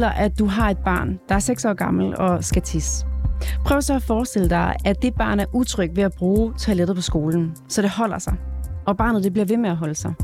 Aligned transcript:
Forestil 0.00 0.16
dig, 0.18 0.24
at 0.24 0.38
du 0.38 0.46
har 0.46 0.70
et 0.70 0.78
barn, 0.78 1.18
der 1.28 1.34
er 1.34 1.38
6 1.38 1.64
år 1.64 1.72
gammel 1.72 2.16
og 2.16 2.44
skal 2.44 2.62
tisse. 2.62 3.06
Prøv 3.64 3.82
så 3.82 3.94
at 3.94 4.02
forestille 4.02 4.50
dig, 4.50 4.76
at 4.84 5.02
det 5.02 5.14
barn 5.14 5.40
er 5.40 5.44
utryg 5.52 5.90
ved 5.96 6.02
at 6.02 6.12
bruge 6.18 6.52
toilettet 6.58 6.96
på 6.96 7.02
skolen, 7.02 7.52
så 7.68 7.82
det 7.82 7.90
holder 7.90 8.18
sig. 8.18 8.34
Og 8.86 8.96
barnet 8.96 9.24
det 9.24 9.32
bliver 9.32 9.44
ved 9.44 9.56
med 9.56 9.70
at 9.70 9.76
holde 9.76 9.94
sig. 9.94 10.14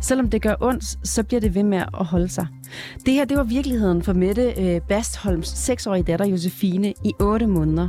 Selvom 0.00 0.30
det 0.30 0.42
gør 0.42 0.54
ondt, 0.60 1.08
så 1.08 1.22
bliver 1.22 1.40
det 1.40 1.54
ved 1.54 1.62
med 1.62 1.78
at 1.78 2.06
holde 2.06 2.28
sig. 2.28 2.46
Det 3.06 3.14
her 3.14 3.24
det 3.24 3.36
var 3.36 3.42
virkeligheden 3.44 4.02
for 4.02 4.12
Mette 4.12 4.54
øh, 4.58 4.80
Bastholms 4.80 5.70
6-årige 5.70 6.02
datter 6.02 6.26
Josefine 6.26 6.88
i 7.04 7.12
8 7.20 7.46
måneder. 7.46 7.88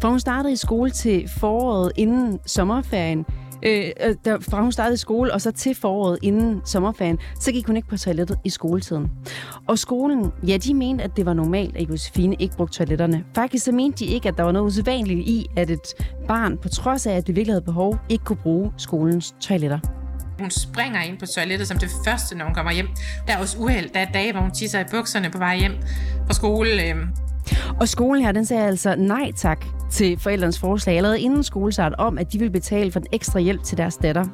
For 0.00 0.08
hun 0.08 0.20
startede 0.20 0.52
i 0.52 0.56
skole 0.56 0.90
til 0.90 1.28
foråret 1.38 1.92
inden 1.96 2.38
sommerferien, 2.46 3.24
øh, 3.64 3.84
øh 4.00 4.14
der, 4.24 4.40
fra 4.40 4.62
hun 4.62 4.72
startede 4.72 4.94
i 4.94 4.96
skole 4.96 5.32
og 5.32 5.40
så 5.40 5.50
til 5.50 5.74
foråret 5.74 6.18
inden 6.22 6.60
sommerferien, 6.64 7.18
så 7.40 7.52
gik 7.52 7.66
hun 7.66 7.76
ikke 7.76 7.88
på 7.88 7.96
toilettet 7.96 8.38
i 8.44 8.50
skoletiden. 8.50 9.10
Og 9.68 9.78
skolen, 9.78 10.32
ja, 10.46 10.56
de 10.56 10.74
mente, 10.74 11.04
at 11.04 11.16
det 11.16 11.26
var 11.26 11.32
normalt, 11.32 11.76
at 11.76 11.88
Josefine 11.88 12.36
ikke 12.38 12.56
brugte 12.56 12.78
toiletterne. 12.78 13.24
Faktisk 13.34 13.64
så 13.64 13.72
mente 13.72 14.04
de 14.04 14.10
ikke, 14.10 14.28
at 14.28 14.36
der 14.36 14.42
var 14.42 14.52
noget 14.52 14.66
usædvanligt 14.66 15.20
i, 15.20 15.46
at 15.56 15.70
et 15.70 15.94
barn, 16.28 16.58
på 16.58 16.68
trods 16.68 17.06
af, 17.06 17.12
at 17.12 17.26
det 17.26 17.36
virkelig 17.36 17.52
havde 17.52 17.64
behov, 17.64 17.98
ikke 18.08 18.24
kunne 18.24 18.36
bruge 18.36 18.72
skolens 18.76 19.34
toiletter. 19.40 19.78
Hun 20.38 20.50
springer 20.50 21.02
ind 21.02 21.18
på 21.18 21.26
toilettet 21.26 21.68
som 21.68 21.78
det 21.78 21.90
første, 22.04 22.36
når 22.36 22.44
hun 22.44 22.54
kommer 22.54 22.72
hjem. 22.72 22.88
Der 23.26 23.32
er 23.32 23.38
også 23.38 23.58
uheld. 23.58 23.90
Der 23.94 24.00
er 24.00 24.12
dage, 24.12 24.32
hvor 24.32 24.40
hun 24.40 24.50
tisser 24.50 24.80
i 24.80 24.84
bukserne 24.90 25.30
på 25.30 25.38
vej 25.38 25.58
hjem 25.58 25.72
fra 26.26 26.34
skole. 26.34 26.82
Øh. 26.82 26.96
Og 27.80 27.88
skolen 27.88 28.24
her, 28.24 28.32
den 28.32 28.44
sagde 28.44 28.66
altså 28.66 28.94
nej 28.96 29.32
tak 29.36 29.64
til 29.90 30.18
forældrens 30.18 30.58
forslag 30.58 30.96
allerede 30.96 31.20
inden 31.20 31.42
skolestart 31.42 31.94
om, 31.98 32.18
at 32.18 32.32
de 32.32 32.38
vil 32.38 32.50
betale 32.50 32.92
for 32.92 32.98
den 33.00 33.08
ekstra 33.12 33.40
hjælp 33.40 33.62
til 33.62 33.78
deres 33.78 33.96
datter. 33.96 34.24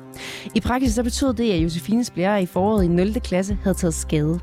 I 0.54 0.60
praksis 0.60 0.94
så 0.94 1.02
betød 1.02 1.34
det, 1.34 1.52
at 1.52 1.62
Josefines 1.62 2.10
blære 2.10 2.42
i 2.42 2.46
foråret 2.46 2.84
i 2.84 2.88
0. 2.88 3.14
klasse 3.14 3.58
havde 3.62 3.76
taget 3.76 3.94
skade. 3.94 4.40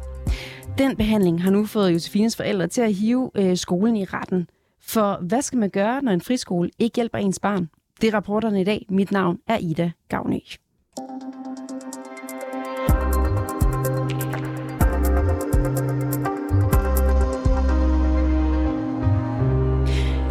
Den 0.77 0.95
behandling 0.95 1.43
har 1.43 1.51
nu 1.51 1.65
fået 1.65 1.93
Josefines 1.93 2.35
forældre 2.35 2.67
til 2.67 2.81
at 2.81 2.93
hive 2.93 3.31
øh, 3.35 3.57
skolen 3.57 3.95
i 3.95 4.05
retten. 4.05 4.49
For 4.81 5.19
hvad 5.21 5.41
skal 5.41 5.59
man 5.59 5.69
gøre, 5.69 6.01
når 6.01 6.11
en 6.11 6.21
friskole 6.21 6.69
ikke 6.79 6.95
hjælper 6.95 7.17
ens 7.17 7.39
barn? 7.39 7.69
Det 8.01 8.07
er 8.07 8.13
rapporterne 8.13 8.61
i 8.61 8.63
dag. 8.63 8.85
Mit 8.89 9.11
navn 9.11 9.37
er 9.47 9.57
Ida 9.57 9.91
Gavnø. 10.09 10.37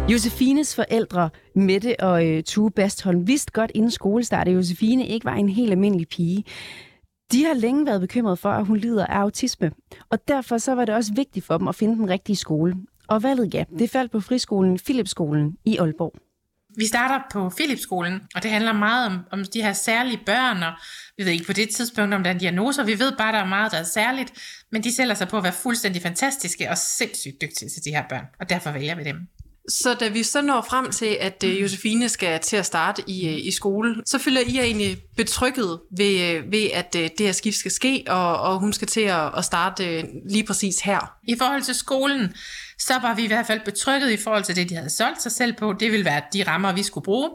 Josefines 0.09 0.75
forældre, 0.75 1.29
Mette 1.55 1.99
og 1.99 2.27
øh, 2.27 2.43
Tue 2.43 2.71
Bastholm, 2.71 3.27
vidste 3.27 3.51
godt 3.51 3.71
inden 3.75 3.91
skolestart, 3.91 4.47
at 4.47 4.53
Josefine 4.53 5.07
ikke 5.07 5.25
var 5.25 5.33
en 5.35 5.49
helt 5.49 5.71
almindelig 5.71 6.07
pige. 6.07 6.43
De 7.31 7.45
har 7.45 7.53
længe 7.53 7.85
været 7.85 8.01
bekymret 8.01 8.39
for, 8.39 8.49
at 8.49 8.65
hun 8.65 8.77
lider 8.77 9.05
af 9.05 9.19
autisme, 9.19 9.71
og 10.09 10.27
derfor 10.27 10.57
så 10.57 10.75
var 10.75 10.85
det 10.85 10.95
også 10.95 11.13
vigtigt 11.13 11.45
for 11.45 11.57
dem 11.57 11.67
at 11.67 11.75
finde 11.75 11.95
den 11.95 12.09
rigtige 12.09 12.35
skole. 12.35 12.75
Og 13.07 13.23
valget, 13.23 13.53
ja, 13.53 13.63
det 13.79 13.89
faldt 13.89 14.11
på 14.11 14.19
friskolen 14.19 14.79
Philipskolen 14.79 15.57
i 15.65 15.77
Aalborg. 15.77 16.13
Vi 16.77 16.85
starter 16.85 17.19
på 17.31 17.49
Philipskolen, 17.57 18.21
og 18.35 18.43
det 18.43 18.51
handler 18.51 18.73
meget 18.73 19.05
om, 19.05 19.19
om 19.31 19.45
de 19.53 19.61
her 19.61 19.73
særlige 19.73 20.19
børn, 20.25 20.63
og 20.63 20.73
vi 21.17 21.25
ved 21.25 21.31
ikke 21.31 21.45
på 21.45 21.53
det 21.53 21.69
tidspunkt, 21.69 22.13
om 22.13 22.23
der 22.23 22.31
er 22.31 22.37
diagnoser. 22.37 22.83
Vi 22.83 22.99
ved 22.99 23.11
bare, 23.17 23.31
der 23.31 23.39
er 23.39 23.47
meget, 23.47 23.71
der 23.71 23.77
er 23.77 23.83
særligt, 23.83 24.33
men 24.71 24.83
de 24.83 24.95
sælger 24.95 25.13
sig 25.13 25.27
på 25.27 25.37
at 25.37 25.43
være 25.43 25.53
fuldstændig 25.53 26.01
fantastiske 26.01 26.69
og 26.69 26.77
sindssygt 26.77 27.41
dygtige 27.41 27.69
til 27.69 27.85
de 27.85 27.89
her 27.89 28.03
børn, 28.09 28.25
og 28.39 28.49
derfor 28.49 28.71
vælger 28.71 28.95
vi 28.95 29.03
dem. 29.03 29.27
Så 29.69 29.93
da 29.93 30.07
vi 30.07 30.23
så 30.23 30.41
når 30.41 30.65
frem 30.69 30.91
til, 30.91 31.17
at 31.19 31.43
øh, 31.43 31.61
Josefine 31.61 32.09
skal 32.09 32.39
til 32.39 32.57
at 32.57 32.65
starte 32.65 33.03
i, 33.07 33.27
øh, 33.27 33.47
i 33.47 33.51
skole, 33.51 33.95
så 34.05 34.17
føler 34.17 34.41
I 34.41 34.55
jer 34.55 34.63
egentlig 34.63 34.97
betrykket 35.17 35.79
ved, 35.97 36.21
øh, 36.21 36.51
ved 36.51 36.69
at 36.73 36.93
det 36.93 37.11
her 37.19 37.31
skift 37.31 37.57
skal 37.57 37.71
ske, 37.71 38.03
og, 38.07 38.39
og 38.39 38.59
hun 38.59 38.73
skal 38.73 38.87
til 38.87 39.01
at, 39.01 39.37
at 39.37 39.45
starte 39.45 40.05
lige 40.29 40.43
præcis 40.43 40.79
her. 40.79 41.13
I 41.27 41.35
forhold 41.37 41.61
til 41.61 41.75
skolen, 41.75 42.33
så 42.79 42.93
var 43.01 43.15
vi 43.15 43.23
i 43.23 43.27
hvert 43.27 43.47
fald 43.47 43.61
betrykket 43.65 44.11
i 44.11 44.17
forhold 44.17 44.43
til 44.43 44.55
det, 44.55 44.69
de 44.69 44.75
havde 44.75 44.89
solgt 44.89 45.21
sig 45.21 45.31
selv 45.31 45.53
på. 45.53 45.73
Det 45.73 45.91
ville 45.91 46.05
være 46.05 46.21
de 46.33 46.43
rammer, 46.43 46.73
vi 46.73 46.83
skulle 46.83 47.05
bruge. 47.05 47.29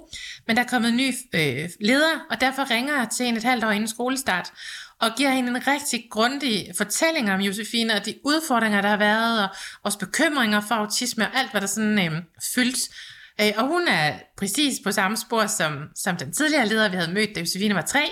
Men 0.46 0.56
der 0.56 0.62
er 0.62 0.66
kommet 0.66 0.88
en 0.88 0.96
ny 0.96 1.14
øh, 1.34 1.68
leder, 1.80 2.26
og 2.30 2.40
derfor 2.40 2.70
ringer 2.70 2.96
jeg 2.96 3.08
til 3.16 3.26
en 3.26 3.36
et 3.36 3.44
halvt 3.44 3.64
år 3.64 3.70
inden 3.70 3.88
skolestart, 3.88 4.52
og 5.02 5.10
giver 5.16 5.30
hende 5.30 5.48
en 5.48 5.66
rigtig 5.66 6.04
grundig 6.10 6.72
fortælling 6.76 7.32
om 7.32 7.40
Josefine 7.40 7.94
og 7.94 8.06
de 8.06 8.14
udfordringer, 8.24 8.80
der 8.80 8.88
har 8.88 8.96
været, 8.96 9.42
og 9.42 9.48
også 9.82 9.98
bekymringer 9.98 10.60
for 10.60 10.74
autisme 10.74 11.24
og 11.24 11.38
alt, 11.38 11.50
hvad 11.50 11.60
der 11.60 11.66
sådan 11.66 11.98
øh, 11.98 12.22
fyldt. 12.54 12.78
Øh, 13.40 13.52
og 13.56 13.66
hun 13.66 13.88
er 13.88 14.14
præcis 14.38 14.78
på 14.84 14.92
samme 14.92 15.16
spor 15.16 15.46
som, 15.46 15.72
som 15.94 16.16
den 16.16 16.32
tidligere 16.32 16.68
leder, 16.68 16.88
vi 16.88 16.96
havde 16.96 17.12
mødt, 17.12 17.34
da 17.34 17.40
Josefine 17.40 17.74
var 17.74 17.82
tre. 17.82 18.10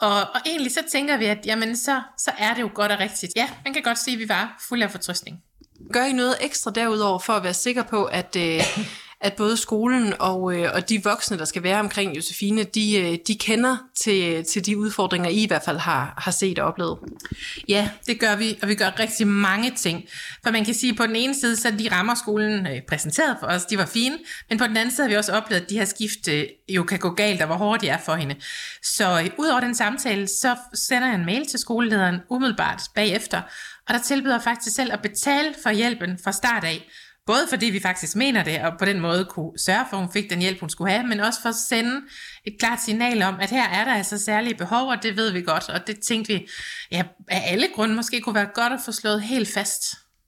Og, 0.00 0.20
og 0.20 0.40
egentlig 0.46 0.72
så 0.72 0.80
tænker 0.92 1.16
vi, 1.16 1.24
at 1.24 1.38
jamen, 1.46 1.76
så, 1.76 2.00
så 2.18 2.30
er 2.38 2.54
det 2.54 2.62
jo 2.62 2.70
godt 2.74 2.92
og 2.92 3.00
rigtigt. 3.00 3.32
Ja, 3.36 3.48
man 3.64 3.74
kan 3.74 3.82
godt 3.82 3.98
sige, 3.98 4.14
at 4.14 4.20
vi 4.20 4.28
var 4.28 4.64
fuld 4.68 4.82
af 4.82 4.90
fortrystning. 4.90 5.38
Gør 5.92 6.04
I 6.04 6.12
noget 6.12 6.36
ekstra 6.40 6.70
derudover 6.70 7.18
for 7.18 7.32
at 7.32 7.42
være 7.42 7.54
sikker 7.54 7.82
på, 7.82 8.04
at, 8.04 8.36
øh, 8.36 8.62
at 9.20 9.34
både 9.34 9.56
skolen 9.56 10.14
og, 10.18 10.54
øh, 10.54 10.70
og 10.74 10.88
de 10.88 11.04
voksne, 11.04 11.38
der 11.38 11.44
skal 11.44 11.62
være 11.62 11.80
omkring 11.80 12.16
Josefine, 12.16 12.62
de, 12.62 12.98
øh, 12.98 13.18
de 13.26 13.34
kender 13.38 13.76
til, 13.96 14.44
til 14.44 14.66
de 14.66 14.78
udfordringer, 14.78 15.30
I 15.30 15.42
i 15.42 15.46
hvert 15.46 15.62
fald 15.64 15.78
har, 15.78 16.14
har 16.18 16.30
set 16.30 16.58
og 16.58 16.66
oplevet? 16.66 16.98
Ja, 17.68 17.90
det 18.06 18.20
gør 18.20 18.36
vi, 18.36 18.58
og 18.62 18.68
vi 18.68 18.74
gør 18.74 18.90
rigtig 18.98 19.26
mange 19.26 19.70
ting. 19.70 20.04
For 20.42 20.50
man 20.50 20.64
kan 20.64 20.74
sige, 20.74 20.90
at 20.90 20.96
på 20.96 21.06
den 21.06 21.16
ene 21.16 21.34
side, 21.40 21.56
så 21.56 21.70
de 21.78 21.88
rammer 21.92 22.14
skolen 22.14 22.66
øh, 22.66 22.82
præsenteret 22.88 23.36
for 23.40 23.46
os, 23.46 23.64
de 23.64 23.78
var 23.78 23.86
fine, 23.86 24.18
men 24.48 24.58
på 24.58 24.66
den 24.66 24.76
anden 24.76 24.94
side 24.94 25.04
har 25.04 25.08
vi 25.08 25.16
også 25.16 25.32
oplevet, 25.32 25.62
at 25.62 25.70
de 25.70 25.78
her 25.78 25.84
skift 25.84 26.28
øh, 26.28 26.44
jo 26.68 26.82
kan 26.82 26.98
gå 26.98 27.10
galt, 27.10 27.40
og 27.40 27.46
hvor 27.46 27.56
hårdt 27.56 27.82
de 27.82 27.88
er 27.88 27.98
for 27.98 28.14
hende. 28.14 28.34
Så 28.82 29.20
øh, 29.20 29.30
ud 29.38 29.46
over 29.46 29.60
den 29.60 29.74
samtale, 29.74 30.26
så 30.26 30.56
sender 30.74 31.06
jeg 31.06 31.14
en 31.14 31.26
mail 31.26 31.46
til 31.46 31.58
skolelederen 31.58 32.16
umiddelbart 32.30 32.82
bagefter, 32.94 33.42
og 33.88 33.94
der 33.94 34.00
tilbyder 34.02 34.40
faktisk 34.40 34.76
selv 34.76 34.92
at 34.92 35.02
betale 35.02 35.54
for 35.62 35.70
hjælpen 35.70 36.18
fra 36.24 36.32
start 36.32 36.64
af. 36.64 36.88
Både 37.28 37.46
fordi 37.48 37.66
vi 37.66 37.80
faktisk 37.80 38.16
mener 38.16 38.44
det, 38.44 38.60
og 38.60 38.72
på 38.78 38.84
den 38.84 39.00
måde 39.00 39.24
kunne 39.24 39.58
sørge 39.58 39.84
for, 39.90 39.96
at 39.96 40.02
hun 40.02 40.12
fik 40.12 40.30
den 40.30 40.38
hjælp, 40.38 40.60
hun 40.60 40.70
skulle 40.70 40.92
have, 40.92 41.06
men 41.06 41.20
også 41.20 41.42
for 41.42 41.48
at 41.48 41.54
sende 41.54 42.00
et 42.44 42.56
klart 42.58 42.82
signal 42.82 43.22
om, 43.22 43.34
at 43.40 43.50
her 43.50 43.68
er 43.68 43.84
der 43.84 43.94
altså 43.94 44.18
særlige 44.18 44.54
behov, 44.54 44.88
og 44.88 45.02
det 45.02 45.16
ved 45.16 45.30
vi 45.30 45.42
godt, 45.42 45.68
og 45.68 45.86
det 45.86 46.00
tænkte 46.00 46.32
vi, 46.32 46.48
ja, 46.90 47.02
af 47.28 47.52
alle 47.52 47.68
grunde 47.74 47.94
måske 47.94 48.20
kunne 48.20 48.34
være 48.34 48.50
godt 48.54 48.72
at 48.72 48.80
få 48.84 48.92
slået 48.92 49.22
helt 49.22 49.48
fast. 49.54 49.82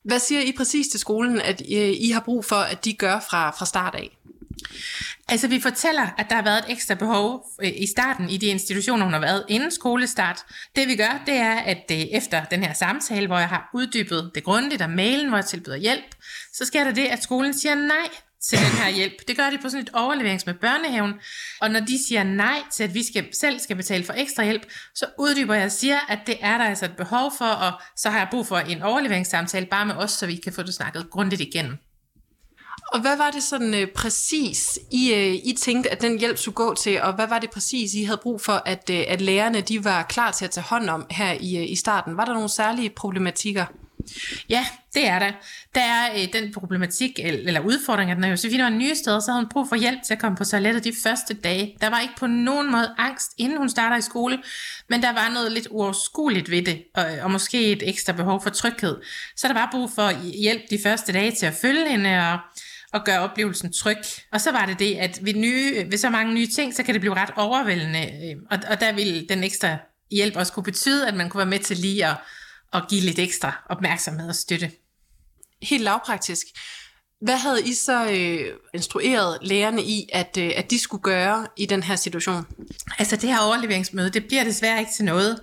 Hvad 0.05 0.19
siger 0.19 0.41
I 0.41 0.53
præcis 0.57 0.89
til 0.89 1.01
skolen, 1.01 1.41
at 1.41 1.63
øh, 1.73 1.91
I 2.01 2.11
har 2.11 2.21
brug 2.21 2.45
for, 2.45 2.57
at 2.57 2.85
de 2.85 2.95
gør 2.95 3.21
fra, 3.31 3.51
fra 3.51 3.67
start 3.67 3.95
af? 3.95 4.19
Altså 5.29 5.49
vi 5.49 5.61
fortæller, 5.61 6.09
at 6.19 6.27
der 6.29 6.35
har 6.35 6.43
været 6.43 6.59
et 6.59 6.73
ekstra 6.73 6.95
behov 6.95 7.47
øh, 7.63 7.73
i 7.77 7.87
starten 7.87 8.31
i 8.31 8.37
de 8.37 8.47
institutioner, 8.47 9.05
hun 9.05 9.13
har 9.13 9.21
været 9.21 9.45
inden 9.49 9.71
skolestart. 9.71 10.39
Det 10.77 10.89
vi 10.89 10.97
gør, 10.97 11.23
det 11.27 11.35
er, 11.35 11.55
at 11.55 11.85
efter 11.89 12.45
den 12.45 12.65
her 12.65 12.73
samtale, 12.73 13.27
hvor 13.27 13.39
jeg 13.39 13.49
har 13.49 13.71
uddybet 13.75 14.31
det 14.35 14.45
grundigt 14.45 14.83
og 14.83 14.91
mailen, 14.91 15.29
hvor 15.29 15.39
jeg 15.39 15.47
tilbyder 15.47 15.77
hjælp, 15.77 16.15
så 16.53 16.65
sker 16.65 16.85
der 16.85 16.93
det, 16.93 17.07
at 17.07 17.23
skolen 17.23 17.55
siger 17.55 17.75
nej 17.75 18.09
til 18.43 18.59
den 18.59 18.79
her 18.83 18.91
hjælp. 18.91 19.13
Det 19.29 19.37
gør 19.37 19.51
de 19.51 19.59
på 19.59 19.69
sådan 19.69 19.83
et 19.83 19.91
overleverings 19.93 20.47
med 20.47 20.55
børnehaven. 20.55 21.15
Og 21.61 21.71
når 21.71 21.81
de 21.81 22.07
siger 22.07 22.23
nej 22.23 22.63
til, 22.73 22.85
at 22.85 22.95
vi 22.95 23.03
skal, 23.03 23.29
selv 23.41 23.59
skal 23.59 23.77
betale 23.77 24.05
for 24.05 24.13
ekstra 24.13 24.45
hjælp, 24.45 24.67
så 24.95 25.07
uddyber 25.19 25.55
jeg 25.55 25.65
og 25.65 25.73
siger, 25.73 25.99
at 26.09 26.19
det 26.27 26.37
er 26.41 26.59
der 26.59 26.65
altså 26.65 26.85
et 26.85 26.97
behov 26.97 27.33
for, 27.39 27.45
og 27.45 27.73
så 27.97 28.11
har 28.11 28.19
jeg 28.19 28.29
brug 28.31 28.47
for 28.47 28.59
en 28.59 28.83
overleveringssamtale 28.83 29.67
bare 29.67 29.87
med 29.87 29.95
os, 29.95 30.11
så 30.11 30.27
vi 30.27 30.37
kan 30.37 30.53
få 30.53 30.63
det 30.63 30.75
snakket 30.75 31.11
grundigt 31.11 31.41
igennem. 31.41 31.79
Og 32.93 33.01
hvad 33.01 33.17
var 33.17 33.31
det 33.31 33.43
sådan 33.43 33.75
øh, 33.75 33.87
præcis, 33.89 34.79
I, 34.91 35.15
øh, 35.15 35.35
I 35.35 35.55
tænkte, 35.59 35.91
at 35.91 36.03
den 36.03 36.19
hjælp 36.19 36.39
skulle 36.39 36.55
gå 36.55 36.75
til, 36.75 37.03
og 37.03 37.15
hvad 37.15 37.27
var 37.27 37.39
det 37.39 37.51
præcis, 37.51 37.95
I 37.95 38.05
havde 38.05 38.21
brug 38.23 38.41
for, 38.41 38.63
at, 38.67 38.91
øh, 38.91 39.03
at 39.09 39.21
lærerne 39.21 39.61
de 39.61 39.85
var 39.85 40.03
klar 40.03 40.31
til 40.31 40.45
at 40.45 40.51
tage 40.51 40.65
hånd 40.65 40.91
om 40.91 41.07
her 41.11 41.33
i, 41.41 41.57
øh, 41.57 41.71
i 41.71 41.77
starten? 41.77 42.17
Var 42.17 42.25
der 42.25 42.33
nogle 42.33 42.49
særlige 42.49 42.91
problematikker? 42.91 43.65
Ja, 44.49 44.67
det 44.95 45.07
er 45.07 45.19
der. 45.19 45.33
Der 45.75 45.81
er 45.81 46.11
øh, 46.13 46.33
den 46.33 46.53
problematik, 46.53 47.19
eller 47.23 47.61
udfordring, 47.61 48.11
at 48.11 48.19
når 48.19 48.29
Josefine 48.29 48.63
var 48.63 48.71
nye 48.71 48.95
steder, 48.95 49.21
så 49.21 49.31
havde 49.31 49.43
hun 49.43 49.49
brug 49.49 49.69
for 49.69 49.77
hjælp 49.77 49.99
til 50.07 50.15
at 50.15 50.21
komme 50.21 50.37
på 50.37 50.45
toilettet 50.45 50.85
de 50.85 50.93
første 51.03 51.35
dage. 51.35 51.77
Der 51.81 51.91
var 51.91 52.01
ikke 52.01 52.15
på 52.19 52.27
nogen 52.27 52.71
måde 52.71 52.95
angst, 52.99 53.33
inden 53.39 53.59
hun 53.59 53.69
starter 53.69 53.97
i 53.97 54.01
skole, 54.01 54.39
men 54.89 55.03
der 55.03 55.13
var 55.13 55.31
noget 55.35 55.53
lidt 55.53 55.69
uoverskueligt 55.71 56.51
ved 56.51 56.63
det, 56.63 56.83
og, 56.95 57.17
øh, 57.17 57.25
og 57.25 57.31
måske 57.31 57.73
et 57.73 57.89
ekstra 57.89 58.13
behov 58.13 58.43
for 58.43 58.51
tryghed. 58.51 58.97
Så 59.37 59.49
der 59.49 59.55
var 59.55 59.69
brug 59.73 59.91
for 59.91 60.33
hjælp 60.43 60.63
de 60.71 60.79
første 60.83 61.13
dage 61.13 61.33
til 61.33 61.47
at 61.47 61.55
følge 61.55 61.89
hende, 61.89 62.19
og 62.19 62.39
og 62.93 63.05
gøre 63.05 63.21
oplevelsen 63.21 63.73
tryg. 63.73 63.97
Og 64.33 64.41
så 64.41 64.53
var 64.53 64.67
det 64.67 64.79
det, 64.79 64.97
at 64.97 65.19
ved, 65.23 65.35
nye, 65.35 65.87
ved 65.91 65.99
så 65.99 66.11
mange 66.11 66.35
nye 66.35 66.47
ting, 66.47 66.75
så 66.75 66.83
kan 66.83 66.95
det 66.95 67.01
blive 67.01 67.15
ret 67.15 67.31
overvældende, 67.37 68.01
øh, 68.01 68.37
og, 68.51 68.59
og 68.71 68.81
der 68.81 68.93
vil 68.93 69.29
den 69.29 69.45
ekstra 69.45 69.77
hjælp 70.11 70.37
også 70.37 70.53
kunne 70.53 70.65
betyde, 70.65 71.09
at 71.09 71.15
man 71.15 71.29
kunne 71.29 71.39
være 71.39 71.47
med 71.47 71.59
til 71.59 71.77
lige 71.77 72.07
at, 72.07 72.17
at 72.73 72.83
give 72.91 73.01
lidt 73.01 73.19
ekstra 73.19 73.67
opmærksomhed 73.71 74.29
og 74.29 74.35
støtte. 74.35 74.71
Helt 75.63 75.83
lavpraktisk. 75.83 76.47
Hvad 77.21 77.37
havde 77.37 77.69
I 77.69 77.75
så 77.75 78.11
øh, 78.11 78.55
instrueret 78.75 79.39
lærerne 79.43 79.83
i, 79.83 80.09
at, 80.13 80.37
øh, 80.39 80.51
at 80.57 80.71
de 80.71 80.79
skulle 80.79 81.03
gøre 81.03 81.47
i 81.57 81.67
den 81.67 81.83
her 81.83 81.97
situation? 81.97 82.47
Altså 82.99 83.17
det 83.17 83.29
her 83.29 83.41
overleveringsmøde, 83.41 84.11
det 84.11 84.27
bliver 84.27 84.45
desværre 84.45 84.81
ikke 84.81 84.93
til 84.97 85.05
noget. 85.05 85.41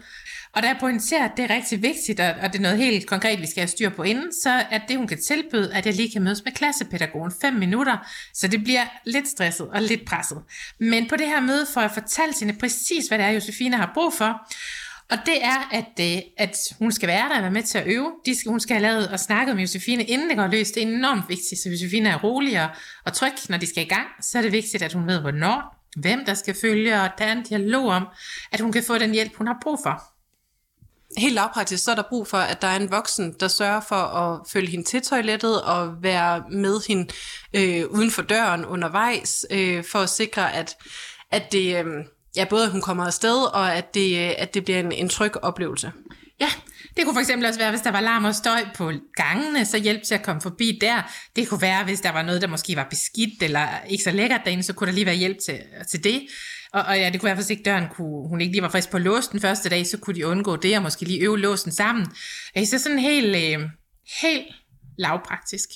Og 0.57 0.63
der 0.63 0.73
pointerer, 0.79 1.25
at 1.25 1.31
det 1.37 1.51
er 1.51 1.55
rigtig 1.55 1.81
vigtigt, 1.81 2.19
og 2.19 2.53
det 2.53 2.59
er 2.59 2.61
noget 2.61 2.77
helt 2.77 3.07
konkret, 3.07 3.41
vi 3.41 3.47
skal 3.47 3.61
have 3.61 3.67
styr 3.67 3.89
på 3.89 4.03
inden, 4.03 4.33
så 4.43 4.63
at 4.71 4.81
det, 4.87 4.97
hun 4.97 5.07
kan 5.07 5.21
tilbyde, 5.21 5.73
at 5.73 5.85
jeg 5.85 5.93
lige 5.93 6.11
kan 6.11 6.23
mødes 6.23 6.43
med 6.45 6.51
klassepædagogen 6.51 7.31
5 7.41 7.53
minutter, 7.53 7.97
så 8.33 8.47
det 8.47 8.63
bliver 8.63 8.85
lidt 9.05 9.27
stresset 9.27 9.67
og 9.67 9.81
lidt 9.81 10.05
presset. 10.05 10.37
Men 10.79 11.09
på 11.09 11.15
det 11.15 11.27
her 11.27 11.41
møde 11.41 11.65
får 11.73 11.81
jeg 11.81 11.91
fortalt 11.91 12.39
hende 12.39 12.53
præcis, 12.59 13.07
hvad 13.07 13.17
det 13.17 13.25
er, 13.25 13.29
Josefine 13.29 13.77
har 13.77 13.91
brug 13.93 14.13
for, 14.13 14.41
Og 15.09 15.17
det 15.25 15.43
er, 15.43 15.69
at, 15.71 16.15
øh, 16.15 16.21
at 16.37 16.57
hun 16.79 16.91
skal 16.91 17.07
være 17.07 17.29
der 17.29 17.35
og 17.35 17.41
være 17.41 17.51
med 17.51 17.63
til 17.63 17.77
at 17.77 17.87
øve. 17.87 18.11
De 18.25 18.39
skal, 18.39 18.49
hun 18.49 18.59
skal 18.59 18.75
have 18.75 18.81
lavet 18.81 19.07
og 19.07 19.19
snakket 19.19 19.55
med 19.55 19.63
Josefine, 19.63 20.03
inden 20.03 20.29
det 20.29 20.37
går 20.37 20.47
løs. 20.47 20.71
Det 20.71 20.83
er 20.83 20.87
enormt 20.87 21.29
vigtigt, 21.29 21.61
så 21.61 21.69
Josefine 21.69 22.09
er 22.09 22.17
rolig 22.23 22.63
og, 22.63 22.69
og 23.05 23.13
tryg, 23.13 23.33
når 23.49 23.57
de 23.57 23.67
skal 23.67 23.83
i 23.83 23.87
gang. 23.87 24.07
Så 24.21 24.37
er 24.37 24.41
det 24.41 24.51
vigtigt, 24.51 24.83
at 24.83 24.93
hun 24.93 25.07
ved, 25.07 25.19
hvornår, 25.21 25.89
hvem 25.97 26.25
der 26.25 26.33
skal 26.33 26.55
følge, 26.61 27.01
og 27.01 27.09
der 27.17 27.25
er 27.25 27.31
en 27.31 27.43
dialog 27.43 27.85
om, 27.85 28.07
at 28.51 28.59
hun 28.59 28.71
kan 28.71 28.83
få 28.83 28.97
den 28.97 29.11
hjælp, 29.11 29.35
hun 29.35 29.47
har 29.47 29.57
brug 29.63 29.79
for. 29.83 30.16
Helt 31.17 31.33
lavpraktisk, 31.33 31.83
så 31.83 31.91
er 31.91 31.95
der 31.95 32.03
brug 32.09 32.27
for, 32.27 32.37
at 32.37 32.61
der 32.61 32.67
er 32.67 32.75
en 32.75 32.91
voksen, 32.91 33.35
der 33.39 33.47
sørger 33.47 33.81
for 33.87 33.95
at 33.95 34.41
følge 34.49 34.67
hende 34.67 34.85
til 34.85 35.01
toilettet 35.01 35.61
og 35.61 36.03
være 36.03 36.43
med 36.51 36.87
hende 36.87 37.13
øh, 37.53 37.85
uden 37.89 38.11
for 38.11 38.21
døren 38.21 38.65
undervejs, 38.65 39.45
øh, 39.51 39.83
for 39.91 39.99
at 39.99 40.09
sikre, 40.09 40.53
at, 40.53 40.75
at 41.31 41.51
det, 41.51 41.85
øh, 41.85 41.85
ja, 42.35 42.45
både 42.45 42.65
at 42.65 42.71
hun 42.71 42.81
kommer 42.81 43.05
afsted, 43.05 43.53
og 43.53 43.75
at 43.75 43.93
det, 43.93 44.17
øh, 44.17 44.33
at 44.37 44.53
det 44.53 44.63
bliver 44.63 44.79
en, 44.79 44.91
en 44.91 45.09
tryg 45.09 45.43
oplevelse. 45.43 45.91
Ja, 46.39 46.49
det 46.97 47.05
kunne 47.05 47.15
for 47.15 47.19
eksempel 47.19 47.47
også 47.47 47.59
være, 47.59 47.69
hvis 47.69 47.81
der 47.81 47.91
var 47.91 48.01
larm 48.01 48.25
og 48.25 48.35
støj 48.35 48.65
på 48.75 48.91
gangene, 49.15 49.65
så 49.65 49.77
hjælp 49.77 50.03
til 50.03 50.15
at 50.15 50.23
komme 50.23 50.41
forbi 50.41 50.77
der. 50.81 51.01
Det 51.35 51.47
kunne 51.47 51.61
være, 51.61 51.83
hvis 51.83 52.01
der 52.01 52.11
var 52.11 52.21
noget, 52.21 52.41
der 52.41 52.47
måske 52.47 52.75
var 52.75 52.87
beskidt 52.89 53.43
eller 53.43 53.67
ikke 53.89 54.03
så 54.03 54.11
lækkert 54.11 54.41
derinde, 54.45 54.63
så 54.63 54.73
kunne 54.73 54.87
der 54.87 54.93
lige 54.93 55.05
være 55.05 55.15
hjælp 55.15 55.37
til, 55.45 55.59
til 55.89 56.03
det. 56.03 56.27
Og, 56.77 56.83
og 56.85 56.99
ja, 56.99 57.09
det 57.09 57.19
kunne 57.19 57.27
være, 57.27 57.35
hvis 57.35 57.49
ikke 57.49 57.63
døren 57.63 57.87
kunne, 57.95 58.29
hun 58.29 58.41
ikke 58.41 58.51
lige 58.51 58.61
var 58.61 58.69
frisk 58.69 58.89
på 58.89 58.97
låsen 58.97 59.31
den 59.31 59.41
første 59.41 59.69
dag, 59.69 59.87
så 59.87 59.97
kunne 59.97 60.15
de 60.15 60.27
undgå 60.27 60.55
det, 60.55 60.75
og 60.75 60.83
måske 60.83 61.05
lige 61.05 61.19
øve 61.19 61.39
låsen 61.39 61.71
sammen. 61.71 62.05
Så 62.65 62.79
sådan 62.79 62.99
helt, 62.99 63.35
øh, 63.35 63.69
helt 64.21 64.45
lavpraktisk. 64.97 65.69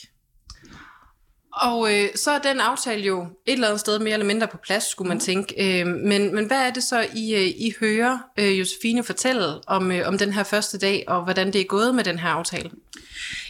Og 1.53 1.93
øh, 1.93 2.09
så 2.15 2.31
er 2.31 2.39
den 2.39 2.59
aftale 2.59 3.01
jo 3.01 3.21
et 3.21 3.53
eller 3.53 3.67
andet 3.67 3.79
sted 3.79 3.99
mere 3.99 4.13
eller 4.13 4.25
mindre 4.25 4.47
på 4.47 4.57
plads, 4.57 4.83
skulle 4.83 5.09
man 5.09 5.19
tænke. 5.19 5.81
Øh, 5.81 5.87
men, 5.87 6.35
men 6.35 6.45
hvad 6.45 6.67
er 6.67 6.71
det 6.71 6.83
så, 6.83 7.05
I, 7.13 7.33
øh, 7.35 7.41
I 7.41 7.73
hører 7.79 8.19
øh, 8.39 8.59
Josefine 8.59 9.03
fortælle 9.03 9.67
om, 9.67 9.91
øh, 9.91 10.07
om 10.07 10.17
den 10.17 10.33
her 10.33 10.43
første 10.43 10.77
dag, 10.77 11.03
og 11.07 11.23
hvordan 11.23 11.53
det 11.53 11.61
er 11.61 11.65
gået 11.65 11.95
med 11.95 12.03
den 12.03 12.19
her 12.19 12.29
aftale? 12.29 12.71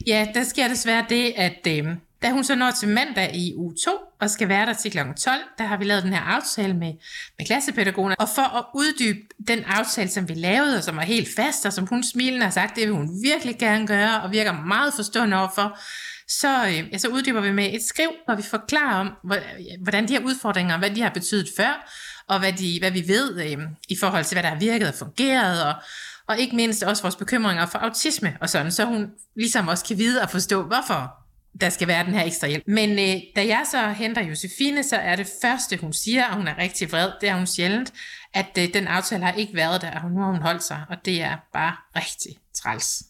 Ja, 0.07 0.27
der 0.33 0.43
sker 0.43 0.67
desværre 0.67 1.05
det, 1.09 1.33
at 1.35 1.67
øh, 1.67 1.87
da 2.21 2.31
hun 2.31 2.43
så 2.43 2.55
når 2.55 2.71
til 2.71 2.89
mandag 2.89 3.35
i 3.35 3.53
uge 3.55 3.75
2 3.85 3.91
og 4.21 4.29
skal 4.29 4.49
være 4.49 4.65
der 4.65 4.73
til 4.73 4.91
kl. 4.91 4.97
12, 4.97 5.39
der 5.57 5.63
har 5.63 5.77
vi 5.77 5.85
lavet 5.85 6.03
den 6.03 6.13
her 6.13 6.21
aftale 6.21 6.73
med, 6.73 6.93
med 7.37 7.45
klassepædagogerne. 7.45 8.15
Og 8.19 8.29
for 8.35 8.57
at 8.57 8.65
uddybe 8.75 9.19
den 9.47 9.63
aftale, 9.63 10.09
som 10.09 10.29
vi 10.29 10.33
lavede, 10.33 10.77
og 10.77 10.83
som 10.83 10.97
er 10.97 11.01
helt 11.01 11.29
fast, 11.35 11.65
og 11.65 11.73
som 11.73 11.87
hun 11.87 12.03
smilende 12.03 12.43
har 12.43 12.51
sagt, 12.51 12.75
det 12.75 12.87
vil 12.87 12.95
hun 12.95 13.09
virkelig 13.23 13.59
gerne 13.59 13.87
gøre, 13.87 14.21
og 14.21 14.31
virker 14.31 14.53
meget 14.53 14.93
forstående 14.93 15.37
overfor, 15.37 15.77
så, 16.27 16.65
øh, 16.67 16.93
ja, 16.93 16.97
så 16.97 17.07
uddyber 17.07 17.41
vi 17.41 17.51
med 17.51 17.73
et 17.73 17.83
skriv, 17.83 18.09
hvor 18.25 18.35
vi 18.35 18.41
forklarer 18.41 18.99
om, 18.99 19.11
hvordan 19.81 20.07
de 20.07 20.13
her 20.13 20.25
udfordringer, 20.25 20.77
hvad 20.77 20.89
de 20.89 21.01
har 21.01 21.09
betydet 21.09 21.47
før, 21.57 21.89
og 22.27 22.39
hvad, 22.39 22.53
de, 22.53 22.77
hvad 22.79 22.91
vi 22.91 23.07
ved 23.07 23.41
øh, 23.41 23.57
i 23.89 23.95
forhold 23.99 24.25
til, 24.25 24.35
hvad 24.35 24.43
der 24.43 24.49
har 24.49 24.59
virket 24.59 24.87
og 24.87 24.93
fungeret, 24.93 25.65
og, 25.65 25.73
og 26.27 26.39
ikke 26.39 26.55
mindst 26.55 26.83
også 26.83 27.03
vores 27.03 27.15
bekymringer 27.15 27.65
for 27.65 27.79
autisme 27.79 28.37
og 28.41 28.49
sådan, 28.49 28.71
så 28.71 28.85
hun 28.85 29.07
ligesom 29.35 29.67
også 29.67 29.85
kan 29.85 29.97
vide 29.97 30.21
og 30.21 30.29
forstå, 30.29 30.63
hvorfor 30.63 31.20
der 31.61 31.69
skal 31.69 31.87
være 31.87 32.05
den 32.05 32.13
her 32.13 32.25
ekstra 32.25 32.47
hjælp. 32.47 32.63
Men 32.67 32.89
øh, 32.89 33.21
da 33.35 33.47
jeg 33.47 33.65
så 33.71 33.89
henter 33.89 34.23
Josefine, 34.23 34.83
så 34.83 34.95
er 34.95 35.15
det 35.15 35.29
første, 35.41 35.77
hun 35.77 35.93
siger, 35.93 36.27
og 36.27 36.35
hun 36.35 36.47
er 36.47 36.57
rigtig 36.57 36.91
vred, 36.91 37.11
det 37.21 37.29
er 37.29 37.35
hun 37.35 37.47
sjældent, 37.47 37.93
at 38.33 38.57
øh, 38.59 38.73
den 38.73 38.87
aftale 38.87 39.25
har 39.25 39.33
ikke 39.33 39.55
været 39.55 39.81
der, 39.81 39.99
og 39.99 40.11
nu 40.11 40.19
har 40.19 40.31
hun 40.31 40.41
holdt 40.41 40.63
sig, 40.63 40.83
og 40.89 40.97
det 41.05 41.21
er 41.21 41.37
bare 41.53 41.75
rigtig 41.95 42.31
træls. 42.53 43.03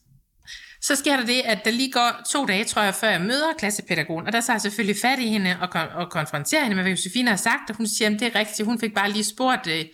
Så 0.81 0.95
sker 0.95 1.17
der 1.17 1.25
det, 1.25 1.41
at 1.45 1.65
der 1.65 1.71
lige 1.71 1.91
går 1.91 2.21
to 2.31 2.45
dage, 2.45 2.63
tror 2.63 2.81
jeg, 2.81 2.95
før 2.95 3.09
jeg 3.09 3.21
møder 3.21 3.53
klassepædagogen, 3.57 4.27
og 4.27 4.33
der 4.33 4.41
tager 4.41 4.55
jeg 4.55 4.61
selvfølgelig 4.61 5.01
fat 5.01 5.19
i 5.19 5.27
hende 5.27 5.57
og, 5.61 5.69
og 5.95 6.09
konfronterer 6.11 6.61
hende 6.63 6.75
med, 6.75 6.83
hvad 6.83 6.91
Josefine 6.91 7.29
har 7.29 7.37
sagt, 7.37 7.69
og 7.69 7.75
hun 7.75 7.87
siger, 7.87 8.09
at 8.09 8.19
det 8.19 8.27
er 8.27 8.39
rigtigt, 8.39 8.65
hun 8.65 8.79
fik 8.79 8.93
bare 8.93 9.11
lige 9.11 9.23
spurgt, 9.23 9.67
øh, 9.67 9.85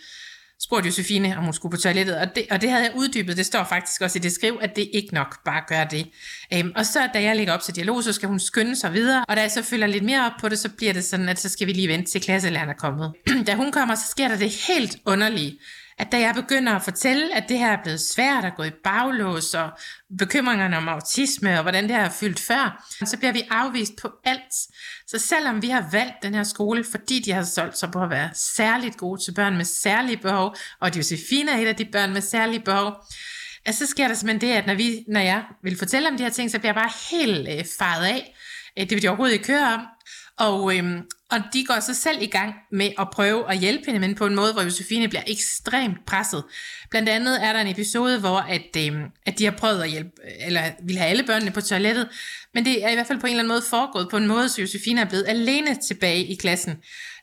spurgte 0.62 0.88
Josefine, 0.88 1.38
om 1.38 1.44
hun 1.44 1.54
skulle 1.54 1.72
på 1.72 1.78
toilettet, 1.78 2.18
og 2.18 2.36
det, 2.36 2.46
og 2.52 2.62
det 2.62 2.70
havde 2.70 2.84
jeg 2.84 2.92
uddybet, 2.96 3.38
det 3.38 3.46
står 3.46 3.64
faktisk 3.64 4.02
også 4.02 4.20
i 4.20 4.22
det 4.22 4.32
skriv, 4.32 4.58
at 4.62 4.76
det 4.76 4.90
ikke 4.94 5.14
nok 5.14 5.44
bare 5.46 5.64
gør 5.68 5.84
det. 5.84 6.08
Øhm, 6.54 6.72
og 6.76 6.86
så 6.86 7.10
da 7.14 7.24
jeg 7.24 7.36
lægger 7.36 7.54
op 7.54 7.62
til 7.62 7.76
dialog, 7.76 8.04
så 8.04 8.14
skal 8.14 8.30
hun 8.30 8.40
skynde 8.40 8.76
sig 8.76 8.94
videre, 8.94 9.26
og 9.28 9.36
da 9.36 9.42
jeg 9.42 9.52
så 9.52 9.64
følger 9.64 9.88
lidt 9.88 10.04
mere 10.04 10.26
op 10.26 10.32
på 10.42 10.50
det, 10.50 10.60
så 10.60 10.70
bliver 10.70 10.94
det 10.94 11.04
sådan, 11.04 11.30
at 11.30 11.40
så 11.40 11.50
skal 11.50 11.68
vi 11.68 11.74
lige 11.74 11.88
vente 11.88 12.12
til 12.12 12.22
klasselæreren 12.22 12.70
er 12.70 12.74
kommet. 12.74 13.14
da 13.48 13.56
hun 13.56 13.72
kommer, 13.72 13.96
så 13.96 14.08
sker 14.12 14.28
der 14.28 14.38
det 14.38 14.52
helt 14.68 14.98
underlige, 15.06 15.60
at 15.98 16.12
da 16.12 16.20
jeg 16.20 16.36
begynder 16.36 16.76
at 16.76 16.84
fortælle, 16.84 17.36
at 17.36 17.44
det 17.50 17.60
her 17.60 17.72
er 17.72 17.84
blevet 17.84 18.02
svært 18.02 18.46
at 18.46 18.56
gå 18.56 18.64
i 18.64 18.72
baglås, 18.84 19.54
og 19.54 19.70
bekymringerne 20.20 20.78
om 20.78 20.88
autisme, 20.90 21.58
og 21.58 21.62
hvordan 21.62 21.84
det 21.84 21.96
her 21.96 22.06
er 22.06 22.10
fyldt 22.10 22.40
før, 22.40 22.94
så 23.06 23.18
bliver 23.18 23.34
vi 23.34 23.42
afvist 23.50 23.94
på 24.02 24.12
alt. 24.24 24.54
Så 25.08 25.20
selvom 25.20 25.62
vi 25.62 25.70
har 25.70 25.90
valgt 25.92 26.24
den 26.24 26.36
her 26.36 26.44
skole, 26.44 26.84
fordi 26.84 27.20
de 27.20 27.32
har 27.32 27.44
solgt 27.44 27.78
sig 27.78 27.92
på 27.92 28.04
at 28.04 28.10
være 28.10 28.30
særligt 28.34 28.98
gode 28.98 29.22
til 29.24 29.34
børn 29.34 29.58
med 29.58 29.66
særlige 29.66 30.18
behov, 30.18 30.56
og 30.80 30.98
Josefina 30.98 31.52
er 31.52 31.58
et 31.58 31.68
af 31.68 31.76
de 31.76 31.86
børn 31.86 32.14
med 32.14 32.22
særlige 32.22 32.60
behov, 32.60 32.94
så 33.72 33.86
sker 33.86 34.08
der 34.08 34.16
simpelthen 34.16 34.50
det, 34.50 34.58
at 34.58 34.68
når, 34.68 34.74
vi, 34.74 35.06
når 35.08 35.20
jeg 35.20 35.44
vil 35.64 35.78
fortælle 35.78 36.10
om 36.10 36.18
de 36.18 36.24
her 36.24 36.30
ting, 36.30 36.52
så 36.52 36.60
bliver 36.60 36.70
jeg 36.70 36.76
bare 36.76 36.92
helt 37.12 37.48
øh, 37.50 37.66
faret 37.80 38.06
af. 38.06 38.36
Øh, 38.80 38.84
det 38.84 38.92
vil 38.92 39.02
de 39.02 39.08
overhovedet 39.08 39.34
ikke 39.34 39.48
høre 39.48 39.74
om. 39.74 39.82
Og, 40.38 40.78
øhm, 40.78 41.02
og 41.32 41.40
de 41.54 41.66
går 41.66 41.80
så 41.80 41.94
selv 41.94 42.22
i 42.22 42.26
gang 42.26 42.54
med 42.72 42.90
at 43.00 43.08
prøve 43.14 43.52
at 43.52 43.58
hjælpe 43.58 43.86
hende, 43.86 44.00
men 44.00 44.16
på 44.16 44.26
en 44.26 44.36
måde, 44.36 44.54
hvor 44.54 44.62
Josefine 44.62 45.08
bliver 45.08 45.24
ekstremt 45.28 46.06
presset. 46.06 46.44
Blandt 46.90 47.10
andet 47.10 47.44
er 47.44 47.54
der 47.54 47.60
en 47.60 47.68
episode, 47.68 48.20
hvor 48.20 48.38
at, 48.38 48.76
øh, 48.78 49.02
at 49.26 49.40
de 49.40 49.44
har 49.44 49.52
prøvet 49.52 49.84
at 49.84 49.90
hjælpe, 49.90 50.12
eller 50.46 50.64
vil 50.84 50.98
have 50.98 51.10
alle 51.10 51.24
børnene 51.24 51.52
på 51.52 51.62
toilettet, 51.62 52.10
men 52.54 52.66
det 52.66 52.86
er 52.86 52.90
i 52.90 52.94
hvert 52.94 53.08
fald 53.08 53.20
på 53.20 53.28
en 53.28 53.32
eller 53.32 53.44
anden 53.44 53.54
måde 53.54 53.64
foregået 53.70 54.08
på 54.10 54.18
en 54.18 54.28
måde, 54.28 54.50
så 54.50 54.62
Josefine 54.62 55.02
er 55.02 55.06
blevet 55.06 55.26
alene 55.28 55.78
tilbage 55.88 56.26
i 56.26 56.36
klassen, 56.36 56.78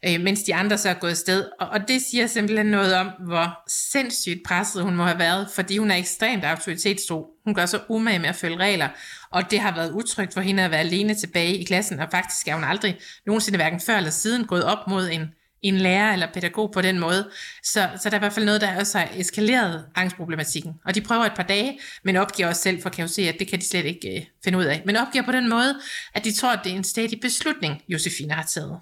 øh, 0.06 0.20
mens 0.20 0.42
de 0.42 0.54
andre 0.54 0.78
så 0.78 0.88
er 0.88 0.94
gået 0.94 1.16
sted. 1.16 1.44
Og, 1.60 1.68
og 1.68 1.88
det 1.88 2.02
siger 2.10 2.26
simpelthen 2.26 2.66
noget 2.66 2.94
om, 2.94 3.10
hvor 3.26 3.62
sindssygt 3.68 4.42
presset 4.46 4.82
hun 4.82 4.96
må 4.96 5.04
have 5.04 5.18
været, 5.18 5.48
fordi 5.54 5.78
hun 5.78 5.90
er 5.90 5.96
ekstremt 5.96 6.44
autoritetstro. 6.44 7.26
Hun 7.44 7.54
gør 7.54 7.66
så 7.66 7.80
umage 7.88 8.18
med 8.18 8.28
at 8.28 8.36
følge 8.36 8.56
regler, 8.56 8.88
og 9.30 9.50
det 9.50 9.60
har 9.60 9.74
været 9.74 9.92
utrygt 9.92 10.34
for 10.34 10.40
hende 10.40 10.62
at 10.62 10.70
være 10.70 10.80
alene 10.80 11.14
tilbage 11.14 11.58
i 11.58 11.64
klassen, 11.64 12.00
og 12.00 12.08
faktisk 12.10 12.48
er 12.48 12.54
hun 12.54 12.64
aldrig 12.64 12.98
nogensinde 13.26 13.56
hverken 13.56 13.80
før 13.80 13.93
eller 13.96 14.10
siden 14.10 14.46
gået 14.46 14.64
op 14.64 14.88
mod 14.88 15.08
en, 15.12 15.30
en 15.62 15.78
lærer 15.78 16.12
eller 16.12 16.26
pædagog 16.34 16.72
på 16.72 16.80
den 16.80 16.98
måde. 16.98 17.28
Så, 17.62 17.88
så 18.02 18.10
der 18.10 18.10
er 18.10 18.18
i 18.18 18.18
hvert 18.18 18.32
fald 18.32 18.44
noget, 18.44 18.60
der 18.60 18.78
også 18.78 18.98
har 18.98 19.08
eskaleret 19.16 19.84
angstproblematikken. 19.94 20.72
Og 20.84 20.94
de 20.94 21.00
prøver 21.00 21.24
et 21.24 21.34
par 21.36 21.42
dage, 21.42 21.78
men 22.02 22.16
opgiver 22.16 22.48
også 22.48 22.62
selv, 22.62 22.82
for 22.82 22.90
kan 22.90 23.02
jo 23.04 23.08
se, 23.08 23.22
at 23.22 23.36
det 23.38 23.48
kan 23.48 23.58
de 23.58 23.64
slet 23.64 23.84
ikke 23.84 24.16
øh, 24.16 24.22
finde 24.44 24.58
ud 24.58 24.64
af. 24.64 24.82
Men 24.86 24.96
opgiver 24.96 25.24
på 25.24 25.32
den 25.32 25.48
måde, 25.48 25.74
at 26.14 26.24
de 26.24 26.32
tror, 26.32 26.52
at 26.52 26.60
det 26.64 26.72
er 26.72 26.76
en 26.76 26.84
stadig 26.84 27.20
beslutning, 27.20 27.82
Josefine 27.88 28.32
har 28.32 28.42
taget. 28.42 28.78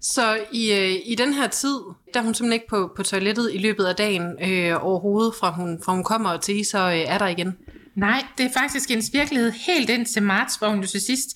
Så 0.00 0.38
i, 0.52 0.72
øh, 0.72 1.00
i 1.04 1.14
den 1.14 1.34
her 1.34 1.48
tid, 1.48 1.76
der 2.14 2.20
er 2.20 2.24
hun 2.24 2.34
simpelthen 2.34 2.52
ikke 2.52 2.68
på, 2.68 2.92
på 2.96 3.02
toilettet 3.02 3.50
i 3.54 3.58
løbet 3.58 3.84
af 3.84 3.96
dagen 3.96 4.22
øh, 4.42 4.84
overhovedet, 4.86 5.34
fra 5.40 5.50
hun, 5.50 5.82
fra 5.84 5.92
hun 5.92 6.04
kommer 6.04 6.36
til, 6.36 6.64
så 6.64 6.78
øh, 6.78 6.98
er 6.98 7.18
der 7.18 7.26
igen. 7.26 7.56
Nej, 7.96 8.24
det 8.38 8.46
er 8.46 8.50
faktisk 8.52 8.90
en 8.90 9.02
virkelighed 9.12 9.50
helt 9.50 9.90
ind 9.90 10.06
til 10.06 10.22
marts, 10.22 10.56
hvor 10.56 10.68
hun 10.68 10.80
jo 10.80 10.86
til 10.86 11.00
sidst, 11.00 11.28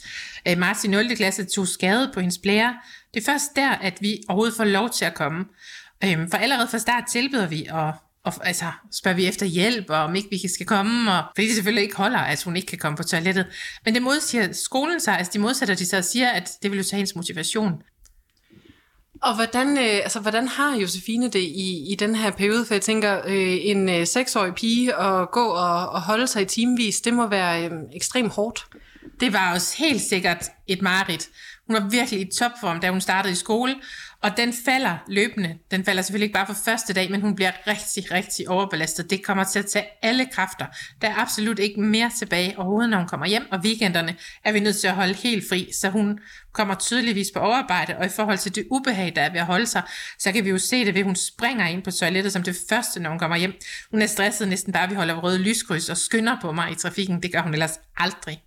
øh, 0.48 0.58
marts 0.58 0.84
i 0.84 0.88
0. 0.88 1.16
klasse, 1.16 1.44
tog 1.44 1.68
skade 1.68 2.10
på 2.14 2.20
hendes 2.20 2.38
blære. 2.38 2.74
Det 3.14 3.20
er 3.20 3.24
først 3.24 3.56
der, 3.56 3.70
at 3.70 3.98
vi 4.00 4.22
overhovedet 4.28 4.56
får 4.56 4.64
lov 4.64 4.90
til 4.90 5.04
at 5.04 5.14
komme. 5.14 5.44
Øhm, 6.04 6.30
for 6.30 6.38
allerede 6.38 6.68
fra 6.68 6.78
start 6.78 7.04
tilbyder 7.12 7.46
vi 7.46 7.66
og 7.70 7.92
og 8.24 8.46
altså, 8.46 8.64
spørger 8.92 9.16
vi 9.16 9.26
efter 9.26 9.46
hjælp, 9.46 9.90
og 9.90 9.96
om 9.96 10.14
ikke 10.14 10.30
vi 10.30 10.48
skal 10.48 10.66
komme, 10.66 11.12
og, 11.12 11.24
fordi 11.34 11.46
det 11.46 11.54
selvfølgelig 11.54 11.82
ikke 11.82 11.96
holder, 11.96 12.18
at 12.18 12.42
hun 12.42 12.56
ikke 12.56 12.66
kan 12.66 12.78
komme 12.78 12.96
på 12.96 13.02
toilettet. 13.02 13.46
Men 13.84 13.94
det 13.94 14.02
modsiger 14.02 14.52
skolen 14.52 15.00
sig, 15.00 15.18
altså 15.18 15.30
de 15.32 15.38
modsætter 15.38 15.74
de 15.74 15.86
sig 15.86 15.98
og 15.98 16.04
siger, 16.04 16.30
at 16.30 16.50
det 16.62 16.70
vil 16.70 16.76
jo 16.76 16.84
tage 16.84 16.96
hendes 16.96 17.16
motivation. 17.16 17.72
Og 19.24 19.34
hvordan, 19.34 19.78
øh, 19.78 19.84
altså, 19.84 20.20
hvordan 20.20 20.48
har 20.48 20.76
Josefine 20.76 21.28
det 21.28 21.38
i, 21.38 21.92
i 21.92 21.94
den 21.98 22.14
her 22.14 22.30
periode? 22.30 22.66
For 22.66 22.74
jeg 22.74 22.82
tænker, 22.82 23.20
øh, 23.26 23.56
en 23.60 23.88
øh, 23.88 24.06
seksårig 24.06 24.54
pige 24.54 24.94
at 24.94 25.30
gå 25.30 25.46
og, 25.46 25.88
og 25.88 26.02
holde 26.02 26.26
sig 26.26 26.42
i 26.42 26.44
timevis, 26.44 27.00
det 27.00 27.14
må 27.14 27.26
være 27.26 27.64
øh, 27.64 27.72
ekstremt 27.94 28.32
hårdt. 28.32 28.66
Det 29.20 29.32
var 29.32 29.54
også 29.54 29.76
helt 29.78 30.00
sikkert 30.00 30.44
et 30.66 30.82
mareridt. 30.82 31.28
Hun 31.66 31.74
var 31.76 31.88
virkelig 31.88 32.20
i 32.20 32.30
topform, 32.38 32.80
da 32.80 32.90
hun 32.90 33.00
startede 33.00 33.32
i 33.32 33.36
skole, 33.36 33.74
og 34.22 34.36
den 34.36 34.54
falder 34.64 34.96
løbende. 35.08 35.58
Den 35.70 35.84
falder 35.84 36.02
selvfølgelig 36.02 36.24
ikke 36.24 36.34
bare 36.34 36.46
for 36.46 36.56
første 36.64 36.92
dag, 36.92 37.10
men 37.10 37.20
hun 37.20 37.34
bliver 37.34 37.52
rigtig, 37.66 38.12
rigtig 38.12 38.48
overbelastet. 38.48 39.10
Det 39.10 39.24
kommer 39.24 39.44
til 39.44 39.58
at 39.58 39.66
tage 39.66 39.84
alle 40.02 40.26
kræfter. 40.32 40.66
Der 41.02 41.08
er 41.08 41.14
absolut 41.14 41.58
ikke 41.58 41.80
mere 41.80 42.10
tilbage 42.18 42.58
overhovedet, 42.58 42.90
når 42.90 42.98
hun 42.98 43.08
kommer 43.08 43.26
hjem, 43.26 43.46
og 43.52 43.58
weekenderne 43.58 44.16
er 44.44 44.52
vi 44.52 44.60
nødt 44.60 44.76
til 44.76 44.88
at 44.88 44.94
holde 44.94 45.14
helt 45.14 45.48
fri, 45.48 45.70
så 45.72 45.90
hun 45.90 46.18
kommer 46.52 46.74
tydeligvis 46.74 47.26
på 47.34 47.40
overarbejde, 47.40 47.96
og 47.96 48.06
i 48.06 48.08
forhold 48.08 48.38
til 48.38 48.54
det 48.54 48.66
ubehag, 48.70 49.12
der 49.16 49.22
er 49.22 49.32
ved 49.32 49.40
at 49.40 49.46
holde 49.46 49.66
sig, 49.66 49.82
så 50.18 50.32
kan 50.32 50.44
vi 50.44 50.50
jo 50.50 50.58
se 50.58 50.84
det 50.84 50.94
ved, 50.94 51.00
at 51.00 51.06
hun 51.06 51.16
springer 51.16 51.66
ind 51.66 51.82
på 51.82 51.90
toilettet 51.90 52.32
som 52.32 52.42
det 52.42 52.56
første, 52.68 53.00
når 53.00 53.10
hun 53.10 53.18
kommer 53.18 53.36
hjem. 53.36 53.52
Hun 53.90 54.02
er 54.02 54.06
stresset 54.06 54.48
næsten 54.48 54.72
bare, 54.72 54.84
at 54.84 54.90
vi 54.90 54.94
holder 54.94 55.14
røde 55.14 55.38
lyskryds 55.38 55.90
og 55.90 55.96
skynder 55.96 56.36
på 56.42 56.52
mig 56.52 56.72
i 56.72 56.74
trafikken. 56.74 57.22
Det 57.22 57.32
gør 57.32 57.42
hun 57.42 57.52
ellers 57.52 57.78
aldrig. 57.96 58.43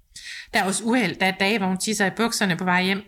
Der 0.54 0.60
er 0.60 0.64
også 0.64 0.84
uheld. 0.84 1.16
Der 1.16 1.26
er 1.26 1.32
dage, 1.32 1.58
hvor 1.58 1.68
hun 1.68 1.78
tisser 1.78 2.06
i 2.06 2.10
bukserne 2.18 2.58
på 2.58 2.64
vej 2.64 2.84
hjem 2.84 3.04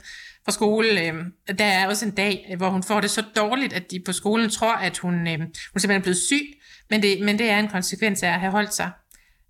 fra 0.45 0.51
skole. 0.51 1.01
Øh, 1.01 1.13
der 1.57 1.65
er 1.65 1.87
også 1.87 2.05
en 2.05 2.11
dag, 2.11 2.55
hvor 2.57 2.69
hun 2.69 2.83
får 2.83 3.01
det 3.01 3.09
så 3.09 3.23
dårligt, 3.35 3.73
at 3.73 3.91
de 3.91 4.01
på 4.05 4.13
skolen 4.13 4.49
tror, 4.49 4.73
at 4.73 4.97
hun, 4.97 5.27
øh, 5.27 5.39
hun 5.39 5.49
simpelthen 5.49 5.91
er 5.91 6.03
blevet 6.03 6.17
syg. 6.17 6.45
Men 6.89 7.01
det, 7.01 7.21
men 7.21 7.39
det 7.39 7.49
er 7.49 7.59
en 7.59 7.67
konsekvens 7.67 8.23
af 8.23 8.27
at 8.27 8.39
have 8.39 8.51
holdt 8.51 8.73
sig, 8.73 8.91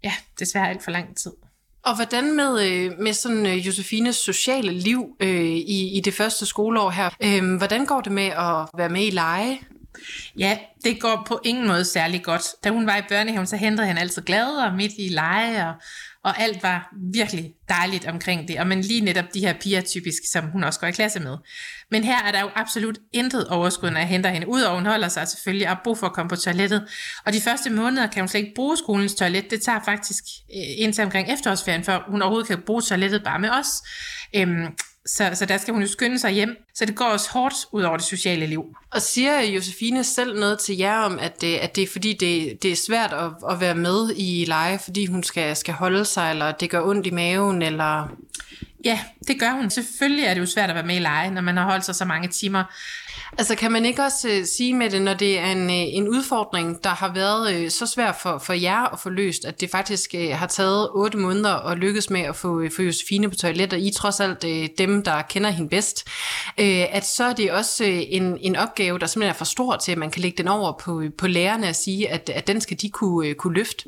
ja, 0.03 0.13
desværre 0.39 0.69
alt 0.69 0.83
for 0.83 0.91
lang 0.91 1.17
tid. 1.17 1.31
Og 1.85 1.95
hvordan 1.95 2.35
med, 2.35 2.67
øh, 2.67 2.91
med 2.99 3.13
sådan 3.13 3.45
øh, 3.45 3.67
Josefines 3.67 4.15
sociale 4.15 4.71
liv 4.71 5.05
øh, 5.19 5.45
i, 5.45 5.97
i 5.97 6.01
det 6.05 6.13
første 6.13 6.45
skoleår 6.45 6.89
her? 6.89 7.09
Øh, 7.23 7.57
hvordan 7.57 7.85
går 7.85 8.01
det 8.01 8.11
med 8.11 8.27
at 8.27 8.67
være 8.77 8.89
med 8.89 9.07
i 9.07 9.09
lege? 9.09 9.59
Ja, 10.37 10.57
det 10.83 11.01
går 11.01 11.23
på 11.27 11.39
ingen 11.45 11.67
måde 11.67 11.85
særlig 11.85 12.23
godt. 12.23 12.43
Da 12.63 12.69
hun 12.69 12.87
var 12.87 12.97
i 12.97 13.01
børnehaven, 13.09 13.47
så 13.47 13.55
hentede 13.55 13.87
han 13.87 13.97
altid 13.97 14.21
glad 14.21 14.47
og 14.47 14.75
midt 14.75 14.91
i 14.99 15.09
leje, 15.09 15.67
og, 15.69 15.73
og 16.23 16.41
alt 16.41 16.63
var 16.63 16.93
virkelig 17.13 17.53
dejligt 17.69 18.05
omkring 18.07 18.47
det. 18.47 18.59
Og 18.59 18.67
men 18.67 18.81
lige 18.81 19.01
netop 19.01 19.25
de 19.33 19.39
her 19.39 19.53
piger 19.53 19.81
typisk, 19.81 20.31
som 20.31 20.45
hun 20.45 20.63
også 20.63 20.79
går 20.79 20.87
i 20.87 20.91
klasse 20.91 21.19
med. 21.19 21.37
Men 21.91 22.03
her 22.03 22.23
er 22.23 22.31
der 22.31 22.41
jo 22.41 22.49
absolut 22.55 22.97
intet 23.13 23.47
overskud, 23.47 23.89
når 23.89 23.99
jeg 23.99 24.07
henter 24.07 24.29
hende. 24.29 24.47
ud, 24.47 24.61
og 24.61 24.75
hun 24.75 24.85
holder 24.85 25.07
sig 25.07 25.27
selvfølgelig 25.27 25.69
og 25.69 25.77
brug 25.83 25.97
for 25.97 26.07
at 26.07 26.13
komme 26.13 26.29
på 26.29 26.35
toilettet. 26.35 26.87
Og 27.25 27.33
de 27.33 27.41
første 27.41 27.69
måneder 27.69 28.07
kan 28.07 28.21
hun 28.21 28.27
slet 28.27 28.41
ikke 28.41 28.55
bruge 28.55 28.77
skolens 28.77 29.15
toilet. 29.15 29.51
Det 29.51 29.61
tager 29.61 29.79
faktisk 29.85 30.23
øh, 30.55 30.83
indtil 30.83 31.03
omkring 31.03 31.33
efterårsferien, 31.33 31.83
før 31.83 32.05
hun 32.07 32.21
overhovedet 32.21 32.47
kan 32.47 32.61
bruge 32.65 32.81
toilettet 32.81 33.23
bare 33.23 33.39
med 33.39 33.49
os. 33.49 33.67
Øhm, 34.35 34.67
så, 35.09 35.31
så 35.33 35.45
der 35.45 35.57
skal 35.57 35.73
hun 35.73 35.83
jo 35.83 35.87
skynde 35.87 36.19
sig 36.19 36.31
hjem. 36.31 36.57
Så 36.73 36.85
det 36.85 36.95
går 36.95 37.05
også 37.05 37.29
hårdt 37.31 37.55
ud 37.71 37.83
over 37.83 37.97
det 37.97 38.05
sociale 38.05 38.45
liv. 38.45 38.65
Og 38.91 39.01
siger 39.01 39.41
Josefine 39.41 40.03
selv 40.03 40.39
noget 40.39 40.59
til 40.59 40.77
jer 40.77 40.97
om, 40.97 41.19
at 41.19 41.41
det, 41.41 41.55
at 41.55 41.75
det 41.75 41.83
er 41.83 41.87
fordi, 41.87 42.13
det, 42.13 42.63
det 42.63 42.71
er 42.71 42.75
svært 42.75 43.13
at, 43.13 43.31
at 43.51 43.59
være 43.59 43.75
med 43.75 44.13
i 44.15 44.45
leje, 44.47 44.79
fordi 44.79 45.05
hun 45.05 45.23
skal, 45.23 45.55
skal 45.55 45.73
holde 45.73 46.05
sig, 46.05 46.31
eller 46.31 46.51
det 46.51 46.69
gør 46.69 46.81
ondt 46.81 47.07
i 47.07 47.11
maven, 47.11 47.61
eller... 47.61 48.07
Ja, 48.85 48.99
det 49.27 49.39
gør 49.39 49.51
hun. 49.51 49.69
Selvfølgelig 49.69 50.25
er 50.25 50.33
det 50.33 50.41
jo 50.41 50.45
svært 50.45 50.69
at 50.69 50.75
være 50.75 50.85
med 50.85 50.95
i 50.95 50.99
leje, 50.99 51.31
når 51.31 51.41
man 51.41 51.57
har 51.57 51.63
holdt 51.63 51.85
sig 51.85 51.95
så 51.95 52.05
mange 52.05 52.27
timer. 52.27 52.63
Altså 53.37 53.55
kan 53.55 53.71
man 53.71 53.85
ikke 53.85 54.03
også 54.03 54.29
øh, 54.29 54.45
sige 54.45 54.73
med 54.73 54.89
det, 54.89 55.01
når 55.01 55.13
det 55.13 55.39
er 55.39 55.51
en, 55.51 55.69
øh, 55.69 55.75
en 55.75 56.07
udfordring, 56.07 56.83
der 56.83 56.89
har 56.89 57.13
været 57.13 57.55
øh, 57.55 57.69
så 57.69 57.85
svært 57.85 58.15
for, 58.21 58.37
for 58.37 58.53
jer 58.53 58.93
at 58.93 58.99
få 58.99 59.09
løst, 59.09 59.45
at 59.45 59.61
det 59.61 59.69
faktisk 59.69 60.15
øh, 60.15 60.29
har 60.29 60.47
taget 60.47 60.89
otte 60.93 61.17
måneder 61.17 61.55
at 61.55 61.77
lykkes 61.77 62.09
med 62.09 62.21
at 62.21 62.35
få, 62.35 62.59
øh, 62.59 62.71
få 62.71 62.81
Josefine 62.81 63.29
på 63.29 63.35
toilet, 63.35 63.73
og 63.73 63.79
I 63.79 63.91
trods 63.91 64.19
alt 64.19 64.43
øh, 64.43 64.69
dem, 64.77 65.03
der 65.03 65.21
kender 65.21 65.49
hende 65.49 65.69
bedst, 65.69 66.07
øh, 66.59 66.85
at 66.95 67.05
så 67.05 67.23
er 67.23 67.33
det 67.33 67.51
også 67.51 67.83
øh, 67.83 68.01
en, 68.07 68.37
en 68.41 68.55
opgave, 68.55 68.99
der 68.99 69.05
simpelthen 69.05 69.33
er 69.33 69.37
for 69.37 69.45
stor 69.45 69.75
til, 69.75 69.91
at 69.91 69.97
man 69.97 70.11
kan 70.11 70.21
lægge 70.21 70.37
den 70.37 70.47
over 70.47 70.71
på, 70.71 71.01
øh, 71.01 71.13
på 71.17 71.27
lærerne 71.27 71.69
og 71.69 71.75
sige, 71.75 72.09
at, 72.09 72.29
at 72.29 72.47
den 72.47 72.61
skal 72.61 72.77
de 72.81 72.89
kunne, 72.89 73.27
øh, 73.27 73.35
kunne 73.35 73.53
løfte. 73.53 73.85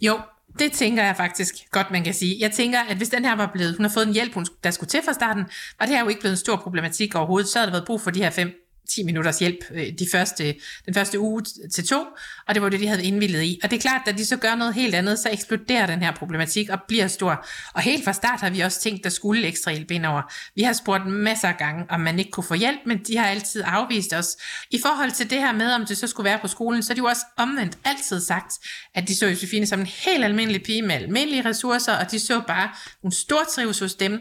Jo, 0.00 0.18
det 0.58 0.72
tænker 0.72 1.04
jeg 1.04 1.16
faktisk 1.16 1.54
godt, 1.70 1.90
man 1.90 2.04
kan 2.04 2.14
sige. 2.14 2.36
Jeg 2.40 2.52
tænker, 2.52 2.80
at 2.80 2.96
hvis 2.96 3.08
den 3.08 3.24
her 3.24 3.36
var 3.36 3.50
blevet, 3.54 3.76
hun 3.76 3.84
har 3.84 3.90
fået 3.90 4.06
en 4.06 4.12
hjælp, 4.12 4.34
hun, 4.34 4.46
der 4.64 4.70
skulle 4.70 4.88
til 4.88 5.00
fra 5.04 5.12
starten, 5.12 5.44
var 5.78 5.86
det 5.86 5.94
her 5.94 6.02
jo 6.02 6.08
ikke 6.08 6.20
blevet 6.20 6.32
en 6.32 6.38
stor 6.38 6.56
problematik 6.56 7.14
overhovedet, 7.14 7.48
så 7.48 7.58
havde 7.58 7.66
der 7.66 7.72
været 7.72 7.86
brug 7.86 8.00
for 8.00 8.10
de 8.10 8.22
her 8.22 8.30
fem 8.30 8.62
10 8.88 9.02
minutters 9.02 9.38
hjælp 9.38 9.58
øh, 9.70 9.86
de 9.98 10.06
første, 10.12 10.54
den 10.86 10.94
første 10.94 11.20
uge 11.20 11.42
til 11.74 11.86
to, 11.86 12.04
og 12.48 12.54
det 12.54 12.62
var 12.62 12.68
det, 12.68 12.80
de 12.80 12.86
havde 12.86 13.04
indvillet 13.04 13.42
i. 13.42 13.60
Og 13.62 13.70
det 13.70 13.76
er 13.76 13.80
klart, 13.80 14.02
at 14.06 14.18
de 14.18 14.26
så 14.26 14.36
gør 14.36 14.54
noget 14.54 14.74
helt 14.74 14.94
andet, 14.94 15.18
så 15.18 15.28
eksploderer 15.32 15.86
den 15.86 16.02
her 16.02 16.12
problematik 16.12 16.68
og 16.68 16.78
bliver 16.88 17.06
stor. 17.06 17.46
Og 17.74 17.80
helt 17.82 18.04
fra 18.04 18.12
start 18.12 18.40
har 18.40 18.50
vi 18.50 18.60
også 18.60 18.80
tænkt, 18.80 19.04
der 19.04 19.10
skulle 19.10 19.46
ekstra 19.46 19.70
hjælp 19.70 19.90
indover. 19.90 20.22
Vi 20.54 20.62
har 20.62 20.72
spurgt 20.72 21.06
masser 21.06 21.48
af 21.48 21.56
gange, 21.58 21.84
om 21.88 22.00
man 22.00 22.18
ikke 22.18 22.30
kunne 22.30 22.44
få 22.44 22.54
hjælp, 22.54 22.80
men 22.86 22.98
de 22.98 23.16
har 23.16 23.26
altid 23.26 23.62
afvist 23.66 24.14
os. 24.14 24.36
I 24.70 24.78
forhold 24.82 25.10
til 25.10 25.30
det 25.30 25.38
her 25.38 25.52
med, 25.52 25.72
om 25.72 25.86
det 25.86 25.98
så 25.98 26.06
skulle 26.06 26.24
være 26.24 26.38
på 26.38 26.48
skolen, 26.48 26.82
så 26.82 26.92
er 26.92 26.94
de 26.94 26.98
jo 26.98 27.04
også 27.04 27.26
omvendt 27.36 27.78
altid 27.84 28.20
sagt, 28.20 28.52
at 28.94 29.08
de 29.08 29.16
så 29.16 29.26
Josefine 29.26 29.66
som 29.66 29.80
en 29.80 29.86
helt 29.86 30.24
almindelig 30.24 30.62
pige 30.62 30.82
med 30.82 30.94
almindelige 30.94 31.44
ressourcer, 31.48 31.92
og 31.92 32.10
de 32.10 32.20
så 32.20 32.40
bare, 32.46 32.70
en 33.04 33.12
stor 33.12 33.44
trives 33.54 33.78
hos 33.78 33.94
dem. 33.94 34.20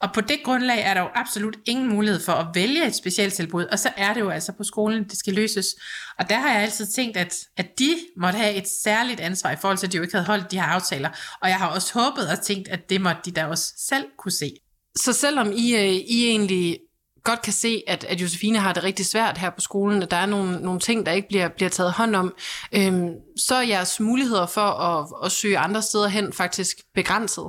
Og 0.00 0.12
på 0.14 0.20
det 0.20 0.38
grundlag 0.44 0.82
er 0.82 0.94
der 0.94 1.00
jo 1.00 1.08
absolut 1.14 1.56
ingen 1.66 1.88
mulighed 1.88 2.20
for 2.20 2.32
at 2.32 2.46
vælge 2.54 2.86
et 2.86 2.94
specialtilbud, 2.94 3.64
og 3.64 3.78
så 3.78 3.90
er 3.96 4.14
det 4.14 4.20
jo 4.20 4.30
altså 4.30 4.52
på 4.52 4.64
skolen, 4.64 5.04
det 5.04 5.18
skal 5.18 5.34
løses. 5.34 5.66
Og 6.18 6.28
der 6.28 6.36
har 6.36 6.52
jeg 6.52 6.62
altid 6.62 6.86
tænkt, 6.86 7.16
at, 7.16 7.34
at 7.56 7.78
de 7.78 7.96
måtte 8.16 8.38
have 8.38 8.54
et 8.54 8.68
særligt 8.68 9.20
ansvar 9.20 9.50
i 9.50 9.56
forhold 9.56 9.78
til, 9.78 9.86
at 9.86 9.92
de 9.92 9.96
jo 9.96 10.02
ikke 10.02 10.14
havde 10.14 10.26
holdt 10.26 10.50
de 10.50 10.60
her 10.60 10.66
aftaler. 10.66 11.08
Og 11.42 11.48
jeg 11.48 11.56
har 11.56 11.68
også 11.68 11.98
håbet 11.98 12.28
og 12.30 12.40
tænkt, 12.40 12.68
at 12.68 12.90
det 12.90 13.00
måtte 13.00 13.20
de 13.24 13.30
da 13.30 13.46
også 13.46 13.72
selv 13.76 14.04
kunne 14.18 14.32
se. 14.32 14.52
Så 14.96 15.12
selvom 15.12 15.52
I, 15.52 15.74
øh, 15.74 15.92
I 15.94 16.26
egentlig 16.26 16.78
godt 17.24 17.42
kan 17.42 17.52
se, 17.52 17.82
at, 17.86 18.04
at 18.04 18.20
Josefine 18.20 18.58
har 18.58 18.72
det 18.72 18.84
rigtig 18.84 19.06
svært 19.06 19.38
her 19.38 19.50
på 19.50 19.60
skolen, 19.60 20.02
at 20.02 20.10
der 20.10 20.16
er 20.16 20.26
nogle, 20.26 20.60
nogle 20.60 20.80
ting, 20.80 21.06
der 21.06 21.12
ikke 21.12 21.28
bliver, 21.28 21.48
bliver 21.48 21.68
taget 21.68 21.92
hånd 21.92 22.16
om, 22.16 22.34
øhm, 22.72 23.10
så 23.36 23.54
er 23.54 23.62
jeres 23.62 24.00
muligheder 24.00 24.46
for 24.46 24.60
at, 24.60 25.06
at 25.24 25.32
søge 25.32 25.58
andre 25.58 25.82
steder 25.82 26.08
hen 26.08 26.32
faktisk 26.32 26.76
begrænset. 26.94 27.44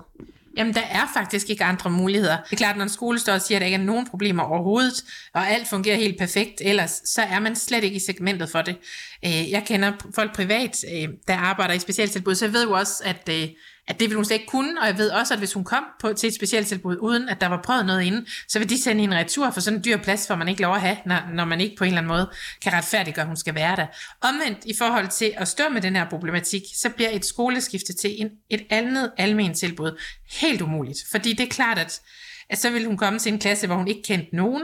Jamen, 0.57 0.73
der 0.73 0.81
er 0.81 1.07
faktisk 1.13 1.49
ikke 1.49 1.63
andre 1.63 1.89
muligheder. 1.89 2.37
Det 2.37 2.51
er 2.51 2.57
klart, 2.57 2.77
når 2.77 2.83
en 2.83 2.89
skole 2.89 3.19
står 3.19 3.33
og 3.33 3.41
siger, 3.41 3.57
at 3.57 3.61
der 3.61 3.65
ikke 3.65 3.77
er 3.77 3.81
nogen 3.81 4.07
problemer 4.07 4.43
overhovedet, 4.43 5.03
og 5.33 5.49
alt 5.49 5.67
fungerer 5.67 5.97
helt 5.97 6.17
perfekt, 6.19 6.61
ellers 6.61 7.01
så 7.05 7.21
er 7.21 7.39
man 7.39 7.55
slet 7.55 7.83
ikke 7.83 7.95
i 7.95 7.99
segmentet 7.99 8.49
for 8.49 8.61
det. 8.61 8.77
Øh, 9.25 9.51
jeg 9.51 9.63
kender 9.65 9.91
folk 10.15 10.35
privat, 10.35 10.85
øh, 10.93 11.09
der 11.27 11.33
arbejder 11.35 11.73
i 11.73 11.79
specialtilbud, 11.79 12.35
så 12.35 12.45
jeg 12.45 12.53
ved 12.53 12.63
jo 12.63 12.71
også, 12.71 13.03
at 13.05 13.29
øh, 13.31 13.47
at 13.89 13.99
det 13.99 14.09
ville 14.09 14.15
hun 14.15 14.25
slet 14.25 14.35
ikke 14.35 14.47
kunne, 14.47 14.81
og 14.81 14.87
jeg 14.87 14.97
ved 14.97 15.09
også, 15.09 15.33
at 15.33 15.39
hvis 15.39 15.53
hun 15.53 15.63
kom 15.63 15.83
på, 15.99 16.13
til 16.13 16.27
et 16.27 16.35
specielt 16.35 16.67
tilbud, 16.67 16.97
uden 16.97 17.29
at 17.29 17.41
der 17.41 17.47
var 17.47 17.61
prøvet 17.61 17.85
noget 17.85 18.03
inden, 18.03 18.27
så 18.47 18.59
vil 18.59 18.69
de 18.69 18.81
sende 18.81 19.03
en 19.03 19.13
retur 19.13 19.51
for 19.51 19.61
sådan 19.61 19.79
en 19.79 19.85
dyr 19.85 19.97
plads, 19.97 20.27
hvor 20.27 20.35
man 20.35 20.47
ikke 20.47 20.61
lov 20.61 20.75
at 20.75 20.81
have, 20.81 20.97
når, 21.05 21.19
når 21.33 21.45
man 21.45 21.61
ikke 21.61 21.75
på 21.75 21.83
en 21.83 21.87
eller 21.87 21.97
anden 21.97 22.07
måde 22.07 22.29
kan 22.61 22.73
retfærdiggøre, 22.73 23.23
at 23.23 23.27
hun 23.27 23.37
skal 23.37 23.55
være 23.55 23.75
der. 23.75 23.85
Omvendt 24.21 24.65
i 24.65 24.73
forhold 24.77 25.07
til 25.07 25.33
at 25.37 25.47
stå 25.47 25.63
med 25.69 25.81
den 25.81 25.95
her 25.95 26.09
problematik, 26.09 26.61
så 26.75 26.89
bliver 26.89 27.09
et 27.13 27.25
skoleskifte 27.25 27.93
til 27.93 28.21
en, 28.21 28.29
et 28.49 28.61
andet 28.69 29.11
almen 29.17 29.53
tilbud 29.53 30.01
helt 30.41 30.61
umuligt. 30.61 30.99
Fordi 31.11 31.33
det 31.33 31.43
er 31.43 31.49
klart, 31.49 31.77
at, 31.77 32.01
at 32.49 32.57
så 32.57 32.69
vil 32.69 32.85
hun 32.85 32.97
komme 32.97 33.19
til 33.19 33.33
en 33.33 33.39
klasse, 33.39 33.67
hvor 33.67 33.75
hun 33.75 33.87
ikke 33.87 34.03
kendte 34.03 34.35
nogen. 34.35 34.63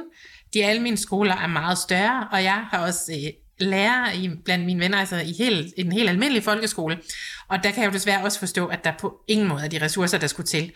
De 0.53 0.65
almindelige 0.65 1.01
skoler 1.01 1.36
er 1.36 1.48
meget 1.48 1.77
større, 1.77 2.27
og 2.32 2.44
jeg 2.44 2.65
har 2.72 2.79
også 2.79 3.12
øh, 3.12 3.45
lærer 3.60 4.14
i, 4.14 4.30
blandt 4.46 4.66
mine 4.66 4.80
venner, 4.80 4.98
altså 4.98 5.16
i, 5.16 5.34
helt, 5.38 5.74
i 5.78 5.82
en 5.82 5.92
helt 5.92 6.10
almindelig 6.10 6.44
folkeskole. 6.44 6.98
Og 7.48 7.64
der 7.64 7.72
kan 7.72 7.84
jeg 7.84 7.90
jo 7.90 7.94
desværre 7.94 8.24
også 8.24 8.40
forstå, 8.40 8.66
at 8.66 8.84
der 8.84 8.92
på 9.00 9.20
ingen 9.28 9.48
måde 9.48 9.64
er 9.66 9.70
de 9.70 9.82
ressourcer, 9.82 10.18
der 10.18 10.28
skulle 10.28 10.48
til. 10.48 10.72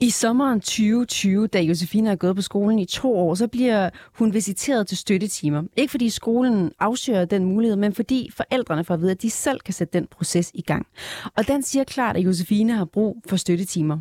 I 0.00 0.10
sommeren 0.10 0.60
2020, 0.60 1.46
da 1.46 1.60
Josefine 1.60 2.08
har 2.08 2.16
gået 2.16 2.36
på 2.36 2.42
skolen 2.42 2.78
i 2.78 2.84
to 2.84 3.16
år, 3.16 3.34
så 3.34 3.48
bliver 3.48 3.90
hun 4.12 4.34
visiteret 4.34 4.86
til 4.86 4.96
støttetimer. 4.96 5.62
Ikke 5.76 5.90
fordi 5.90 6.10
skolen 6.10 6.72
afsøger 6.78 7.24
den 7.24 7.44
mulighed, 7.44 7.76
men 7.76 7.94
fordi 7.94 8.30
forældrene 8.36 8.84
får 8.84 8.94
at 8.94 9.00
vide, 9.00 9.10
at 9.10 9.22
de 9.22 9.30
selv 9.30 9.60
kan 9.60 9.74
sætte 9.74 9.98
den 9.98 10.06
proces 10.06 10.50
i 10.54 10.62
gang. 10.62 10.86
Og 11.36 11.48
den 11.48 11.62
siger 11.62 11.84
klart, 11.84 12.16
at 12.16 12.24
Josefine 12.24 12.72
har 12.72 12.84
brug 12.84 13.22
for 13.26 13.36
støttetimer. 13.36 13.98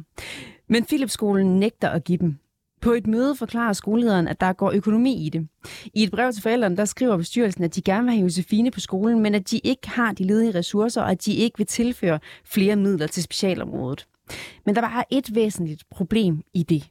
Men 0.70 0.86
Philipskolen 0.86 1.60
nægter 1.60 1.90
at 1.90 2.04
give 2.04 2.18
dem. 2.18 2.38
På 2.84 2.92
et 2.92 3.08
møde 3.08 3.36
forklarer 3.36 3.74
skolelederen, 3.74 4.28
at 4.28 4.42
der 4.42 4.54
går 4.54 4.72
økonomi 4.72 5.26
i 5.26 5.30
det. 5.30 5.48
I 5.94 6.04
et 6.04 6.12
brev 6.12 6.32
til 6.32 6.42
forældrene, 6.42 6.78
der 6.78 6.86
skriver 6.86 7.18
bestyrelsen, 7.18 7.64
at 7.64 7.76
de 7.76 7.82
gerne 7.82 8.04
vil 8.04 8.14
have 8.14 8.22
Josefine 8.24 8.72
på 8.72 8.80
skolen, 8.80 9.20
men 9.20 9.36
at 9.36 9.52
de 9.52 9.60
ikke 9.64 9.90
har 9.90 10.14
de 10.14 10.24
ledige 10.24 10.56
ressourcer, 10.56 11.02
og 11.02 11.12
at 11.12 11.26
de 11.26 11.34
ikke 11.34 11.58
vil 11.58 11.68
tilføre 11.68 12.20
flere 12.46 12.76
midler 12.76 13.08
til 13.08 13.24
specialområdet. 13.24 14.08
Men 14.66 14.76
der 14.76 14.82
var 14.82 15.06
et 15.12 15.36
væsentligt 15.36 15.84
problem 15.92 16.42
i 16.54 16.64
det. 16.64 16.90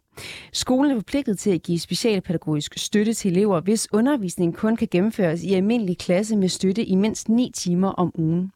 Skolen 0.52 0.90
er 0.90 0.94
forpligtet 0.94 1.38
til 1.38 1.50
at 1.50 1.62
give 1.62 1.78
specialpædagogisk 1.78 2.78
støtte 2.78 3.14
til 3.14 3.30
elever, 3.30 3.60
hvis 3.60 3.88
undervisningen 3.92 4.52
kun 4.52 4.76
kan 4.76 4.88
gennemføres 4.90 5.42
i 5.42 5.54
almindelig 5.54 5.98
klasse 5.98 6.36
med 6.36 6.48
støtte 6.48 6.84
i 6.84 6.94
mindst 6.94 7.28
9 7.28 7.50
timer 7.54 7.88
om 7.88 8.12
ugen. 8.14 8.52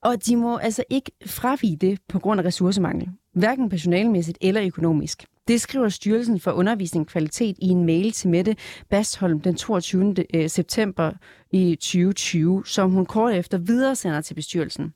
Og 0.00 0.26
de 0.26 0.36
må 0.36 0.56
altså 0.56 0.84
ikke 0.90 1.10
fravige 1.26 1.76
det 1.76 1.98
på 2.08 2.18
grund 2.18 2.40
af 2.40 2.44
ressourcemangel, 2.44 3.08
hverken 3.32 3.68
personalmæssigt 3.68 4.38
eller 4.40 4.62
økonomisk. 4.66 5.24
Det 5.48 5.60
skriver 5.60 5.88
Styrelsen 5.88 6.40
for 6.40 6.52
Undervisning 6.52 7.02
og 7.02 7.06
Kvalitet 7.06 7.56
i 7.58 7.68
en 7.68 7.86
mail 7.86 8.12
til 8.12 8.28
Mette 8.28 8.56
Bastholm 8.90 9.40
den 9.40 9.54
22. 9.54 10.14
Øh, 10.34 10.50
september 10.50 11.12
i 11.52 11.74
2020, 11.74 12.62
som 12.66 12.90
hun 12.90 13.06
kort 13.06 13.34
efter 13.34 13.58
videresender 13.58 14.20
til 14.20 14.34
bestyrelsen. 14.34 14.92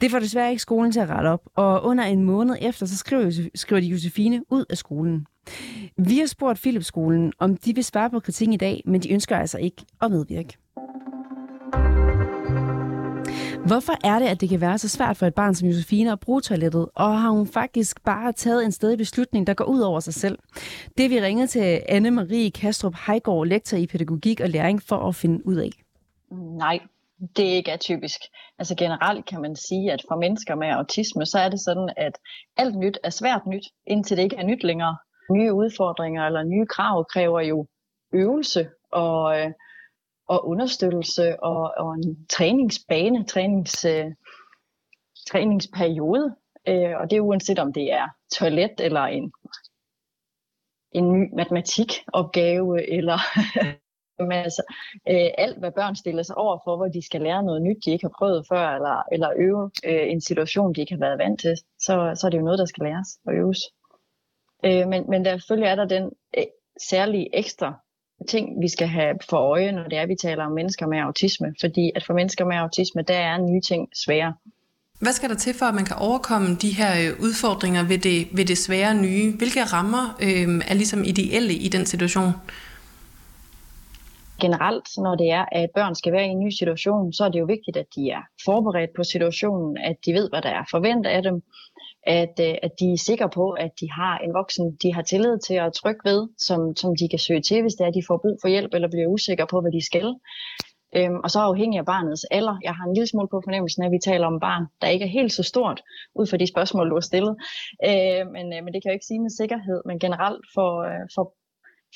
Det 0.00 0.10
får 0.10 0.18
desværre 0.18 0.50
ikke 0.50 0.62
skolen 0.62 0.92
til 0.92 1.00
at 1.00 1.08
rette 1.08 1.28
op, 1.28 1.42
og 1.56 1.84
under 1.84 2.04
en 2.04 2.24
måned 2.24 2.56
efter, 2.60 2.86
så 2.86 2.96
skriver, 2.96 3.48
skriver 3.54 3.80
de 3.80 3.86
Josefine 3.86 4.42
ud 4.50 4.64
af 4.70 4.78
skolen. 4.78 5.26
Vi 5.96 6.18
har 6.18 6.26
spurgt 6.26 6.60
Philipskolen, 6.60 7.32
om 7.38 7.56
de 7.56 7.74
vil 7.74 7.84
svare 7.84 8.10
på 8.10 8.20
kritikken 8.20 8.54
i 8.54 8.56
dag, 8.56 8.82
men 8.86 9.02
de 9.02 9.12
ønsker 9.12 9.36
altså 9.36 9.58
ikke 9.58 9.84
at 10.02 10.10
medvirke. 10.10 10.56
Hvorfor 13.72 13.92
er 14.04 14.18
det, 14.18 14.26
at 14.26 14.40
det 14.40 14.48
kan 14.48 14.60
være 14.60 14.78
så 14.78 14.88
svært 14.88 15.16
for 15.16 15.26
et 15.26 15.34
barn 15.34 15.54
som 15.54 15.68
Josefine 15.68 16.12
at 16.12 16.20
bruge 16.20 16.40
toilettet, 16.40 16.88
og 16.94 17.20
har 17.20 17.30
hun 17.30 17.46
faktisk 17.46 18.04
bare 18.04 18.32
taget 18.32 18.64
en 18.64 18.72
stedig 18.72 18.98
beslutning, 18.98 19.46
der 19.46 19.54
går 19.54 19.64
ud 19.64 19.80
over 19.80 20.00
sig 20.00 20.14
selv? 20.14 20.38
Det 20.98 21.10
vi 21.10 21.20
ringet 21.20 21.50
til 21.50 21.76
Anne-Marie 21.76 22.50
Kastrup 22.60 22.94
Heigård, 23.06 23.46
lektor 23.46 23.76
i 23.76 23.86
pædagogik 23.86 24.40
og 24.40 24.48
læring, 24.48 24.82
for 24.82 24.96
at 24.96 25.14
finde 25.14 25.46
ud 25.46 25.56
af. 25.56 25.70
Nej, 26.58 26.78
det 27.36 27.48
er 27.50 27.54
ikke 27.54 27.72
atypisk. 27.72 28.20
Altså 28.58 28.74
generelt 28.74 29.26
kan 29.26 29.40
man 29.40 29.56
sige, 29.56 29.92
at 29.92 30.02
for 30.08 30.16
mennesker 30.16 30.54
med 30.54 30.68
autisme, 30.68 31.26
så 31.26 31.38
er 31.38 31.48
det 31.48 31.60
sådan, 31.60 31.90
at 31.96 32.12
alt 32.56 32.76
nyt 32.76 32.98
er 33.04 33.10
svært 33.10 33.46
nyt, 33.46 33.64
indtil 33.86 34.16
det 34.16 34.22
ikke 34.22 34.36
er 34.36 34.46
nyt 34.46 34.64
længere. 34.64 34.96
Nye 35.30 35.52
udfordringer 35.52 36.26
eller 36.26 36.42
nye 36.42 36.66
krav 36.66 37.06
kræver 37.12 37.40
jo 37.40 37.66
øvelse 38.14 38.68
og, 38.92 39.38
øh, 39.38 39.50
og 40.28 40.48
understøttelse 40.48 41.42
og, 41.42 41.74
og 41.76 41.94
en 41.94 42.26
træningsbane, 42.26 43.24
trænings, 43.24 43.84
øh, 43.84 44.12
træningsperiode. 45.30 46.34
Øh, 46.68 46.96
og 47.00 47.10
det 47.10 47.16
er 47.16 47.20
uanset 47.20 47.58
om 47.58 47.72
det 47.72 47.92
er 47.92 48.08
toilet 48.32 48.80
eller 48.80 49.00
en, 49.00 49.32
en 50.92 51.12
ny 51.12 51.34
matematikopgave 51.34 52.90
eller 52.90 53.18
Men 54.18 54.32
altså, 54.32 54.62
øh, 55.08 55.30
alt 55.38 55.58
hvad 55.58 55.72
børn 55.72 55.96
stiller 55.96 56.22
sig 56.22 56.36
over 56.36 56.58
for, 56.64 56.76
hvor 56.76 56.88
de 56.88 57.06
skal 57.06 57.20
lære 57.22 57.42
noget 57.42 57.62
nyt, 57.62 57.84
de 57.84 57.90
ikke 57.90 58.04
har 58.04 58.14
prøvet 58.18 58.46
før, 58.48 58.68
eller, 58.68 59.02
eller 59.12 59.30
øve 59.36 59.70
øh, 59.84 60.10
en 60.12 60.20
situation, 60.20 60.72
de 60.74 60.80
ikke 60.80 60.92
har 60.92 61.00
været 61.00 61.18
vant 61.18 61.40
til, 61.40 61.56
så, 61.56 61.94
så 62.14 62.26
er 62.26 62.30
det 62.30 62.38
jo 62.38 62.44
noget, 62.44 62.58
der 62.58 62.64
skal 62.64 62.84
læres 62.84 63.08
og 63.26 63.34
øves. 63.34 63.60
Øh, 64.64 64.88
men, 64.88 65.10
men 65.10 65.24
der 65.24 65.38
selvfølgelig 65.38 65.70
er 65.70 65.74
der 65.74 65.84
den 65.84 66.12
øh, 66.38 66.44
særlige 66.90 67.36
ekstra 67.38 67.80
ting, 68.28 68.62
vi 68.62 68.68
skal 68.68 68.88
have 68.88 69.14
for 69.30 69.36
øje, 69.36 69.72
når 69.72 69.82
det 69.82 69.98
er, 69.98 70.06
vi 70.06 70.14
taler 70.14 70.44
om 70.44 70.52
mennesker 70.52 70.86
med 70.86 70.98
autisme. 70.98 71.54
Fordi 71.60 71.92
at 71.96 72.04
for 72.04 72.14
mennesker 72.14 72.44
med 72.44 72.56
autisme, 72.56 73.02
der 73.02 73.14
er 73.14 73.38
nye 73.38 73.60
ting 73.60 73.88
svære. 73.94 74.34
Hvad 75.00 75.12
skal 75.12 75.28
der 75.28 75.34
til 75.34 75.54
for, 75.54 75.66
at 75.66 75.74
man 75.74 75.84
kan 75.84 75.96
overkomme 75.96 76.56
de 76.62 76.70
her 76.70 77.10
øh, 77.10 77.20
udfordringer 77.20 77.82
ved 77.82 77.98
det, 77.98 78.28
ved 78.32 78.44
det 78.44 78.58
svære 78.58 78.94
nye? 78.94 79.32
Hvilke 79.36 79.64
rammer 79.64 80.18
øh, 80.22 80.62
er 80.68 80.74
ligesom 80.74 81.04
ideelle 81.04 81.54
i 81.54 81.68
den 81.68 81.86
situation? 81.86 82.32
Generelt, 84.40 84.88
når 84.98 85.14
det 85.14 85.30
er, 85.30 85.44
at 85.52 85.70
børn 85.74 85.94
skal 85.94 86.12
være 86.12 86.26
i 86.26 86.34
en 86.36 86.44
ny 86.44 86.50
situation, 86.50 87.12
så 87.12 87.24
er 87.24 87.28
det 87.28 87.40
jo 87.40 87.44
vigtigt, 87.44 87.76
at 87.76 87.86
de 87.96 88.10
er 88.10 88.22
forberedt 88.44 88.90
på 88.96 89.02
situationen, 89.04 89.76
at 89.76 89.96
de 90.06 90.12
ved, 90.12 90.28
hvad 90.30 90.42
der 90.42 90.48
er 90.48 90.64
forventet 90.70 91.10
af 91.10 91.22
dem, 91.22 91.42
at, 92.06 92.34
øh, 92.40 92.54
at 92.62 92.72
de 92.80 92.92
er 92.92 93.04
sikre 93.08 93.30
på, 93.30 93.50
at 93.50 93.70
de 93.80 93.90
har 93.90 94.18
en 94.18 94.32
voksen, 94.34 94.76
de 94.82 94.94
har 94.94 95.02
tillid 95.02 95.38
til 95.46 95.54
at 95.54 95.72
trykke 95.72 96.00
ved, 96.04 96.28
som, 96.46 96.60
som 96.76 96.90
de 97.00 97.08
kan 97.08 97.18
søge 97.18 97.42
til, 97.42 97.62
hvis 97.62 97.74
det 97.74 97.84
er, 97.84 97.88
at 97.88 97.98
de 97.98 98.08
får 98.08 98.18
brug 98.24 98.38
for 98.42 98.48
hjælp 98.48 98.74
eller 98.74 98.88
bliver 98.88 99.06
usikre 99.06 99.46
på, 99.46 99.60
hvad 99.60 99.72
de 99.72 99.86
skal. 99.90 100.08
Øhm, 100.96 101.20
og 101.24 101.30
så 101.30 101.40
afhængig 101.40 101.78
af 101.78 101.86
barnets 101.86 102.24
alder. 102.30 102.56
Jeg 102.62 102.74
har 102.74 102.84
en 102.84 102.94
lille 102.94 103.06
smule 103.06 103.28
på 103.30 103.40
fornemmelsen 103.44 103.82
af, 103.82 103.86
at 103.86 103.92
vi 103.92 104.06
taler 104.10 104.26
om 104.26 104.40
barn, 104.40 104.64
der 104.80 104.88
ikke 104.88 105.04
er 105.04 105.16
helt 105.18 105.32
så 105.32 105.42
stort, 105.42 105.82
ud 106.18 106.26
fra 106.26 106.36
de 106.36 106.46
spørgsmål, 106.52 106.90
du 106.90 106.96
har 106.96 107.08
stillet. 107.10 107.34
Øh, 107.88 108.22
men, 108.34 108.46
øh, 108.54 108.60
men 108.64 108.70
det 108.72 108.78
kan 108.78 108.88
jeg 108.88 108.94
jo 108.94 108.98
ikke 108.98 109.10
sige 109.10 109.24
med 109.24 109.30
sikkerhed, 109.40 109.80
men 109.88 109.98
generelt 109.98 110.44
for, 110.54 110.70
øh, 110.90 111.04
for, 111.14 111.24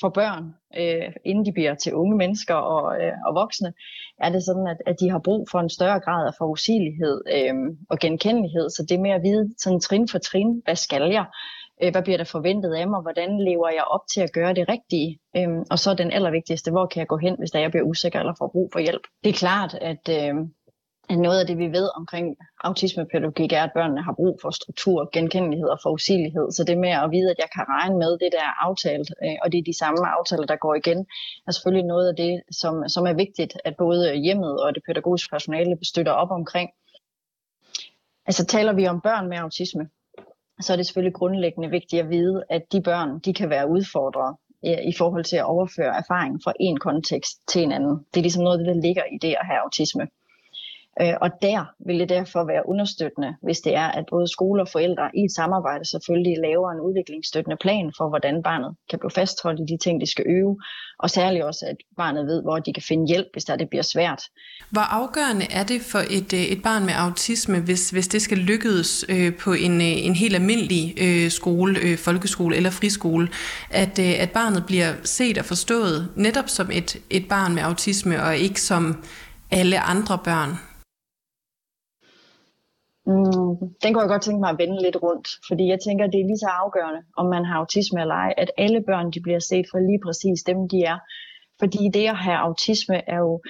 for 0.01 0.09
børn, 0.09 0.43
øh, 0.79 1.13
inden 1.25 1.45
de 1.45 1.53
bliver 1.53 1.75
til 1.75 1.93
unge 1.93 2.17
mennesker 2.17 2.55
og, 2.55 3.01
øh, 3.01 3.13
og 3.27 3.35
voksne, 3.35 3.73
er 4.19 4.29
det 4.29 4.43
sådan, 4.43 4.67
at, 4.67 4.77
at 4.85 4.95
de 4.99 5.09
har 5.09 5.19
brug 5.19 5.47
for 5.51 5.59
en 5.59 5.69
større 5.69 5.99
grad 5.99 6.27
af 6.27 6.33
forudsigelighed 6.37 7.21
øh, 7.37 7.55
og 7.89 7.99
genkendelighed. 7.99 8.69
Så 8.69 8.85
det 8.89 8.99
med 8.99 9.11
at 9.11 9.23
vide 9.23 9.53
sådan 9.57 9.79
trin 9.79 10.07
for 10.07 10.19
trin, 10.19 10.61
hvad 10.65 10.75
skal 10.75 11.11
jeg? 11.11 11.25
Øh, 11.83 11.91
hvad 11.91 12.03
bliver 12.03 12.17
der 12.17 12.23
forventet 12.23 12.73
af 12.73 12.87
mig? 12.87 13.01
Hvordan 13.01 13.39
lever 13.47 13.69
jeg 13.69 13.83
op 13.83 14.05
til 14.13 14.21
at 14.21 14.33
gøre 14.33 14.53
det 14.53 14.69
rigtige? 14.69 15.19
Øh, 15.37 15.49
og 15.71 15.79
så 15.79 15.93
den 15.93 16.11
allervigtigste, 16.11 16.71
hvor 16.71 16.85
kan 16.85 16.99
jeg 16.99 17.07
gå 17.07 17.17
hen, 17.17 17.35
hvis 17.39 17.51
der 17.51 17.59
jeg 17.59 17.71
bliver 17.71 17.85
usikker 17.85 18.19
eller 18.19 18.33
får 18.37 18.49
brug 18.51 18.69
for 18.73 18.79
hjælp? 18.79 19.03
Det 19.23 19.29
er 19.29 19.33
klart, 19.45 19.73
at, 19.91 20.05
øh, 20.19 20.35
noget 21.09 21.39
af 21.39 21.47
det, 21.47 21.57
vi 21.57 21.67
ved 21.67 21.89
omkring 21.95 22.37
autismepædagogik, 22.63 23.53
er, 23.53 23.63
at 23.63 23.71
børnene 23.73 24.03
har 24.03 24.13
brug 24.13 24.39
for 24.41 24.51
struktur, 24.51 25.09
genkendelighed 25.13 25.67
og 25.67 25.79
forudsigelighed. 25.83 26.51
Så 26.51 26.63
det 26.63 26.77
med 26.77 26.89
at 26.89 27.11
vide, 27.11 27.31
at 27.31 27.37
jeg 27.37 27.49
kan 27.55 27.65
regne 27.69 27.97
med 27.97 28.11
det, 28.11 28.29
der 28.31 28.43
er 28.49 28.65
aftalt, 28.67 29.09
øh, 29.23 29.35
og 29.43 29.51
det 29.51 29.57
er 29.57 29.63
de 29.63 29.77
samme 29.77 30.07
aftaler, 30.17 30.45
der 30.45 30.55
går 30.55 30.75
igen, 30.75 31.05
er 31.47 31.51
selvfølgelig 31.51 31.85
noget 31.85 32.09
af 32.09 32.15
det, 32.15 32.41
som, 32.51 32.89
som 32.89 33.07
er 33.07 33.13
vigtigt, 33.13 33.53
at 33.65 33.75
både 33.77 34.15
hjemmet 34.15 34.63
og 34.63 34.75
det 34.75 34.83
pædagogiske 34.87 35.29
personale 35.29 35.77
støtter 35.83 36.11
op 36.11 36.31
omkring. 36.31 36.69
Altså 38.25 38.45
taler 38.45 38.73
vi 38.73 38.87
om 38.87 39.01
børn 39.01 39.29
med 39.29 39.37
autisme, 39.37 39.89
så 40.61 40.73
er 40.73 40.77
det 40.77 40.85
selvfølgelig 40.85 41.13
grundlæggende 41.13 41.69
vigtigt 41.69 42.01
at 42.01 42.09
vide, 42.09 42.43
at 42.49 42.61
de 42.71 42.81
børn 42.81 43.19
de 43.19 43.33
kan 43.33 43.49
være 43.49 43.69
udfordret 43.69 44.35
i 44.63 44.93
forhold 44.97 45.23
til 45.23 45.37
at 45.37 45.45
overføre 45.45 45.97
erfaring 45.97 46.39
fra 46.43 46.53
en 46.59 46.79
kontekst 46.79 47.47
til 47.47 47.63
en 47.63 47.71
anden. 47.71 48.05
Det 48.13 48.17
er 48.19 48.21
ligesom 48.21 48.43
noget 48.43 48.59
af 48.59 48.65
det, 48.65 48.75
der 48.75 48.81
ligger 48.81 49.03
i 49.03 49.17
det 49.21 49.35
at 49.39 49.45
have 49.45 49.59
autisme. 49.59 50.07
Øh, 51.01 51.13
og 51.21 51.29
der 51.41 51.65
vil 51.87 51.99
det 51.99 52.09
derfor 52.09 52.43
være 52.43 52.69
understøttende, 52.69 53.35
hvis 53.41 53.59
det 53.59 53.75
er, 53.75 53.87
at 53.87 54.05
både 54.09 54.27
skole 54.27 54.61
og 54.61 54.67
forældre 54.67 55.09
i 55.13 55.21
et 55.25 55.31
samarbejde 55.31 55.85
selvfølgelig 55.85 56.37
laver 56.47 56.71
en 56.71 56.79
udviklingsstøttende 56.79 57.57
plan 57.61 57.93
for, 57.97 58.09
hvordan 58.09 58.43
barnet 58.43 58.75
kan 58.89 58.99
blive 58.99 59.11
fastholdt 59.11 59.59
i 59.59 59.73
de 59.73 59.77
ting, 59.77 60.01
de 60.01 60.11
skal 60.11 60.25
øve, 60.27 60.57
og 60.99 61.09
særligt 61.09 61.43
også, 61.43 61.65
at 61.69 61.77
barnet 61.97 62.25
ved, 62.25 62.41
hvor 62.41 62.59
de 62.59 62.73
kan 62.73 62.83
finde 62.83 63.07
hjælp, 63.07 63.27
hvis 63.33 63.43
der 63.43 63.55
det 63.55 63.69
bliver 63.69 63.83
svært. 63.83 64.21
Hvor 64.69 64.81
afgørende 64.81 65.45
er 65.51 65.63
det 65.63 65.81
for 65.81 65.99
et, 65.99 66.33
øh, 66.33 66.39
et 66.39 66.63
barn 66.63 66.85
med 66.85 66.93
autisme, 66.97 67.59
hvis, 67.59 67.89
hvis 67.89 68.07
det 68.07 68.21
skal 68.21 68.37
lykkes 68.37 69.05
øh, 69.09 69.35
på 69.35 69.53
en, 69.53 69.81
øh, 69.81 70.05
en 70.07 70.15
helt 70.15 70.35
almindelig 70.35 70.93
øh, 71.01 71.31
skole, 71.31 71.79
øh, 71.79 71.97
folkeskole 71.97 72.55
eller 72.55 72.69
friskole, 72.69 73.27
at, 73.69 73.99
øh, 73.99 74.13
at 74.19 74.31
barnet 74.31 74.63
bliver 74.65 74.93
set 75.03 75.37
og 75.37 75.45
forstået 75.45 76.09
netop 76.15 76.49
som 76.49 76.69
et, 76.71 76.97
et 77.09 77.27
barn 77.29 77.55
med 77.55 77.63
autisme, 77.63 78.23
og 78.23 78.37
ikke 78.37 78.61
som 78.61 79.03
alle 79.51 79.79
andre 79.79 80.17
børn? 80.23 80.72
Mm, 83.05 83.55
den 83.83 83.89
kunne 83.93 84.03
jeg 84.05 84.13
godt 84.13 84.21
tænke 84.21 84.39
mig 84.39 84.49
at 84.49 84.57
vende 84.57 84.81
lidt 84.81 84.97
rundt, 85.03 85.27
fordi 85.47 85.67
jeg 85.67 85.79
tænker, 85.85 86.07
det 86.07 86.19
er 86.19 86.29
lige 86.31 86.45
så 86.45 86.49
afgørende, 86.63 87.01
om 87.17 87.25
man 87.25 87.45
har 87.45 87.55
autisme 87.55 88.01
eller 88.01 88.15
ej, 88.15 88.33
at 88.37 88.51
alle 88.57 88.81
børn 88.87 89.11
de 89.11 89.21
bliver 89.21 89.39
set 89.39 89.65
for 89.71 89.79
lige 89.79 90.03
præcis 90.05 90.43
dem, 90.43 90.69
de 90.71 90.79
er. 90.83 90.97
Fordi 91.59 91.89
det 91.93 92.05
at 92.07 92.17
have 92.17 92.37
autisme 92.37 93.09
er 93.09 93.19
jo, 93.19 93.41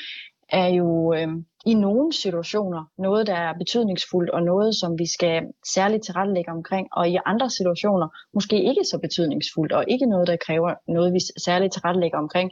er 0.49 0.67
jo 0.67 1.13
øh, 1.13 1.27
i 1.65 1.73
nogle 1.73 2.13
situationer 2.13 2.81
noget, 2.97 3.27
der 3.27 3.35
er 3.35 3.53
betydningsfuldt, 3.53 4.29
og 4.29 4.41
noget, 4.43 4.75
som 4.75 4.99
vi 4.99 5.07
skal 5.15 5.43
særligt 5.73 6.03
tilrettelægge 6.03 6.51
omkring, 6.51 6.87
og 6.91 7.09
i 7.09 7.17
andre 7.25 7.49
situationer 7.49 8.07
måske 8.33 8.63
ikke 8.63 8.83
så 8.83 8.99
betydningsfuldt, 8.99 9.71
og 9.71 9.83
ikke 9.87 10.05
noget, 10.05 10.27
der 10.27 10.37
kræver 10.47 10.73
noget, 10.87 11.13
vi 11.13 11.19
særligt 11.37 11.73
tilrettelægger 11.73 12.17
omkring. 12.17 12.51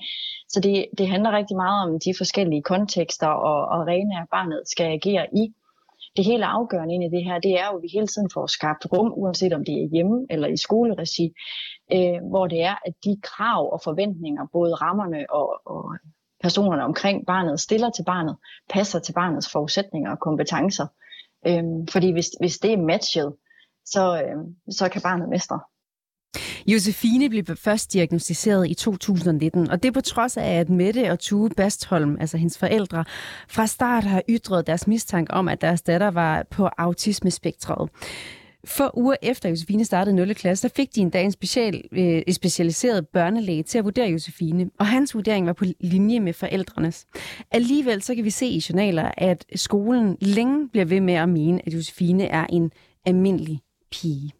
Så 0.49 0.59
det, 0.59 0.85
det 0.97 1.07
handler 1.07 1.31
rigtig 1.31 1.57
meget 1.57 1.77
om 1.85 1.99
de 2.05 2.13
forskellige 2.17 2.63
kontekster 2.63 3.27
og, 3.27 3.59
og 3.71 3.75
arenaer, 3.81 4.25
barnet 4.31 4.61
skal 4.65 4.85
agere 4.85 5.25
i 5.41 5.53
det 6.17 6.25
hele 6.25 6.45
afgørende 6.45 6.93
ind 6.93 7.03
i 7.03 7.15
det 7.15 7.23
her, 7.23 7.39
det 7.39 7.51
er 7.59 7.65
jo, 7.71 7.77
at 7.77 7.81
vi 7.81 7.89
hele 7.93 8.07
tiden 8.07 8.29
får 8.33 8.47
skabt 8.47 8.85
rum, 8.93 9.13
uanset 9.15 9.53
om 9.53 9.65
det 9.65 9.73
er 9.73 9.89
hjemme 9.93 10.25
eller 10.29 10.47
i 10.47 10.57
skoleregi, 10.57 11.33
øh, 11.93 12.19
hvor 12.29 12.47
det 12.47 12.61
er, 12.63 12.75
at 12.85 12.93
de 13.03 13.17
krav 13.23 13.73
og 13.73 13.79
forventninger, 13.83 14.47
både 14.53 14.73
rammerne 14.73 15.25
og, 15.29 15.61
og 15.65 15.83
personerne 16.43 16.83
omkring 16.83 17.25
barnet 17.25 17.59
stiller 17.59 17.89
til 17.89 18.03
barnet, 18.03 18.35
passer 18.69 18.99
til 18.99 19.13
barnets 19.13 19.51
forudsætninger 19.51 20.11
og 20.11 20.19
kompetencer. 20.19 20.87
Øh, 21.47 21.63
fordi 21.91 22.11
hvis, 22.11 22.29
hvis 22.39 22.57
det 22.57 22.73
er 22.73 22.77
matchet, 22.77 23.35
så, 23.85 24.23
øh, 24.23 24.37
så 24.69 24.89
kan 24.89 25.01
barnet 25.01 25.29
mestre. 25.29 25.59
Josefine 26.67 27.29
blev 27.29 27.45
først 27.55 27.93
diagnostiseret 27.93 28.69
i 28.69 28.73
2019, 28.73 29.69
og 29.69 29.83
det 29.83 29.93
på 29.93 30.01
trods 30.01 30.37
af, 30.37 30.51
at 30.51 30.69
Mette 30.69 31.11
og 31.11 31.19
Tue 31.19 31.49
Bastholm, 31.49 32.17
altså 32.19 32.37
hendes 32.37 32.57
forældre, 32.57 33.05
fra 33.49 33.67
start 33.67 34.03
har 34.03 34.21
ytret 34.29 34.67
deres 34.67 34.87
mistanke 34.87 35.33
om, 35.33 35.47
at 35.47 35.61
deres 35.61 35.81
datter 35.81 36.11
var 36.11 36.45
på 36.51 36.69
autismespektret. 36.77 37.89
For 38.65 38.97
uger 38.97 39.15
efter 39.21 39.49
Josefine 39.49 39.85
startede 39.85 40.15
0. 40.15 40.35
klasse, 40.35 40.67
der 40.67 40.73
fik 40.75 40.95
de 40.95 41.01
en 41.01 41.09
dag 41.09 41.25
en 41.25 41.31
special, 41.31 41.83
øh, 41.91 42.21
specialiseret 42.31 43.07
børnelæge 43.07 43.63
til 43.63 43.77
at 43.77 43.83
vurdere 43.83 44.09
Josefine, 44.09 44.69
og 44.79 44.87
hans 44.87 45.15
vurdering 45.15 45.47
var 45.47 45.53
på 45.53 45.65
linje 45.79 46.19
med 46.19 46.33
forældrenes. 46.33 47.05
Alligevel 47.51 48.01
så 48.01 48.15
kan 48.15 48.23
vi 48.23 48.29
se 48.29 48.45
i 48.45 48.63
journaler, 48.69 49.11
at 49.17 49.45
skolen 49.55 50.17
længe 50.21 50.69
bliver 50.69 50.85
ved 50.85 51.01
med 51.01 51.13
at 51.13 51.29
mene, 51.29 51.61
at 51.65 51.73
Josefine 51.73 52.25
er 52.25 52.45
en 52.49 52.71
almindelig 53.05 53.61
pige. 53.91 54.31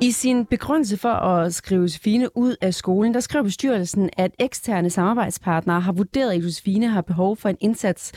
I 0.00 0.10
sin 0.10 0.46
begrundelse 0.46 0.96
for 0.96 1.08
at 1.08 1.54
skrive 1.54 1.80
Josefine 1.80 2.36
ud 2.36 2.56
af 2.60 2.74
skolen, 2.74 3.14
der 3.14 3.20
skrev 3.20 3.44
bestyrelsen, 3.44 4.10
at 4.16 4.30
eksterne 4.38 4.90
samarbejdspartnere 4.90 5.80
har 5.80 5.92
vurderet, 5.92 6.32
at 6.32 6.42
Josefine 6.42 6.88
har 6.88 7.00
behov 7.00 7.36
for 7.36 7.48
en 7.48 7.56
indsats, 7.60 8.12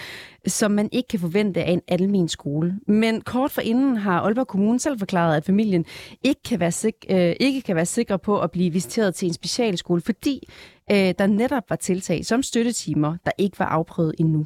som 0.47 0.71
man 0.71 0.89
ikke 0.91 1.07
kan 1.07 1.19
forvente 1.19 1.63
af 1.63 1.71
en 1.71 1.81
almen 1.87 2.27
skole. 2.27 2.79
Men 2.87 3.21
kort 3.21 3.51
for 3.51 3.61
inden 3.61 3.97
har 3.97 4.19
Aalborg 4.21 4.47
Kommune 4.47 4.79
selv 4.79 4.99
forklaret, 4.99 5.37
at 5.37 5.45
familien 5.45 5.85
ikke 6.23 6.43
kan 6.43 6.59
være, 6.59 6.71
sik- 6.71 7.05
øh, 7.09 7.35
ikke 7.39 7.61
kan 7.61 7.75
være 7.75 7.85
sikre 7.85 8.19
på 8.19 8.39
at 8.39 8.51
blive 8.51 8.73
visiteret 8.73 9.15
til 9.15 9.27
en 9.27 9.33
specialskole, 9.33 10.01
fordi 10.01 10.49
øh, 10.91 11.13
der 11.19 11.27
netop 11.27 11.63
var 11.69 11.75
tiltag 11.75 12.25
som 12.25 12.43
støttetimer, 12.43 13.17
der 13.25 13.31
ikke 13.37 13.59
var 13.59 13.65
afprøvet 13.65 14.15
endnu. 14.19 14.45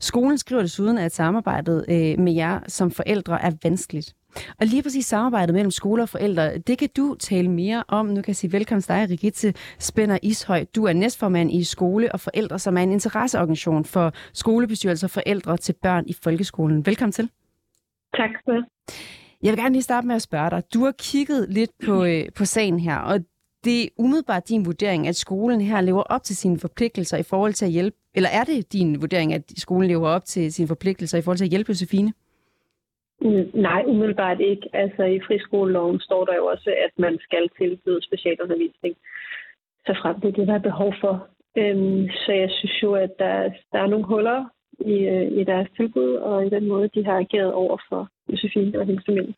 Skolen 0.00 0.38
skriver 0.38 0.62
desuden, 0.62 0.98
at 0.98 1.14
samarbejdet 1.14 1.84
øh, 1.88 2.18
med 2.18 2.32
jer 2.32 2.60
som 2.68 2.90
forældre 2.90 3.42
er 3.42 3.50
vanskeligt. 3.62 4.14
Og 4.60 4.66
lige 4.66 4.82
præcis 4.82 5.06
samarbejdet 5.06 5.54
mellem 5.54 5.70
skole 5.70 6.02
og 6.02 6.08
forældre, 6.08 6.58
det 6.58 6.78
kan 6.78 6.88
du 6.96 7.14
tale 7.14 7.50
mere 7.50 7.84
om. 7.88 8.06
Nu 8.06 8.14
kan 8.14 8.28
jeg 8.28 8.36
sige 8.36 8.52
velkommen 8.52 8.82
til 8.82 8.88
dig, 8.88 9.10
Rigitte 9.10 9.54
Spænder 9.78 10.18
Ishøj. 10.22 10.64
Du 10.76 10.84
er 10.84 10.92
næstformand 10.92 11.52
i 11.52 11.64
Skole 11.64 12.12
og 12.12 12.20
Forældre, 12.20 12.58
som 12.58 12.76
er 12.76 12.82
en 12.82 12.92
interesseorganisation 12.92 13.84
for 13.84 14.12
skolebestyrelser 14.32 15.06
og 15.06 15.10
forældre 15.10 15.56
til 15.56 15.74
børn 15.82 16.04
i 16.06 16.12
folkeskolen. 16.22 16.86
Velkommen 16.86 17.12
til. 17.12 17.30
Tak 18.16 18.30
for 18.44 18.52
det. 18.52 18.64
Jeg 19.42 19.52
vil 19.52 19.58
gerne 19.58 19.72
lige 19.72 19.82
starte 19.82 20.06
med 20.06 20.14
at 20.14 20.22
spørge 20.22 20.50
dig. 20.50 20.62
Du 20.74 20.84
har 20.84 20.94
kigget 20.98 21.46
lidt 21.50 21.70
på, 21.84 22.04
øh, 22.04 22.24
på 22.36 22.44
sagen 22.44 22.80
her, 22.80 22.96
og 22.96 23.20
det 23.64 23.84
er 23.84 23.88
umiddelbart 23.98 24.48
din 24.48 24.66
vurdering, 24.66 25.08
at 25.08 25.16
skolen 25.16 25.60
her 25.60 25.80
lever 25.80 26.02
op 26.02 26.22
til 26.22 26.36
sine 26.36 26.58
forpligtelser 26.58 27.16
i 27.16 27.22
forhold 27.22 27.52
til 27.52 27.64
at 27.64 27.70
hjælpe, 27.70 27.96
eller 28.14 28.28
er 28.28 28.44
det 28.44 28.72
din 28.72 29.00
vurdering, 29.00 29.34
at 29.34 29.52
skolen 29.56 29.88
lever 29.88 30.08
op 30.08 30.24
til 30.24 30.52
sine 30.52 30.68
forpligtelser 30.68 31.18
i 31.18 31.22
forhold 31.22 31.38
til 31.38 31.44
at 31.44 31.50
hjælpe 31.50 31.70
Josefine? 31.70 32.12
Nej, 33.54 33.82
umiddelbart 33.86 34.40
ikke. 34.40 34.68
Altså 34.72 35.02
i 35.02 35.20
friskoleloven 35.26 36.00
står 36.00 36.24
der 36.24 36.34
jo 36.36 36.46
også, 36.46 36.70
at 36.84 36.92
man 36.98 37.18
skal 37.20 37.48
tilbyde 37.58 38.02
specialundervisning, 38.02 38.96
så 39.86 39.92
frem 40.02 40.20
til 40.20 40.36
det, 40.36 40.46
der 40.48 40.54
er 40.54 40.68
behov 40.70 40.94
for. 41.00 41.28
Øhm, 41.58 42.08
så 42.08 42.32
jeg 42.32 42.50
synes 42.50 42.82
jo, 42.82 42.94
at 42.94 43.10
der, 43.18 43.50
der 43.72 43.78
er 43.78 43.86
nogle 43.86 44.06
huller 44.06 44.44
i, 44.80 44.92
øh, 44.92 45.32
i 45.40 45.44
deres 45.44 45.68
tilbud, 45.76 46.14
og 46.14 46.46
i 46.46 46.50
den 46.50 46.68
måde, 46.68 46.88
de 46.94 47.04
har 47.04 47.18
ageret 47.18 47.52
over 47.52 47.76
for 47.88 48.08
Josefine 48.28 48.78
og 48.80 48.86
hendes 48.86 49.04
familie. 49.06 49.34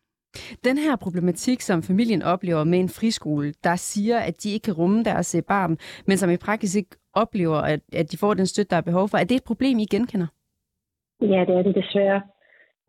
Den 0.63 0.77
her 0.77 0.95
problematik, 0.95 1.61
som 1.61 1.83
familien 1.83 2.21
oplever 2.21 2.63
med 2.63 2.79
en 2.79 2.89
friskole, 2.89 3.53
der 3.63 3.75
siger, 3.75 4.19
at 4.19 4.43
de 4.43 4.53
ikke 4.53 4.63
kan 4.63 4.73
rumme 4.73 5.03
deres 5.03 5.35
øh, 5.35 5.43
barn, 5.47 5.77
men 6.07 6.17
som 6.17 6.29
i 6.29 6.37
praksis 6.37 6.75
ikke 6.75 6.95
oplever, 7.13 7.57
at, 7.57 7.79
at 7.93 8.11
de 8.11 8.17
får 8.17 8.33
den 8.33 8.45
støtte, 8.45 8.69
der 8.69 8.77
er 8.77 8.81
behov 8.81 9.09
for, 9.09 9.17
er 9.17 9.23
det 9.23 9.35
et 9.35 9.43
problem, 9.43 9.79
I 9.79 9.85
genkender? 9.85 10.27
Ja, 11.21 11.45
det 11.47 11.55
er 11.57 11.63
det 11.63 11.75
desværre. 11.75 12.21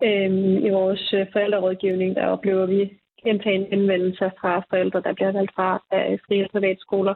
Øhm, 0.03 0.67
I 0.67 0.71
vores 0.71 1.13
øh, 1.13 1.27
forældrerådgivning, 1.33 2.17
der 2.17 2.27
oplever 2.27 2.67
vi 2.67 2.99
gentagende 3.25 3.67
henvendelser 3.71 4.31
fra 4.41 4.63
forældre, 4.71 5.01
der 5.01 5.13
bliver 5.13 5.33
valgt 5.33 5.55
fra 5.55 5.83
af 5.91 6.19
fri- 6.27 6.45
og 6.45 6.51
privatskoler, 6.51 7.15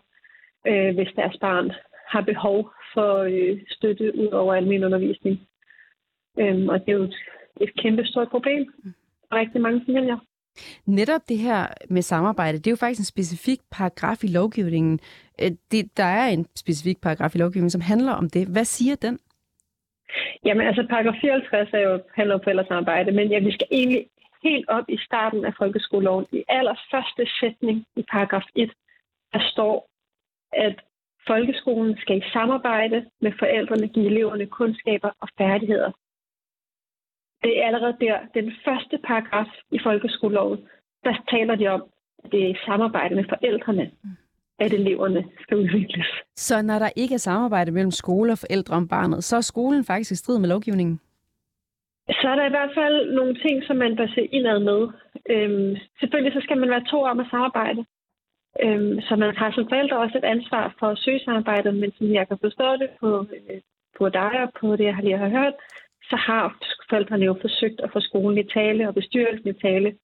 øh, 0.67 0.95
hvis 0.95 1.13
deres 1.17 1.37
barn 1.41 1.73
har 2.09 2.21
behov 2.21 2.71
for 2.95 3.13
øh, 3.19 3.61
støtte 3.69 4.19
ud 4.19 4.27
over 4.27 4.55
almindelig 4.55 4.87
undervisning. 4.87 5.41
Øhm, 6.39 6.69
og 6.69 6.81
det 6.81 6.89
er 6.89 6.97
jo 6.97 7.03
et, 7.03 7.17
et 7.61 7.73
kæmpe 7.83 8.05
stort 8.05 8.29
problem 8.29 8.73
for 9.29 9.37
rigtig 9.37 9.61
mange 9.61 9.83
familier. 9.87 10.19
Netop 10.87 11.21
det 11.29 11.39
her 11.39 11.67
med 11.91 12.03
samarbejde, 12.03 12.59
det 12.59 12.67
er 12.67 12.71
jo 12.71 12.77
faktisk 12.77 13.01
en 13.01 13.05
specifik 13.05 13.61
paragraf 13.71 14.25
i 14.25 14.27
lovgivningen. 14.27 15.01
Øh, 15.43 15.51
det, 15.73 15.97
der 15.97 16.05
er 16.05 16.29
en 16.29 16.47
specifik 16.57 17.01
paragraf 17.01 17.35
i 17.35 17.39
lovgivningen, 17.39 17.71
som 17.71 17.81
handler 17.81 18.13
om 18.13 18.31
det. 18.31 18.49
Hvad 18.49 18.65
siger 18.65 18.97
den? 18.97 19.19
Jamen 20.45 20.67
altså, 20.67 20.87
paragraf 20.91 21.15
54 21.21 21.69
er 21.73 21.79
jo, 21.79 22.03
handler 22.15 22.35
om 22.35 22.41
forældresamarbejde, 22.45 23.13
men 23.13 23.29
ja, 23.29 23.39
vi 23.39 23.53
skal 23.53 23.67
egentlig 23.71 24.07
helt 24.43 24.69
op 24.69 24.85
i 24.89 24.99
starten 24.99 25.45
af 25.45 25.53
folkeskoleloven. 25.59 26.27
I 26.33 26.45
allerførste 26.49 27.27
sætning 27.41 27.87
i 27.97 28.03
paragraf 28.11 28.47
1, 28.55 28.73
der 29.33 29.41
står, 29.53 29.89
at 30.53 30.81
folkeskolen 31.27 31.97
skal 31.99 32.19
i 32.19 32.31
samarbejde 32.33 33.07
med 33.21 33.33
forældrene 33.39 33.89
give 33.89 34.07
eleverne 34.07 34.47
kundskaber 34.47 35.11
og 35.21 35.29
færdigheder. 35.39 35.91
Det 37.43 37.59
er 37.59 37.67
allerede 37.67 37.97
der, 38.01 38.19
den 38.35 38.53
første 38.65 38.99
paragraf 38.99 39.51
i 39.71 39.79
folkeskoleloven, 39.83 40.69
der 41.05 41.25
taler 41.31 41.55
de 41.55 41.67
om, 41.67 41.83
at 42.25 42.33
det 42.33 42.45
er 42.45 42.49
i 42.49 42.65
samarbejde 42.67 43.15
med 43.15 43.25
forældrene, 43.29 43.91
mm 44.05 44.11
at 44.59 44.73
eleverne 44.73 45.25
skal 45.41 45.57
udvikles. 45.57 46.07
Så 46.37 46.63
når 46.63 46.79
der 46.79 46.91
ikke 46.97 47.15
er 47.15 47.19
samarbejde 47.19 47.71
mellem 47.73 47.91
skole 47.91 48.33
og 48.33 48.39
forældre 48.39 48.75
om 48.77 48.89
barnet, 48.89 49.25
så 49.25 49.37
er 49.37 49.41
skolen 49.41 49.85
faktisk 49.85 50.11
i 50.11 50.15
strid 50.15 50.39
med 50.39 50.49
lovgivningen? 50.49 51.01
Så 52.21 52.29
er 52.29 52.37
der 52.37 52.47
i 52.47 52.57
hvert 52.57 52.75
fald 52.75 53.15
nogle 53.15 53.35
ting, 53.35 53.65
som 53.65 53.77
man 53.77 53.97
bør 53.97 54.07
se 54.15 54.23
indad 54.25 54.59
med. 54.59 54.81
Øhm, 55.31 55.77
selvfølgelig 56.01 56.33
så 56.33 56.41
skal 56.45 56.59
man 56.59 56.71
være 56.71 56.85
to 56.91 56.99
om 57.03 57.21
at 57.21 57.27
samarbejde. 57.31 57.85
Øhm, 58.65 59.01
så 59.01 59.17
man 59.17 59.37
har 59.37 59.51
som 59.53 59.69
forældre 59.69 59.99
også 59.99 60.19
et 60.19 60.25
ansvar 60.25 60.75
for 60.79 60.87
at 60.87 60.99
søge 60.99 61.21
samarbejdet, 61.25 61.75
men 61.75 61.93
som 61.93 62.07
jeg 62.15 62.29
kan 62.29 62.39
forstå 62.41 62.77
det 62.77 62.91
på, 63.01 63.11
øh, 63.21 63.61
på 63.99 64.09
dig 64.09 64.33
og 64.45 64.51
på 64.61 64.77
det, 64.77 64.85
jeg 64.85 64.99
lige 65.03 65.19
har 65.19 65.29
hørt, 65.29 65.55
så 66.11 66.17
har 66.17 66.59
forældrene 66.91 67.25
jo 67.25 67.35
forsøgt 67.41 67.81
at 67.81 67.91
få 67.93 68.01
skolen 68.01 68.39
i 68.39 68.51
tale 68.59 68.89
og 68.89 68.95
bestyrelsen 68.95 69.49
i 69.49 69.61
tale. 69.67 69.95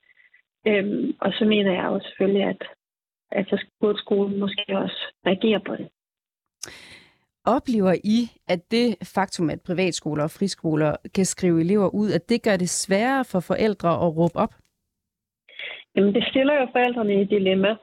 Øhm, 0.67 1.17
og 1.21 1.33
så 1.33 1.45
mener 1.45 1.73
jeg 1.73 1.85
jo 1.85 2.01
selvfølgelig, 2.01 2.43
at, 2.43 2.62
at 3.32 3.46
så 3.48 3.66
burde 3.80 3.98
skolen 3.98 4.40
måske 4.40 4.64
også 4.68 5.00
reagere 5.26 5.60
på 5.60 5.76
det. 5.76 5.88
Oplever 7.46 7.94
I, 8.04 8.18
at 8.48 8.70
det 8.70 8.96
faktum, 9.14 9.50
at 9.50 9.60
privatskoler 9.66 10.24
og 10.24 10.30
friskoler 10.30 10.96
kan 11.14 11.24
skrive 11.24 11.60
elever 11.60 11.88
ud, 11.94 12.10
at 12.12 12.28
det 12.28 12.42
gør 12.42 12.56
det 12.56 12.68
sværere 12.68 13.24
for 13.24 13.40
forældre 13.40 13.90
at 14.04 14.16
råbe 14.16 14.37
op? 14.37 14.54
Jamen, 15.96 16.14
det 16.14 16.24
stiller 16.30 16.54
jo 16.60 16.66
forældrene 16.72 17.14
i 17.14 17.20
et 17.20 17.30
dilemma, 17.30 17.76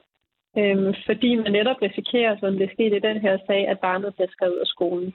øhm, 0.58 0.93
fordi 1.06 1.36
man 1.36 1.51
netop 1.51 1.82
risikerer, 1.82 2.39
som 2.39 2.58
det 2.58 2.69
skete 2.73 2.97
i 2.97 3.06
den 3.10 3.17
her 3.17 3.38
sag, 3.47 3.67
at 3.67 3.80
barnet 3.80 4.15
bliver 4.15 4.32
skrevet 4.32 4.54
ud 4.54 4.60
af 4.60 4.67
skolen. 4.67 5.13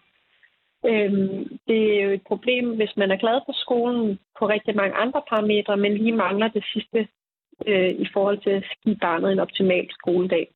Øhm, 0.85 1.59
det 1.69 1.81
er 1.97 2.05
jo 2.05 2.11
et 2.11 2.23
problem, 2.27 2.77
hvis 2.77 2.97
man 2.97 3.11
er 3.11 3.17
glad 3.17 3.41
for 3.47 3.55
skolen 3.65 4.19
på 4.39 4.49
rigtig 4.49 4.77
mange 4.77 4.95
andre 4.97 5.23
parametre, 5.29 5.77
men 5.77 5.93
lige 5.95 6.13
mangler 6.13 6.49
det 6.49 6.65
sidste 6.73 7.09
øh, 7.67 7.91
i 7.91 8.07
forhold 8.13 8.39
til 8.39 8.51
at 8.51 8.65
give 8.85 8.97
barnet 8.97 9.33
en 9.33 9.39
optimal 9.39 9.87
skoledag. 9.91 10.47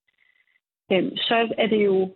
øh, 0.92 1.04
så 1.16 1.54
er 1.58 1.66
det 1.66 1.84
jo 1.84 2.10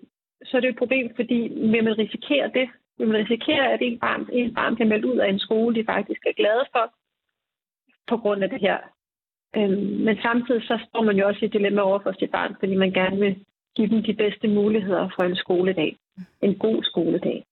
så 0.45 0.57
er 0.57 0.61
det 0.61 0.71
et 0.71 0.79
problem, 0.79 1.13
fordi 1.17 1.39
vil 1.73 1.85
man 1.85 1.99
risikere 1.99 2.51
det? 2.55 2.69
Vil 2.99 3.09
man 3.09 3.21
risikere, 3.23 3.73
at 3.73 3.83
en 3.83 3.99
barn, 3.99 4.29
en 4.33 4.55
barn 4.55 4.75
bliver 4.75 4.89
meldt 4.89 5.05
ud 5.05 5.19
af 5.19 5.29
en 5.29 5.39
skole, 5.39 5.75
de 5.75 5.85
faktisk 5.85 6.21
er 6.27 6.33
glade 6.33 6.65
for, 6.73 6.95
på 8.09 8.17
grund 8.17 8.43
af 8.45 8.51
det 8.51 8.61
her? 8.61 8.79
Øhm, 9.57 9.87
men 10.07 10.17
samtidig 10.23 10.63
så 10.63 10.79
står 10.89 11.03
man 11.03 11.17
jo 11.17 11.27
også 11.27 11.41
i 11.43 11.47
et 11.47 11.53
dilemma 11.53 11.81
over 11.81 11.99
for 11.99 12.13
sit 12.19 12.31
barn, 12.31 12.57
fordi 12.59 12.75
man 12.77 12.93
gerne 12.93 13.19
vil 13.19 13.45
give 13.77 13.89
dem 13.89 14.03
de 14.03 14.15
bedste 14.15 14.49
muligheder 14.49 15.09
for 15.17 15.23
en 15.23 15.37
skoledag. 15.37 15.97
En 16.43 16.59
god 16.59 16.83
skoledag. 16.83 17.45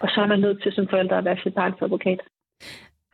Og 0.00 0.08
så 0.08 0.20
er 0.20 0.26
man 0.26 0.40
nødt 0.40 0.62
til 0.62 0.72
som 0.72 0.88
forældre 0.88 1.18
at 1.18 1.24
være 1.24 1.42
sit 1.42 1.54
barns 1.54 1.82
advokat. 1.82 2.20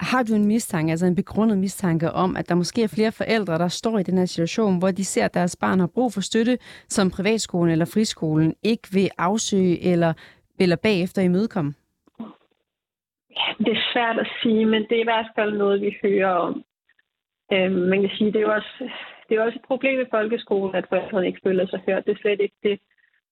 Har 0.00 0.22
du 0.22 0.34
en 0.34 0.46
mistanke, 0.46 0.90
altså 0.90 1.06
en 1.06 1.14
begrundet 1.14 1.58
mistanke 1.58 2.12
om, 2.12 2.37
at 2.37 2.48
der 2.48 2.54
måske 2.54 2.82
er 2.82 2.88
flere 2.88 3.12
forældre, 3.12 3.58
der 3.58 3.68
står 3.68 3.98
i 3.98 4.02
den 4.02 4.18
her 4.18 4.26
situation, 4.26 4.78
hvor 4.78 4.90
de 4.90 5.04
ser, 5.04 5.24
at 5.24 5.34
deres 5.34 5.56
barn 5.56 5.80
har 5.80 5.87
brug 5.87 6.12
for 6.12 6.20
støtte, 6.20 6.58
som 6.88 7.11
privatskolen 7.11 7.72
eller 7.72 7.84
friskolen 7.94 8.54
ikke 8.62 8.88
vil 8.92 9.11
afsøge 9.18 9.92
eller, 9.92 10.12
eller 10.61 10.76
bagefter 10.76 11.22
imødekomme? 11.22 11.74
Ja, 13.30 13.64
det 13.64 13.72
er 13.76 13.82
svært 13.92 14.18
at 14.18 14.28
sige, 14.42 14.66
men 14.66 14.82
det 14.82 14.96
er 14.96 15.00
i 15.00 15.11
hvert 15.12 15.30
fald 15.37 15.58
noget, 15.58 15.80
vi 15.80 15.96
hører 16.02 16.30
om. 16.30 16.64
Øhm, 17.52 17.72
man 17.72 18.00
kan 18.00 18.11
sige, 18.18 18.32
det 18.32 18.37
er 18.37 18.46
jo 18.48 18.52
også, 18.52 18.90
det 19.28 19.37
er 19.37 19.42
også 19.42 19.58
et 19.58 19.66
problem 19.66 20.00
i 20.00 20.11
folkeskolen, 20.11 20.74
at 20.74 20.87
forældrene 20.88 21.26
ikke 21.26 21.40
føler 21.44 21.66
sig 21.66 21.80
hørt. 21.87 22.06
Det 22.06 22.12
er 22.12 22.20
slet 22.20 22.40
ikke 22.40 22.56
det. 22.62 22.80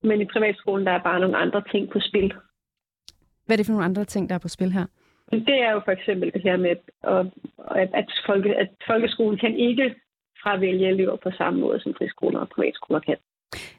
Men 0.03 0.21
i 0.21 0.25
privatskolen, 0.25 0.87
der 0.87 0.93
er 0.93 1.03
bare 1.03 1.21
nogle 1.21 1.37
andre 1.37 1.63
ting 1.73 1.91
på 1.91 1.99
spil. 2.01 2.33
Hvad 3.47 3.55
er 3.55 3.57
det 3.57 3.67
for 3.67 3.73
nogle 3.73 3.85
andre 3.85 4.05
ting, 4.05 4.29
der 4.29 4.35
er 4.35 4.39
på 4.39 4.49
spil 4.49 4.73
her? 4.73 4.87
Det 5.31 5.61
er 5.63 5.73
jo 5.73 5.81
for 5.85 5.93
eksempel 5.93 6.33
det 6.33 6.43
her 6.43 6.57
med, 6.57 6.71
at, 6.71 7.89
at, 7.95 8.09
folke, 8.27 8.55
at 8.55 8.69
folkeskolen 8.87 9.39
kan 9.39 9.57
ikke 9.57 9.95
fravælge 10.43 10.89
elever 10.89 11.17
på 11.17 11.31
samme 11.31 11.61
måde, 11.61 11.81
som 11.81 11.95
friskoler 11.99 12.39
og 12.39 12.49
privatskoler 12.49 13.01
kan. 13.01 13.17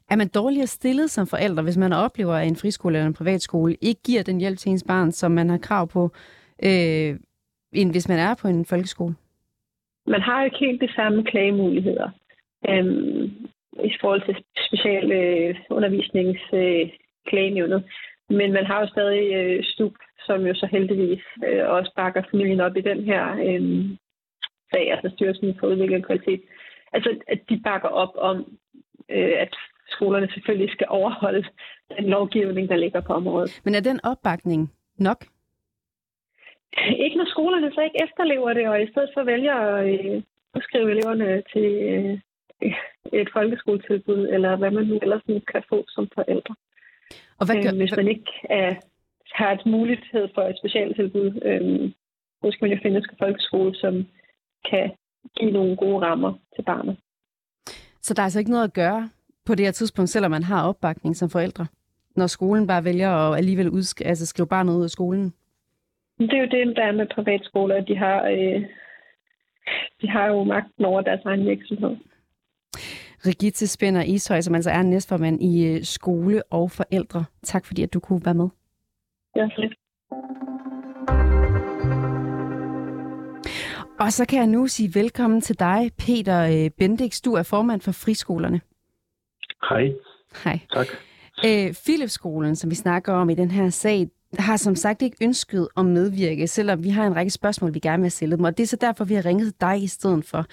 Er 0.09 0.15
man 0.15 0.27
dårligere 0.27 0.67
stillet 0.67 1.09
som 1.11 1.27
forældre, 1.27 1.63
hvis 1.63 1.77
man 1.77 1.93
oplever, 1.93 2.33
at 2.33 2.47
en 2.47 2.55
friskole 2.55 2.97
eller 2.97 3.07
en 3.07 3.13
privatskole 3.13 3.75
ikke 3.81 4.01
giver 4.05 4.23
den 4.23 4.39
hjælp 4.39 4.57
til 4.57 4.69
ens 4.69 4.83
barn, 4.87 5.11
som 5.11 5.31
man 5.31 5.49
har 5.49 5.57
krav 5.57 5.87
på, 5.87 6.03
øh, 6.63 7.19
end 7.73 7.91
hvis 7.91 8.09
man 8.09 8.19
er 8.19 8.35
på 8.41 8.47
en 8.47 8.65
folkeskole? 8.65 9.15
Man 10.07 10.21
har 10.21 10.39
jo 10.39 10.45
ikke 10.45 10.65
helt 10.65 10.81
de 10.81 10.93
samme 10.93 11.23
klagemuligheder 11.23 12.09
øhm, 12.69 13.23
i 13.83 13.93
forhold 14.01 14.21
til 14.25 14.43
speciale 14.67 15.15
øh. 15.15 15.55
Øh, 16.53 17.81
Men 18.29 18.51
man 18.53 18.65
har 18.65 18.79
jo 18.81 18.87
stadig 18.87 19.33
øh, 19.33 19.63
stup 19.63 19.93
som 20.27 20.39
jo 20.49 20.53
så 20.55 20.67
heldigvis 20.75 21.23
øh, 21.47 21.63
også 21.77 21.91
bakker 21.95 22.21
familien 22.31 22.59
op 22.59 22.75
i 22.77 22.87
den 22.89 23.03
her 23.03 23.23
øh, 23.47 23.61
sag, 24.71 24.85
altså 24.93 25.09
Styrelsen 25.15 25.55
for 25.59 25.67
Udvikling 25.67 26.01
og 26.03 26.07
Kvalitet. 26.07 26.41
Altså, 26.93 27.09
at 27.27 27.39
de 27.49 27.61
bakker 27.63 27.89
op 28.03 28.13
om, 28.29 28.37
øh, 29.09 29.33
at 29.43 29.53
skolerne 29.89 30.27
selvfølgelig 30.33 30.71
skal 30.71 30.87
overholde 30.89 31.43
den 31.97 32.05
lovgivning, 32.15 32.69
der 32.69 32.75
ligger 32.75 33.01
på 33.01 33.13
området. 33.13 33.61
Men 33.65 33.75
er 33.75 33.79
den 33.79 33.99
opbakning 34.03 34.71
nok? 34.97 35.25
Ikke 37.05 37.17
når 37.17 37.29
skolerne 37.29 37.71
så 37.71 37.81
ikke 37.81 38.03
efterlever 38.03 38.53
det, 38.53 38.67
og 38.69 38.81
i 38.81 38.91
stedet 38.91 39.09
for 39.13 39.23
vælger 39.23 39.55
at 39.55 39.89
øh, 39.89 40.21
skrive 40.61 40.91
eleverne 40.91 41.43
til 41.53 41.69
øh, 41.93 42.19
et 43.21 43.29
folkeskoletilbud, 43.33 44.27
eller 44.27 44.55
hvad 44.55 44.71
man 44.71 44.85
nu 44.85 44.99
ellers 45.01 45.21
kan 45.51 45.63
få 45.69 45.85
som 45.87 46.07
forældre. 46.15 46.55
Og 47.39 47.45
hvad 47.45 47.55
gør, 47.63 47.71
øh, 47.73 47.77
hvis 47.77 47.95
man 47.97 48.07
ikke 48.07 48.31
er 48.49 48.75
har 49.33 49.51
et 49.51 49.65
mulighed 49.65 50.27
for 50.35 50.41
et 50.41 50.57
specialtilbud. 50.57 51.29
Man 52.61 52.71
jo 52.71 52.79
finde 52.81 52.97
en 52.97 53.05
folkeskole, 53.19 53.75
som 53.75 54.05
kan 54.69 54.91
give 55.37 55.51
nogle 55.51 55.75
gode 55.75 56.05
rammer 56.05 56.33
til 56.55 56.61
barnet. 56.63 56.97
Så 58.01 58.13
der 58.13 58.21
er 58.21 58.23
altså 58.23 58.39
ikke 58.39 58.51
noget 58.51 58.63
at 58.63 58.73
gøre 58.73 59.09
på 59.45 59.55
det 59.55 59.65
her 59.65 59.71
tidspunkt, 59.71 60.09
selvom 60.09 60.31
man 60.31 60.43
har 60.43 60.67
opbakning 60.67 61.15
som 61.15 61.29
forældre, 61.29 61.67
når 62.15 62.27
skolen 62.27 62.67
bare 62.67 62.83
vælger 62.83 63.09
at 63.09 63.37
alligevel 63.37 63.69
udsk- 63.69 64.05
altså 64.05 64.25
skrive 64.25 64.47
barnet 64.47 64.73
ud 64.73 64.83
af 64.83 64.89
skolen? 64.89 65.33
Det 66.19 66.33
er 66.33 66.41
jo 66.41 66.67
det, 66.67 66.75
der 66.75 66.83
er 66.83 66.91
med 66.91 67.07
privatskoler. 67.15 67.81
De 67.81 67.97
har, 67.97 68.23
øh, 68.23 68.61
de 70.01 70.09
har 70.09 70.27
jo 70.27 70.43
magten 70.43 70.85
over 70.85 71.01
deres 71.01 71.21
egen 71.25 71.45
virksomhed. 71.45 71.97
Rigitte 73.25 73.67
Spænder 73.67 74.03
Ishøj, 74.03 74.41
som 74.41 74.55
altså 74.55 74.69
er 74.69 74.81
næstformand 74.81 75.43
i 75.43 75.67
øh, 75.67 75.83
skole 75.83 76.43
og 76.43 76.71
forældre. 76.71 77.25
Tak 77.43 77.65
fordi, 77.65 77.83
at 77.83 77.93
du 77.93 77.99
kunne 77.99 78.21
være 78.25 78.33
med. 78.33 78.49
Og 83.99 84.13
så 84.13 84.25
kan 84.29 84.39
jeg 84.39 84.47
nu 84.47 84.67
sige 84.67 84.95
velkommen 84.95 85.41
til 85.41 85.59
dig, 85.59 85.91
Peter 85.97 86.63
øh, 86.65 86.69
Bendix. 86.69 87.21
Du 87.21 87.33
er 87.33 87.43
formand 87.43 87.81
for 87.81 87.91
friskolerne. 87.91 88.61
Hej. 89.69 89.91
Hej. 90.43 90.59
Tak. 90.73 90.87
Øh, 91.45 91.73
Philipsskolen, 91.85 92.55
som 92.55 92.69
vi 92.69 92.75
snakker 92.75 93.13
om 93.13 93.29
i 93.29 93.35
den 93.35 93.51
her 93.51 93.69
sag, 93.69 94.07
har 94.39 94.57
som 94.57 94.75
sagt 94.75 95.01
ikke 95.01 95.17
ønsket 95.21 95.67
at 95.77 95.85
medvirke, 95.85 96.47
selvom 96.47 96.83
vi 96.83 96.89
har 96.89 97.07
en 97.07 97.15
række 97.15 97.31
spørgsmål, 97.31 97.73
vi 97.73 97.79
gerne 97.79 98.01
vil 98.01 98.11
stille 98.11 98.37
dem. 98.37 98.45
Og 98.45 98.57
det 98.57 98.63
er 98.63 98.67
så 98.67 98.77
derfor, 98.81 99.05
vi 99.05 99.13
har 99.13 99.25
ringet 99.25 99.53
til 99.53 99.61
dig 99.61 99.83
i 99.83 99.87
stedet 99.87 100.25
for. 100.25 100.45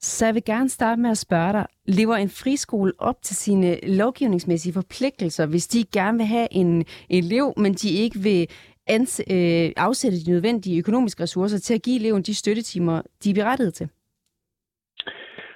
Så 0.00 0.26
jeg 0.26 0.34
vil 0.34 0.44
gerne 0.44 0.68
starte 0.68 1.00
med 1.00 1.10
at 1.10 1.18
spørge 1.18 1.52
dig, 1.52 1.66
lever 1.86 2.14
en 2.16 2.28
friskole 2.28 2.92
op 2.98 3.22
til 3.22 3.36
sine 3.36 3.96
lovgivningsmæssige 3.96 4.72
forpligtelser, 4.72 5.46
hvis 5.46 5.66
de 5.66 5.84
gerne 5.92 6.18
vil 6.18 6.26
have 6.26 6.48
en 6.50 6.84
elev, 7.10 7.52
men 7.56 7.72
de 7.74 7.88
ikke 7.90 8.18
vil 8.18 8.46
ans- 8.90 9.34
øh, 9.34 9.72
afsætte 9.76 10.18
de 10.24 10.30
nødvendige 10.30 10.78
økonomiske 10.78 11.22
ressourcer 11.22 11.58
til 11.58 11.74
at 11.74 11.82
give 11.82 12.00
eleven 12.00 12.22
de 12.22 12.34
støttetimer, 12.34 13.02
de 13.24 13.30
er 13.30 13.34
berettiget 13.34 13.74
til? 13.74 13.88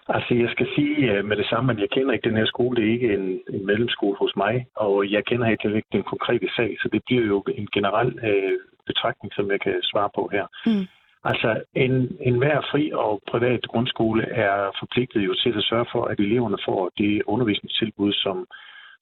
Altså, 0.08 0.34
jeg 0.34 0.50
skal 0.50 0.66
sige 0.76 0.96
øh, 1.12 1.24
med 1.24 1.36
det 1.36 1.46
samme, 1.46 1.72
at 1.72 1.78
jeg 1.78 1.90
kender 1.90 2.12
ikke 2.12 2.28
den 2.28 2.36
her 2.36 2.46
skole. 2.46 2.76
Det 2.76 2.88
er 2.88 2.92
ikke 2.92 3.14
en, 3.14 3.40
en 3.54 3.66
medlemsskole 3.66 4.16
hos 4.16 4.32
mig, 4.36 4.66
og 4.76 5.10
jeg 5.10 5.24
kender 5.24 5.46
ikke 5.48 5.84
den 5.92 6.02
konkrete 6.02 6.48
sag, 6.56 6.76
så 6.82 6.88
det 6.92 7.02
bliver 7.06 7.26
jo 7.26 7.44
en 7.60 7.68
generel 7.74 8.18
øh, 8.28 8.58
betragtning, 8.86 9.32
som 9.34 9.50
jeg 9.50 9.60
kan 9.60 9.76
svare 9.82 10.10
på 10.14 10.22
her. 10.32 10.46
Mm. 10.66 10.86
Altså, 11.24 11.62
en, 11.74 12.16
en 12.20 12.38
hver 12.38 12.60
fri 12.70 12.90
og 12.94 13.22
privat 13.30 13.62
grundskole 13.66 14.22
er 14.24 14.70
forpligtet 14.78 15.20
jo 15.26 15.34
til 15.34 15.52
at 15.56 15.64
sørge 15.64 15.86
for, 15.92 16.04
at 16.04 16.20
eleverne 16.20 16.58
får 16.64 16.90
det 16.98 17.22
undervisningstilbud, 17.26 18.12
som, 18.12 18.46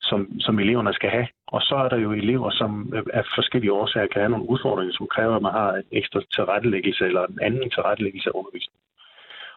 som, 0.01 0.41
som 0.41 0.59
eleverne 0.59 0.93
skal 0.93 1.11
have. 1.11 1.29
Og 1.47 1.61
så 1.63 1.75
er 1.75 1.89
der 1.89 1.97
jo 1.97 2.13
elever, 2.13 2.51
som 2.51 2.93
af 3.13 3.25
forskellige 3.35 3.73
årsager 3.73 4.07
kan 4.07 4.21
have 4.21 4.31
nogle 4.31 4.49
udfordringer, 4.49 4.95
som 4.95 5.07
kræver, 5.07 5.37
at 5.37 5.43
man 5.43 5.53
har 5.53 5.73
en 5.73 5.85
ekstra 5.93 6.21
tilrettelæggelse 6.35 7.05
eller 7.05 7.27
en 7.27 7.39
anden 7.43 7.71
tilrettelæggelse 7.71 8.29
af 8.31 8.39
undervisningen. 8.39 8.81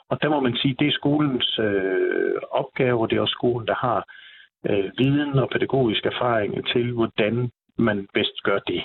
Og 0.10 0.22
der 0.22 0.30
må 0.30 0.40
man 0.40 0.56
sige, 0.56 0.72
at 0.72 0.80
det 0.80 0.88
er 0.88 1.00
skolens 1.02 1.60
øh, 1.60 2.36
opgave, 2.52 3.02
og 3.02 3.10
det 3.10 3.18
er 3.18 3.22
også 3.22 3.40
skolen, 3.40 3.68
der 3.68 3.76
har 3.76 4.00
øh, 4.70 4.92
viden 4.98 5.34
og 5.40 5.50
pædagogisk 5.50 6.06
erfaring 6.06 6.68
til, 6.68 6.92
hvordan 6.92 7.52
man 7.78 8.08
bedst 8.14 8.44
gør 8.44 8.60
det. 8.60 8.84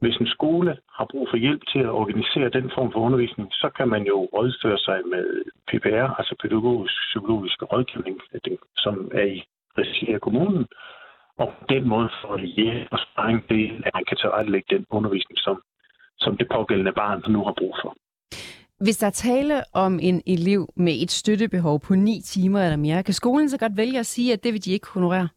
Hvis 0.00 0.16
en 0.16 0.26
skole 0.26 0.76
har 0.98 1.06
brug 1.10 1.28
for 1.30 1.36
hjælp 1.36 1.62
til 1.72 1.78
at 1.78 1.96
organisere 2.00 2.48
den 2.58 2.70
form 2.74 2.92
for 2.92 3.00
undervisning, 3.00 3.48
så 3.52 3.68
kan 3.76 3.88
man 3.88 4.02
jo 4.06 4.28
rådføre 4.34 4.78
sig 4.78 4.98
med 5.14 5.26
PPR, 5.68 6.08
altså 6.18 6.34
pædagogisk 6.42 6.94
psykologisk 7.08 7.62
rådgivning, 7.72 8.16
som 8.76 9.10
er 9.14 9.26
i 9.36 9.38
regi 9.78 10.12
af 10.12 10.20
kommunen, 10.20 10.66
og 11.38 11.46
på 11.58 11.64
den 11.68 11.88
måde 11.88 12.08
får 12.22 12.38
hjælp 12.38 12.88
og 12.90 12.98
sparring 12.98 13.48
til, 13.48 13.64
at 13.86 13.92
man 13.94 14.04
kan 14.08 14.16
tilrettelægge 14.16 14.76
den 14.76 14.86
undervisning, 14.90 15.38
som, 15.38 15.62
som 16.18 16.36
det 16.36 16.48
pågældende 16.56 16.92
barn 16.92 17.22
nu 17.28 17.44
har 17.44 17.54
brug 17.58 17.74
for. 17.82 17.96
Hvis 18.84 18.96
der 18.96 19.06
er 19.06 19.10
tale 19.10 19.54
om 19.74 19.98
en 20.02 20.22
elev 20.26 20.68
med 20.76 20.94
et 21.02 21.10
støttebehov 21.10 21.80
på 21.80 21.94
9 21.94 22.20
timer 22.24 22.60
eller 22.60 22.76
mere, 22.76 23.02
kan 23.02 23.14
skolen 23.14 23.48
så 23.48 23.58
godt 23.58 23.76
vælge 23.76 23.98
at 23.98 24.06
sige, 24.06 24.32
at 24.32 24.44
det 24.44 24.52
vil 24.52 24.64
de 24.64 24.72
ikke 24.72 24.88
honorere? 24.94 25.28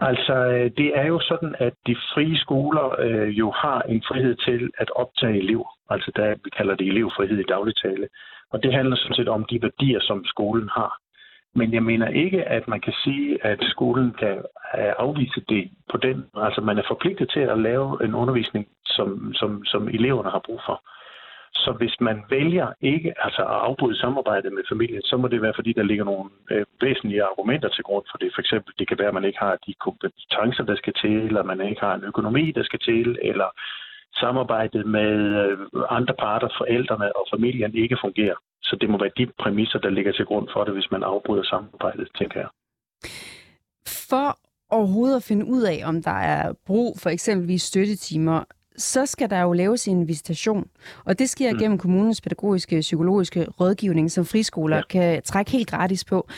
Altså, 0.00 0.34
øh, 0.34 0.70
det 0.76 0.98
er 0.98 1.06
jo 1.06 1.20
sådan, 1.20 1.54
at 1.58 1.74
de 1.86 1.96
frie 2.14 2.38
skoler 2.38 3.00
øh, 3.00 3.38
jo 3.38 3.50
har 3.50 3.80
en 3.82 4.02
frihed 4.08 4.34
til 4.34 4.70
at 4.78 4.90
optage 4.96 5.38
elever. 5.38 5.68
Altså, 5.90 6.12
der, 6.16 6.34
vi 6.44 6.50
kalder 6.50 6.74
det 6.74 6.86
elevfrihed 6.86 7.38
i 7.38 7.50
dagligtale. 7.54 8.08
Og 8.52 8.62
det 8.62 8.72
handler 8.74 8.96
sådan 8.96 9.14
set 9.14 9.28
om 9.28 9.44
de 9.44 9.62
værdier, 9.62 10.00
som 10.00 10.24
skolen 10.24 10.68
har. 10.68 10.92
Men 11.54 11.74
jeg 11.74 11.82
mener 11.82 12.08
ikke, 12.08 12.44
at 12.44 12.68
man 12.68 12.80
kan 12.80 12.92
sige, 13.04 13.46
at 13.46 13.58
skolen 13.62 14.10
kan 14.18 14.36
øh, 14.78 14.92
afvise 14.98 15.40
det 15.48 15.70
på 15.90 15.96
den. 15.96 16.24
Altså, 16.36 16.60
man 16.60 16.78
er 16.78 16.82
forpligtet 16.88 17.30
til 17.30 17.40
at 17.40 17.58
lave 17.58 18.04
en 18.04 18.14
undervisning, 18.14 18.66
som, 18.84 19.34
som, 19.34 19.64
som 19.64 19.88
eleverne 19.88 20.30
har 20.30 20.42
brug 20.46 20.60
for. 20.66 20.82
Så 21.54 21.72
hvis 21.72 21.96
man 22.00 22.24
vælger 22.30 22.68
ikke 22.80 23.14
altså 23.24 23.42
at 23.42 23.60
afbryde 23.68 24.00
samarbejdet 24.00 24.52
med 24.52 24.62
familien, 24.68 25.02
så 25.02 25.16
må 25.16 25.28
det 25.28 25.42
være, 25.42 25.52
fordi 25.56 25.72
der 25.72 25.82
ligger 25.82 26.04
nogle 26.04 26.30
øh, 26.50 26.66
væsentlige 26.80 27.22
argumenter 27.22 27.68
til 27.68 27.84
grund 27.84 28.04
for 28.10 28.18
det. 28.18 28.30
For 28.34 28.40
eksempel, 28.40 28.74
det 28.78 28.88
kan 28.88 28.98
være, 28.98 29.08
at 29.08 29.14
man 29.14 29.24
ikke 29.24 29.38
har 29.38 29.56
de 29.66 29.74
kompetencer, 29.86 30.64
der 30.64 30.76
skal 30.76 30.94
til, 31.02 31.16
eller 31.28 31.42
man 31.42 31.60
ikke 31.60 31.80
har 31.80 31.94
en 31.94 32.04
økonomi, 32.04 32.52
der 32.52 32.62
skal 32.64 32.78
til, 32.78 33.18
eller 33.22 33.48
samarbejdet 34.14 34.86
med 34.86 35.12
øh, 35.42 35.58
andre 35.90 36.14
parter, 36.14 36.48
forældrene 36.58 37.16
og 37.16 37.26
familien 37.34 37.74
ikke 37.74 37.96
fungerer. 38.00 38.36
Så 38.62 38.76
det 38.80 38.90
må 38.90 38.98
være 38.98 39.16
de 39.18 39.26
præmisser, 39.42 39.78
der 39.78 39.90
ligger 39.90 40.12
til 40.12 40.24
grund 40.24 40.48
for 40.52 40.64
det, 40.64 40.72
hvis 40.74 40.90
man 40.90 41.02
afbryder 41.02 41.42
samarbejdet, 41.42 42.08
tænker 42.18 42.40
jeg. 42.40 42.48
For 44.08 44.38
overhovedet 44.70 45.16
at 45.16 45.22
finde 45.22 45.46
ud 45.46 45.62
af, 45.62 45.78
om 45.84 46.02
der 46.02 46.18
er 46.34 46.52
brug 46.66 46.96
for 47.02 47.10
eksempelvis 47.10 47.62
støttetimer, 47.62 48.44
så 48.80 49.06
skal 49.06 49.30
der 49.30 49.40
jo 49.40 49.52
laves 49.52 49.88
en 49.88 50.08
visitation. 50.08 50.66
Og 51.04 51.18
det 51.18 51.30
sker 51.30 51.52
mm. 51.52 51.58
gennem 51.58 51.78
kommunens 51.78 52.20
pædagogiske 52.20 52.80
psykologiske 52.80 53.46
rådgivning, 53.60 54.10
som 54.10 54.24
friskoler 54.24 54.76
ja. 54.76 54.82
kan 54.90 55.22
trække 55.22 55.50
helt 55.50 55.70
gratis 55.70 56.04
på. 56.04 56.28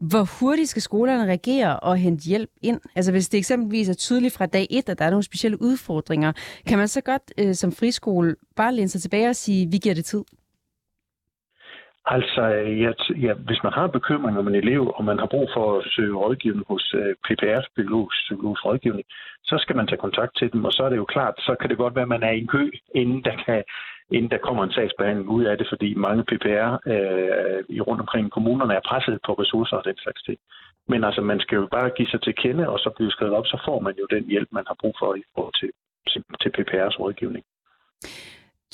Hvor 0.00 0.22
hurtigt 0.22 0.68
skal 0.68 0.82
skolerne 0.82 1.24
reagere 1.24 1.80
og 1.80 1.96
hente 1.96 2.24
hjælp 2.24 2.50
ind? 2.62 2.80
Altså 2.94 3.12
hvis 3.12 3.28
det 3.28 3.38
eksempelvis 3.38 3.88
er 3.88 3.94
tydeligt 3.94 4.34
fra 4.34 4.46
dag 4.46 4.66
et, 4.70 4.88
at 4.88 4.98
der 4.98 5.04
er 5.04 5.10
nogle 5.10 5.22
specielle 5.22 5.62
udfordringer, 5.62 6.32
kan 6.66 6.78
man 6.78 6.88
så 6.88 7.00
godt 7.00 7.22
øh, 7.38 7.54
som 7.54 7.72
friskole 7.72 8.36
bare 8.56 8.74
læne 8.74 8.88
sig 8.88 9.02
tilbage 9.02 9.28
og 9.28 9.36
sige, 9.36 9.70
vi 9.70 9.78
giver 9.78 9.94
det 9.94 10.04
tid? 10.04 10.22
Altså, 12.14 12.42
ja, 12.84 12.92
ja, 13.26 13.32
hvis 13.48 13.62
man 13.66 13.72
har 13.72 13.86
bekymring 13.86 14.38
om 14.38 14.48
en 14.48 14.54
elev, 14.54 14.82
og 14.96 15.04
man 15.04 15.18
har 15.18 15.26
brug 15.26 15.48
for 15.56 15.78
at 15.78 15.86
søge 15.94 16.14
rådgivning 16.16 16.64
hos 16.68 16.94
uh, 16.94 17.00
øh, 17.00 17.62
biologisk, 17.76 18.16
psykologisk 18.24 18.64
rådgivning, 18.64 19.06
så 19.44 19.56
skal 19.62 19.76
man 19.76 19.86
tage 19.86 20.04
kontakt 20.06 20.32
til 20.36 20.52
dem, 20.52 20.64
og 20.64 20.72
så 20.72 20.82
er 20.84 20.88
det 20.88 20.96
jo 20.96 21.04
klart, 21.04 21.34
så 21.38 21.56
kan 21.60 21.70
det 21.70 21.78
godt 21.78 21.94
være, 21.94 22.08
at 22.08 22.14
man 22.16 22.22
er 22.22 22.32
i 22.32 22.38
en 22.38 22.46
kø, 22.46 22.70
inden 22.94 23.24
der, 23.24 23.36
kan, 23.44 23.62
inden 24.10 24.30
der 24.30 24.38
kommer 24.46 24.64
en 24.64 24.72
sagsbehandling 24.72 25.28
ud 25.28 25.44
af 25.44 25.58
det, 25.58 25.66
fordi 25.72 25.94
mange 25.94 26.24
PPR 26.28 26.70
øh, 26.92 27.60
i 27.76 27.80
rundt 27.80 28.00
omkring 28.00 28.30
kommunerne 28.30 28.74
er 28.74 28.88
presset 28.90 29.18
på 29.26 29.32
ressourcer 29.32 29.76
og 29.76 29.84
den 29.84 29.96
slags 29.96 30.22
ting. 30.22 30.38
Men 30.90 31.04
altså, 31.04 31.20
man 31.20 31.40
skal 31.40 31.56
jo 31.56 31.68
bare 31.76 31.90
give 31.96 32.08
sig 32.08 32.22
til 32.22 32.34
kende, 32.34 32.68
og 32.68 32.78
så 32.78 32.90
bliver 32.96 33.10
skrevet 33.10 33.34
op, 33.34 33.46
så 33.46 33.62
får 33.66 33.80
man 33.80 33.94
jo 34.00 34.06
den 34.10 34.24
hjælp, 34.32 34.48
man 34.52 34.64
har 34.66 34.76
brug 34.80 34.94
for 35.00 35.14
i 35.14 35.22
forhold 35.34 35.54
til, 35.60 35.70
til, 36.10 36.20
til 36.42 36.50
PPR's 36.56 36.96
rådgivning. 37.00 37.44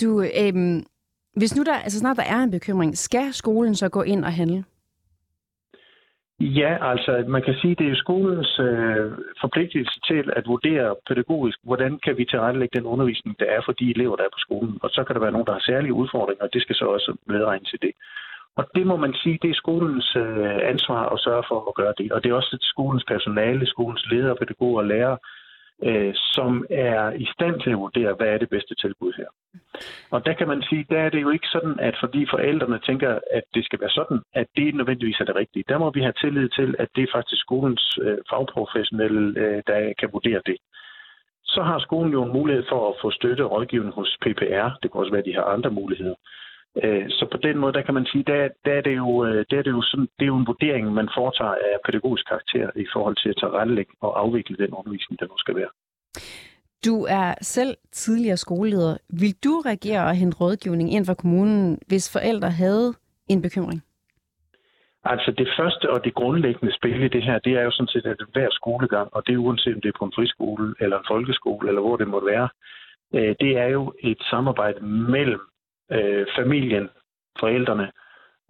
Du, 0.01 0.11
øh, 0.23 0.85
hvis 1.37 1.57
nu 1.57 1.63
der, 1.63 1.75
altså 1.75 1.99
snart 1.99 2.17
der 2.17 2.23
er 2.23 2.43
en 2.43 2.51
bekymring, 2.51 2.99
skal 2.99 3.33
skolen 3.33 3.75
så 3.75 3.89
gå 3.89 4.03
ind 4.03 4.25
og 4.25 4.33
handle? 4.33 4.65
Ja, 6.41 6.91
altså 6.91 7.25
man 7.29 7.43
kan 7.43 7.55
sige, 7.55 7.75
det 7.75 7.89
er 7.91 7.97
skolens 7.97 8.59
øh, 8.59 9.13
forpligtelse 9.41 10.01
til 10.09 10.31
at 10.37 10.47
vurdere 10.47 10.95
pædagogisk, 11.09 11.59
hvordan 11.63 11.99
kan 12.05 12.19
vi 12.19 12.25
tilrettelægge 12.25 12.79
den 12.79 12.87
undervisning, 12.87 13.39
der 13.39 13.47
er 13.47 13.61
for 13.65 13.73
de 13.73 13.91
elever, 13.91 14.17
der 14.17 14.25
er 14.25 14.35
på 14.37 14.45
skolen. 14.47 14.79
Og 14.83 14.91
så 14.91 15.05
kan 15.05 15.15
der 15.15 15.21
være 15.21 15.33
nogen, 15.33 15.47
der 15.47 15.53
har 15.53 15.65
særlige 15.67 15.95
udfordringer, 15.95 16.45
og 16.45 16.51
det 16.53 16.63
skal 16.63 16.77
så 16.77 16.85
også 16.85 17.17
medregnes 17.27 17.71
til 17.71 17.83
det. 17.83 17.93
Og 18.57 18.65
det 18.75 18.87
må 18.87 18.97
man 18.97 19.15
sige, 19.23 19.39
det 19.43 19.51
er 19.51 19.63
skolens 19.65 20.17
øh, 20.17 20.59
ansvar 20.73 21.09
at 21.15 21.21
sørge 21.21 21.45
for 21.49 21.59
at 21.69 21.75
gøre 21.75 21.95
det. 21.99 22.13
Og 22.13 22.23
det 22.23 22.31
er 22.31 22.35
også 22.35 22.59
skolens 22.61 23.05
personale, 23.13 23.67
skolens 23.67 24.07
ledere, 24.11 24.37
pædagoger 24.37 24.81
og 24.83 24.87
lærere, 24.87 25.19
øh, 25.83 26.15
som 26.15 26.67
er 26.71 27.13
i 27.13 27.27
stand 27.35 27.61
til 27.61 27.71
at 27.71 27.79
vurdere, 27.79 28.15
hvad 28.15 28.27
er 28.27 28.39
det 28.39 28.49
bedste 28.49 28.75
tilbud 28.75 29.13
her. 29.17 29.29
Og 30.11 30.27
der 30.27 30.33
kan 30.33 30.49
man 30.49 30.63
sige, 30.63 30.87
der 30.91 31.01
er 31.01 31.11
det 31.11 31.23
jo 31.23 31.31
ikke 31.31 31.47
sådan, 31.47 31.81
at 31.81 31.97
fordi 32.01 32.27
forældrene 32.31 32.79
tænker, 32.79 33.19
at 33.31 33.43
det 33.55 33.65
skal 33.65 33.81
være 33.81 33.91
sådan, 33.91 34.21
at 34.35 34.47
det 34.57 34.75
nødvendigvis 34.75 35.21
er 35.21 35.25
det 35.25 35.37
rigtige. 35.37 35.65
Der 35.69 35.79
må 35.79 35.91
vi 35.91 36.01
have 36.01 36.13
tillid 36.21 36.49
til, 36.49 36.75
at 36.79 36.89
det 36.97 37.03
er 37.03 37.13
faktisk 37.15 37.41
skolens 37.41 37.99
øh, 38.03 38.19
fagprofessionelle, 38.31 39.41
øh, 39.41 39.63
der 39.67 39.93
kan 39.99 40.09
vurdere 40.13 40.43
det. 40.47 40.57
Så 41.45 41.63
har 41.63 41.79
skolen 41.79 42.13
jo 42.13 42.23
en 42.23 42.33
mulighed 42.33 42.65
for 42.69 42.89
at 42.89 42.95
få 43.03 43.11
støtte 43.11 43.45
og 43.45 43.51
rådgivning 43.51 43.95
hos 43.95 44.19
PPR. 44.21 44.69
Det 44.83 44.93
kan 44.93 45.01
også 45.01 45.11
være, 45.13 45.25
at 45.25 45.31
de 45.31 45.35
har 45.35 45.45
andre 45.45 45.71
muligheder. 45.71 46.15
Øh, 46.83 47.07
så 47.11 47.27
på 47.33 47.37
den 47.37 47.59
måde, 47.59 47.73
der 47.73 47.83
kan 47.83 47.95
man 47.95 48.07
sige, 48.07 48.25
der, 48.27 48.49
der 48.65 48.73
er 48.73 48.81
det 48.81 48.97
jo, 48.97 49.25
øh, 49.25 49.45
der 49.51 49.59
er 49.59 49.63
det 49.63 49.71
jo 49.71 49.83
sådan, 49.83 50.09
det 50.19 50.25
er 50.25 50.33
jo 50.35 50.37
en 50.37 50.47
vurdering, 50.47 50.93
man 50.93 51.09
foretager 51.17 51.51
af 51.51 51.77
pædagogisk 51.87 52.29
karakter 52.29 52.71
i 52.77 52.87
forhold 52.93 53.17
til 53.17 53.29
at 53.29 53.37
tage 53.41 53.53
rettelægge 53.53 53.93
og 54.01 54.21
afvikle 54.21 54.57
den 54.57 54.75
undervisning, 54.75 55.21
der 55.21 55.27
nu 55.27 55.39
skal 55.39 55.57
være. 55.57 55.71
Du 56.85 57.07
er 57.09 57.35
selv 57.41 57.77
tidligere 57.93 58.37
skoleleder. 58.37 58.97
Vil 59.21 59.35
du 59.45 59.63
reagere 59.67 60.05
og 60.07 60.15
hente 60.15 60.37
rådgivning 60.41 60.93
ind 60.93 61.07
fra 61.07 61.15
kommunen, 61.15 61.79
hvis 61.89 62.13
forældre 62.13 62.51
havde 62.51 62.95
en 63.29 63.43
bekymring? 63.43 63.83
Altså 65.05 65.31
det 65.39 65.49
første 65.59 65.91
og 65.91 66.05
det 66.05 66.15
grundlæggende 66.15 66.75
spil 66.75 67.03
i 67.03 67.09
det 67.09 67.23
her, 67.23 67.39
det 67.39 67.53
er 67.53 67.63
jo 67.63 67.71
sådan 67.71 67.89
set, 67.89 68.07
at 68.07 68.17
hver 68.33 68.49
skolegang, 68.51 69.09
og 69.15 69.27
det 69.27 69.33
er 69.35 69.39
uanset 69.39 69.75
om 69.75 69.81
det 69.81 69.89
er 69.89 69.99
på 69.99 70.05
en 70.05 70.13
friskole 70.15 70.75
eller 70.81 70.99
en 70.99 71.05
folkeskole, 71.09 71.69
eller 71.69 71.81
hvor 71.81 71.97
det 71.97 72.09
måtte 72.09 72.27
være, 72.27 72.49
øh, 73.15 73.35
det 73.41 73.59
er 73.59 73.69
jo 73.69 73.93
et 74.01 74.19
samarbejde 74.31 74.81
mellem 74.87 75.41
øh, 75.93 76.27
familien, 76.37 76.89
forældrene, 77.41 77.91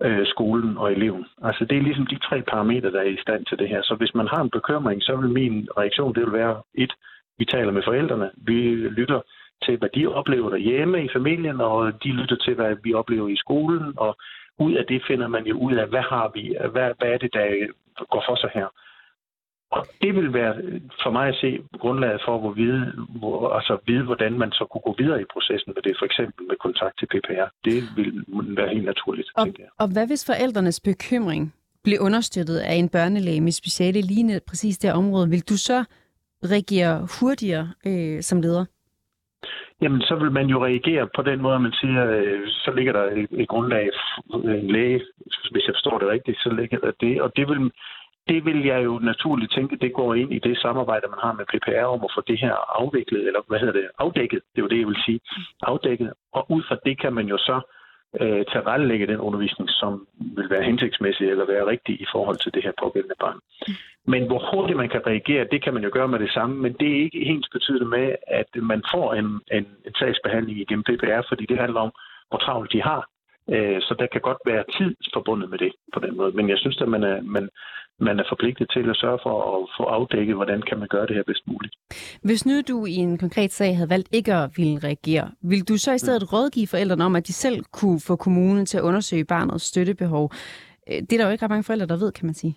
øh, 0.03 0.27
skolen 0.27 0.79
og 0.79 0.93
eleven. 0.93 1.27
Altså 1.43 1.65
det 1.65 1.79
er 1.79 1.83
ligesom 1.83 2.07
de 2.07 2.19
tre 2.19 2.43
parametre, 2.43 2.93
der 2.93 3.01
er 3.01 3.15
i 3.17 3.23
stand 3.23 3.45
til 3.47 3.59
det 3.59 3.69
her. 3.69 3.83
Så 3.83 3.95
hvis 3.95 4.15
man 4.15 4.29
har 4.29 4.41
en 4.43 4.51
bekymring, 4.51 5.03
så 5.03 5.17
vil 5.17 5.31
min 5.31 5.69
reaktion, 5.79 6.15
det 6.15 6.23
vil 6.25 6.33
være 6.33 6.63
et, 6.75 6.93
vi 7.39 7.45
taler 7.45 7.73
med 7.73 7.83
forældrene, 7.83 8.31
vi 8.37 8.59
lytter 8.75 9.21
til, 9.65 9.77
hvad 9.79 9.89
de 9.95 10.07
oplever 10.07 10.51
derhjemme 10.51 11.05
i 11.05 11.09
familien, 11.13 11.61
og 11.61 12.05
de 12.05 12.09
lytter 12.09 12.37
til, 12.37 12.55
hvad 12.55 12.77
vi 12.83 12.95
oplever 12.95 13.29
i 13.29 13.37
skolen, 13.37 13.93
og 13.97 14.17
ud 14.59 14.73
af 14.73 14.87
det 14.87 15.03
finder 15.07 15.29
man 15.29 15.47
jo 15.47 15.59
ud 15.59 15.75
af, 15.75 15.89
hvad 15.89 16.03
har 16.03 16.31
vi, 16.35 16.57
hvad, 16.73 16.91
hvad 16.99 17.09
er 17.13 17.19
det, 17.19 17.35
der 17.35 17.47
går 18.11 18.25
for 18.29 18.37
sig 18.37 18.51
her. 18.55 18.69
Og 19.71 19.87
det 20.03 20.15
vil 20.15 20.33
være 20.33 20.55
for 21.03 21.11
mig 21.11 21.29
at 21.29 21.35
se 21.41 21.59
grundlaget 21.79 22.21
for 22.25 22.51
at 22.51 22.57
vide, 22.57 22.93
hvor, 23.09 23.49
altså 23.49 23.79
vide, 23.87 24.05
hvordan 24.05 24.39
man 24.39 24.53
så 24.53 24.65
kunne 24.71 24.83
gå 24.89 24.95
videre 24.99 25.21
i 25.21 25.25
processen 25.33 25.73
med 25.77 25.83
det, 25.83 25.95
for 25.99 26.07
eksempel 26.07 26.47
med 26.47 26.57
kontakt 26.57 26.99
til 26.99 27.07
PPR. 27.07 27.49
Det 27.65 27.79
vil 27.97 28.25
være 28.57 28.69
helt 28.69 28.85
naturligt, 28.85 29.29
og, 29.37 29.45
tænker 29.45 29.63
jeg. 29.63 29.71
Og 29.79 29.89
hvad 29.93 30.07
hvis 30.07 30.27
forældrenes 30.27 30.81
bekymring 30.81 31.55
bliver 31.85 32.01
understøttet 32.01 32.59
af 32.59 32.75
en 32.75 32.89
børnelæge 32.89 33.41
med 33.41 33.53
speciale 33.53 34.01
lige 34.01 34.41
præcis 34.49 34.79
det 34.79 34.93
område? 34.93 35.31
Vil 35.31 35.49
du 35.49 35.57
så 35.57 35.85
reagere 36.53 37.09
hurtigere 37.21 37.73
øh, 37.87 38.23
som 38.23 38.41
leder? 38.41 38.65
Jamen, 39.83 40.01
så 40.01 40.15
vil 40.17 40.33
man 40.33 40.47
jo 40.47 40.65
reagere 40.65 41.09
på 41.17 41.23
den 41.23 41.43
måde, 41.43 41.59
man 41.61 41.73
siger, 41.73 42.11
øh, 42.11 42.43
så 42.47 42.71
ligger 42.77 42.93
der 42.93 43.05
et, 43.05 43.29
et 43.31 43.49
grundlag, 43.49 43.91
en 44.35 44.71
læge, 44.71 45.01
hvis 45.53 45.67
jeg 45.67 45.75
forstår 45.75 45.99
det 45.99 46.09
rigtigt, 46.09 46.39
så 46.39 46.51
ligger 46.61 46.79
der 46.79 46.93
det, 47.01 47.23
og 47.23 47.33
det 47.37 47.49
vil, 47.49 47.71
det 48.29 48.45
vil 48.45 48.65
jeg 48.65 48.85
jo 48.85 48.99
naturligt 48.99 49.53
tænke, 49.53 49.77
det 49.77 49.93
går 49.93 50.15
ind 50.15 50.33
i 50.33 50.39
det 50.39 50.59
samarbejde, 50.59 51.07
man 51.09 51.19
har 51.23 51.33
med 51.33 51.47
PPR 51.53 51.87
om 51.97 52.05
at 52.05 52.15
få 52.15 52.21
det 52.21 52.39
her 52.41 52.55
afviklet, 52.81 53.27
eller 53.27 53.41
hvad 53.49 53.59
hedder 53.59 53.73
det, 53.73 53.89
afdækket, 53.99 54.41
det 54.53 54.59
er 54.59 54.63
jo 54.67 54.69
det, 54.69 54.79
jeg 54.79 54.87
vil 54.87 55.03
sige, 55.07 55.21
afdækket, 55.63 56.13
og 56.33 56.51
ud 56.51 56.63
fra 56.69 56.77
det 56.85 57.01
kan 57.01 57.13
man 57.13 57.27
jo 57.27 57.39
så 57.39 57.61
øh, 58.21 58.45
tilrettelægge 58.53 59.07
den 59.07 59.21
undervisning, 59.21 59.71
som 59.71 60.07
vil 60.37 60.51
være 60.51 60.63
hensigtsmæssig 60.63 61.31
eller 61.31 61.47
være 61.47 61.67
rigtig 61.67 62.01
i 62.01 62.07
forhold 62.13 62.37
til 62.37 62.55
det 62.55 62.63
her 62.63 62.73
pågældende 62.83 63.15
barn. 63.21 63.39
Men 64.07 64.27
hvor 64.27 64.41
hurtigt 64.51 64.77
man 64.77 64.89
kan 64.89 65.07
reagere, 65.07 65.49
det 65.53 65.63
kan 65.65 65.75
man 65.75 65.85
jo 65.85 65.91
gøre 65.93 66.09
med 66.09 66.19
det 66.19 66.31
samme, 66.31 66.57
men 66.57 66.73
det 66.81 66.89
er 66.93 67.03
ikke 67.03 67.25
helt 67.25 67.49
betydende 67.53 67.87
med, 67.87 68.15
at 68.27 68.51
man 68.63 68.83
får 68.95 69.15
en, 69.15 69.41
en, 69.53 69.67
en 69.87 69.95
sagsbehandling 69.99 70.59
igennem 70.59 70.85
PPR, 70.85 71.23
fordi 71.29 71.47
det 71.47 71.59
handler 71.59 71.81
om, 71.81 71.93
hvor 72.29 72.39
travlt 72.39 72.73
de 72.73 72.83
har. 72.83 73.09
Øh, 73.51 73.81
så 73.81 73.95
der 73.99 74.07
kan 74.07 74.21
godt 74.21 74.39
være 74.47 74.65
tid 74.79 74.97
forbundet 75.15 75.51
med 75.51 75.59
det 75.59 75.73
på 75.95 76.01
den 76.01 76.17
måde. 76.17 76.33
Men 76.33 76.49
jeg 76.49 76.59
synes, 76.59 76.81
at 76.81 76.89
man 76.89 77.03
er, 77.03 77.23
man, 77.23 77.49
man 78.01 78.19
er 78.21 78.25
forpligtet 78.29 78.71
til 78.71 78.91
at 78.91 78.97
sørge 78.97 79.19
for 79.23 79.37
at 79.57 79.69
få 79.77 79.83
afdækket, 79.83 80.35
hvordan 80.35 80.63
kan 80.63 80.79
man 80.79 80.89
gøre 80.89 81.07
det 81.07 81.17
her 81.17 81.23
bedst 81.23 81.47
muligt. 81.47 81.75
Hvis 82.23 82.47
nu 82.47 82.55
du 82.69 82.87
i 82.87 82.95
en 82.95 83.19
konkret 83.19 83.53
sag 83.53 83.77
havde 83.77 83.91
valgt 83.91 84.09
ikke 84.13 84.35
at 84.35 84.51
ville 84.57 84.79
reagere, 84.85 85.31
vil 85.43 85.69
du 85.69 85.77
så 85.77 85.93
i 85.93 85.99
stedet 85.99 86.23
mm. 86.23 86.29
rådgive 86.33 86.67
forældrene 86.67 87.05
om, 87.05 87.17
at 87.17 87.27
de 87.27 87.33
selv 87.33 87.65
kunne 87.73 88.01
få 88.07 88.17
kommunen 88.17 88.67
til 88.67 88.79
at 88.79 88.83
undersøge 88.83 89.25
barnets 89.25 89.65
støttebehov? 89.65 90.33
Øh, 90.89 91.01
det 91.07 91.13
er 91.13 91.19
der 91.19 91.27
jo 91.27 91.33
ikke 91.33 91.45
ret 91.45 91.51
mange 91.51 91.65
forældre, 91.65 91.87
der 91.87 91.97
ved, 91.97 92.13
kan 92.13 92.27
man 92.27 92.35
sige. 92.35 92.55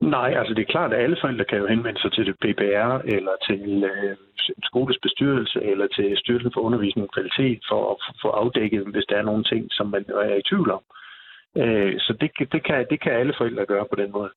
Nej, 0.00 0.30
altså 0.38 0.54
det 0.54 0.62
er 0.62 0.72
klart, 0.74 0.92
at 0.92 1.02
alle 1.02 1.16
forældre 1.20 1.44
kan 1.44 1.58
jo 1.58 1.66
henvende 1.66 2.00
sig 2.00 2.12
til 2.12 2.26
det 2.26 2.36
PBR 2.42 2.92
eller 3.14 3.34
til 3.48 3.84
øh, 3.84 4.16
skoles 4.62 4.98
bestyrelse 5.02 5.62
eller 5.62 5.86
til 5.86 6.16
Styrelsen 6.16 6.52
for 6.54 6.60
Undervisning 6.60 7.08
og 7.08 7.14
Kvalitet 7.14 7.60
for 7.70 7.80
at 7.92 7.96
få 8.22 8.28
afdækket, 8.28 8.86
hvis 8.92 9.04
der 9.08 9.16
er 9.16 9.22
nogle 9.22 9.44
ting, 9.44 9.66
som 9.70 9.86
man 9.86 10.04
er 10.08 10.36
i 10.36 10.48
tvivl 10.50 10.70
om. 10.70 10.82
Øh, 10.90 11.05
Øh, 11.62 11.94
så 11.98 12.12
det, 12.20 12.30
det, 12.52 12.62
kan, 12.64 12.86
det 12.90 13.00
kan 13.00 13.12
alle 13.12 13.34
forældre 13.38 13.66
gøre 13.66 13.86
på 13.90 13.96
den 13.96 14.12
måde. 14.12 14.30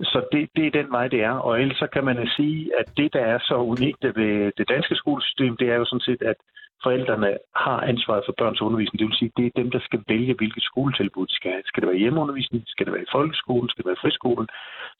Så 0.00 0.18
det, 0.32 0.48
det 0.56 0.66
er 0.66 0.70
den 0.80 0.90
vej, 0.90 1.08
det 1.08 1.20
er. 1.22 1.34
Og 1.46 1.60
ellers 1.60 1.78
så 1.78 1.86
kan 1.86 2.04
man 2.04 2.28
sige, 2.36 2.70
at 2.80 2.88
det, 2.96 3.12
der 3.12 3.20
er 3.20 3.38
så 3.38 3.54
unikt 3.54 4.04
ved 4.04 4.52
det 4.58 4.68
danske 4.68 4.94
skolesystem, 4.94 5.56
det 5.56 5.68
er 5.70 5.76
jo 5.76 5.84
sådan 5.84 6.08
set, 6.08 6.22
at 6.22 6.36
forældrene 6.82 7.38
har 7.56 7.80
ansvaret 7.80 8.22
for 8.26 8.34
børns 8.38 8.62
undervisning. 8.62 8.98
Det 8.98 9.08
vil 9.08 9.20
sige, 9.20 9.36
det 9.36 9.46
er 9.46 9.60
dem, 9.60 9.70
der 9.70 9.80
skal 9.80 10.00
vælge, 10.08 10.34
hvilket 10.34 10.62
skoletilbud 10.62 11.26
de 11.26 11.34
skal 11.34 11.50
have. 11.50 11.62
Skal 11.66 11.80
det 11.80 11.88
være 11.88 12.02
hjemmeundervisning? 12.02 12.62
Skal 12.66 12.86
det 12.86 12.92
være 12.92 13.06
i 13.08 13.14
folkeskolen? 13.16 13.68
Skal 13.68 13.82
det 13.82 13.88
være 13.90 14.00
i 14.00 14.04
friskolen? 14.04 14.48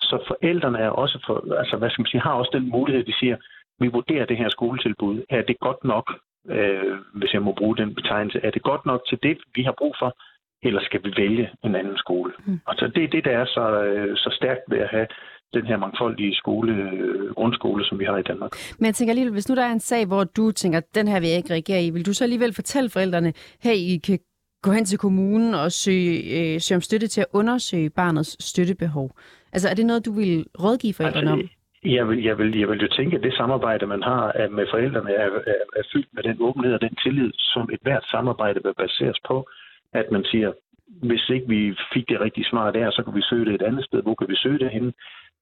Så 0.01 0.17
forældrene 0.31 0.79
er 0.79 0.91
også 1.03 1.17
for, 1.27 1.37
altså, 1.63 1.77
hvad 1.77 1.91
skal 1.91 2.03
man 2.03 2.11
sige, 2.11 2.27
har 2.29 2.33
også 2.41 2.53
den 2.59 2.71
mulighed, 2.71 3.05
de 3.05 3.19
siger, 3.21 3.37
vi 3.81 3.89
vurderer 3.89 4.27
det 4.27 4.37
her 4.37 4.49
skoletilbud. 4.49 5.17
Er 5.31 5.43
det 5.43 5.57
godt 5.61 5.85
nok, 5.85 6.07
øh, 6.49 6.95
hvis 7.15 7.33
jeg 7.35 7.43
må 7.43 7.53
bruge 7.53 7.77
den 7.77 7.95
betegnelse, 7.95 8.41
er 8.43 8.51
det 8.51 8.63
godt 8.63 8.87
nok 8.87 9.01
til 9.09 9.19
det, 9.23 9.39
vi 9.55 9.63
har 9.63 9.75
brug 9.79 9.95
for, 9.99 10.11
eller 10.63 10.81
skal 10.85 11.01
vi 11.05 11.13
vælge 11.17 11.51
en 11.65 11.75
anden 11.75 11.97
skole? 11.97 12.33
Mm. 12.47 12.61
Altså 12.67 12.91
det 12.95 13.05
er 13.05 13.09
det, 13.09 13.25
der 13.25 13.31
er 13.31 13.45
så, 13.45 13.83
øh, 13.85 14.17
så 14.17 14.31
stærkt 14.39 14.61
ved 14.69 14.79
at 14.79 14.89
have 14.91 15.07
den 15.55 15.67
her 15.67 15.77
mangfoldige 15.77 16.35
skole, 16.35 16.73
øh, 16.73 17.35
grundskole, 17.35 17.85
som 17.85 17.99
vi 17.99 18.05
har 18.05 18.17
i 18.19 18.23
Danmark. 18.23 18.51
Men 18.79 18.87
jeg 18.87 18.95
tænker 18.95 19.13
alligevel, 19.13 19.33
hvis 19.33 19.49
nu 19.49 19.55
der 19.55 19.63
er 19.63 19.73
en 19.73 19.81
sag, 19.81 20.07
hvor 20.07 20.25
du 20.25 20.53
tænker, 20.53 20.81
den 20.95 21.09
her 21.09 21.21
vil 21.21 21.29
jeg 21.29 21.37
ikke 21.37 21.53
reagere 21.53 21.83
i, 21.85 21.91
vil 21.91 22.07
du 22.07 22.13
så 22.13 22.25
alligevel 22.25 22.55
fortælle 22.55 22.91
forældrene, 22.91 23.33
hey, 23.63 23.75
I 23.75 24.01
kan 24.07 24.19
gå 24.63 24.71
hen 24.71 24.85
til 24.85 24.99
kommunen 24.99 25.55
og 25.55 25.73
søge, 25.73 26.15
øh, 26.37 26.61
søge 26.61 26.77
om 26.77 26.81
støtte 26.81 27.07
til 27.07 27.21
at 27.21 27.27
undersøge 27.33 27.91
barnets 27.91 28.45
støttebehov? 28.51 29.11
Altså 29.53 29.69
er 29.69 29.75
det 29.75 29.87
noget, 29.87 30.07
du 30.07 30.13
vil 30.13 30.47
rådgive 30.65 30.95
forældrene 30.95 31.31
altså, 31.31 31.45
om? 31.45 31.51
Jeg 31.85 32.09
vil, 32.09 32.23
jeg, 32.25 32.39
vil, 32.39 32.59
jeg 32.59 32.69
vil 32.69 32.81
jo 32.81 32.89
tænke, 32.89 33.17
at 33.17 33.23
det 33.23 33.35
samarbejde, 33.35 33.87
man 33.87 34.03
har 34.03 34.49
med 34.51 34.67
forældrene, 34.71 35.11
er, 35.11 35.29
er, 35.53 35.61
er 35.77 35.83
fyldt 35.93 36.09
med 36.13 36.23
den 36.23 36.37
åbenhed 36.41 36.75
og 36.75 36.81
den 36.81 36.95
tillid, 37.03 37.31
som 37.35 37.69
et 37.73 37.81
hvert 37.83 38.05
samarbejde 38.11 38.61
vil 38.65 38.75
baseres 38.75 39.19
på, 39.29 39.49
at 39.99 40.11
man 40.13 40.25
siger, 40.25 40.53
hvis 41.09 41.29
ikke 41.35 41.49
vi 41.49 41.77
fik 41.95 42.09
det 42.09 42.21
rigtig 42.21 42.45
smart 42.47 42.75
der, 42.75 42.91
så 42.91 43.03
kan 43.03 43.15
vi 43.15 43.23
søge 43.23 43.45
det 43.45 43.55
et 43.55 43.63
andet 43.63 43.85
sted. 43.85 44.03
Hvor 44.03 44.15
kan 44.15 44.29
vi 44.29 44.37
søge 44.37 44.59
det 44.59 44.71
henne? 44.71 44.93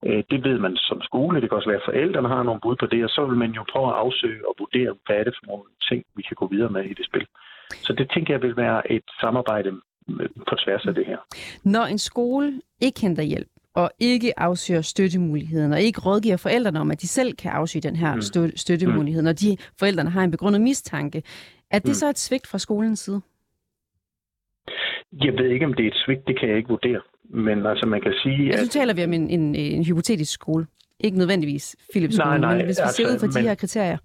Øh, 0.07 0.23
det 0.31 0.45
ved 0.45 0.59
man 0.59 0.77
som 0.77 1.03
skole. 1.03 1.40
Det 1.40 1.49
kan 1.49 1.57
også 1.57 1.71
være, 1.71 1.83
at 1.83 1.88
forældrene 1.90 2.29
har 2.29 2.43
nogle 2.43 2.61
bud 2.61 2.77
på 2.77 2.87
det, 2.87 3.05
og 3.05 3.11
så 3.11 3.27
vil 3.27 3.38
man 3.38 3.53
jo 3.59 3.64
prøve 3.73 3.88
at 3.88 3.99
afsøge 4.03 4.49
og 4.49 4.55
vurdere, 4.59 4.93
hvad 5.07 5.17
er 5.17 5.25
det 5.25 5.35
for 5.38 5.47
nogle 5.47 5.64
ting, 5.88 6.05
vi 6.17 6.23
kan 6.23 6.37
gå 6.40 6.47
videre 6.55 6.71
med 6.71 6.85
i 6.85 6.95
det 6.95 7.07
spil. 7.07 7.27
Så 7.87 7.93
det 7.93 8.11
tænker 8.14 8.35
jeg 8.35 8.43
vil 8.43 8.57
være 8.57 8.93
et 8.93 9.09
samarbejde 9.21 9.71
på 10.49 10.55
tværs 10.64 10.87
af 10.87 10.95
det 10.95 11.07
her. 11.07 11.19
Når 11.64 11.85
en 11.85 11.99
skole 11.99 12.61
ikke 12.81 13.01
henter 13.01 13.23
hjælp, 13.23 13.49
og 13.75 13.90
ikke 13.99 14.38
afsøger 14.38 14.81
støttemuligheden, 14.81 15.73
og 15.73 15.81
ikke 15.81 16.01
rådgiver 16.01 16.37
forældrene 16.37 16.81
om, 16.81 16.90
at 16.90 17.01
de 17.01 17.09
selv 17.09 17.33
kan 17.33 17.51
afsøge 17.51 17.83
den 17.83 17.97
her 17.97 18.14
mm. 18.14 18.53
støttemulighed, 18.57 19.23
når 19.23 19.33
de 19.33 19.57
forældrene 19.79 20.11
har 20.11 20.25
en 20.25 20.31
begrundet 20.31 20.61
mistanke, 20.61 21.23
er 21.71 21.79
det 21.79 21.88
mm. 21.88 21.95
så 21.95 22.09
et 22.09 22.19
svigt 22.19 22.47
fra 22.47 22.59
skolens 22.59 23.01
side? 23.01 23.21
Jeg 25.22 25.33
ved 25.38 25.48
ikke, 25.50 25.66
om 25.66 25.74
det 25.74 25.85
er 25.85 25.88
et 25.88 26.03
svigt, 26.07 26.27
det 26.27 26.38
kan 26.38 26.48
jeg 26.48 26.57
ikke 26.57 26.68
vurdere. 26.68 27.00
Men 27.24 27.66
altså, 27.66 27.87
man 27.87 28.00
kan 28.00 28.14
sige... 28.22 28.46
Altså, 28.46 28.64
at... 28.64 28.70
taler 28.70 28.94
vi 28.94 29.05
om 29.05 29.12
en, 29.12 29.31
en, 29.31 29.55
en 29.55 29.85
hypotetisk 29.85 30.33
skole. 30.33 30.66
Ikke 31.00 31.18
nødvendigvis 31.18 31.77
Philips 31.92 32.14
skole, 32.14 32.31
nej, 32.31 32.38
nej, 32.38 32.57
men 32.57 32.64
hvis 32.66 32.79
vi 32.79 32.83
altså, 32.83 32.96
ser 32.96 33.07
ud 33.12 33.18
fra 33.20 33.40
de 33.40 33.48
her 33.48 33.55
kriterier. 33.55 33.98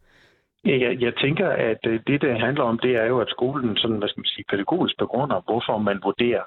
Jeg, 0.65 1.01
jeg 1.01 1.13
tænker, 1.23 1.47
at 1.49 1.81
øh, 1.87 1.99
det, 2.07 2.21
det 2.21 2.39
handler 2.39 2.63
om, 2.63 2.79
det 2.83 2.95
er 2.95 3.05
jo, 3.05 3.19
at 3.19 3.29
skolen 3.29 3.77
sådan, 3.77 3.97
hvad 3.97 4.09
skal 4.09 4.21
man 4.21 4.25
sige, 4.33 4.45
pædagogisk 4.49 4.95
begrunder, 4.97 5.41
hvorfor 5.47 5.77
man 5.77 5.99
vurderer 6.03 6.43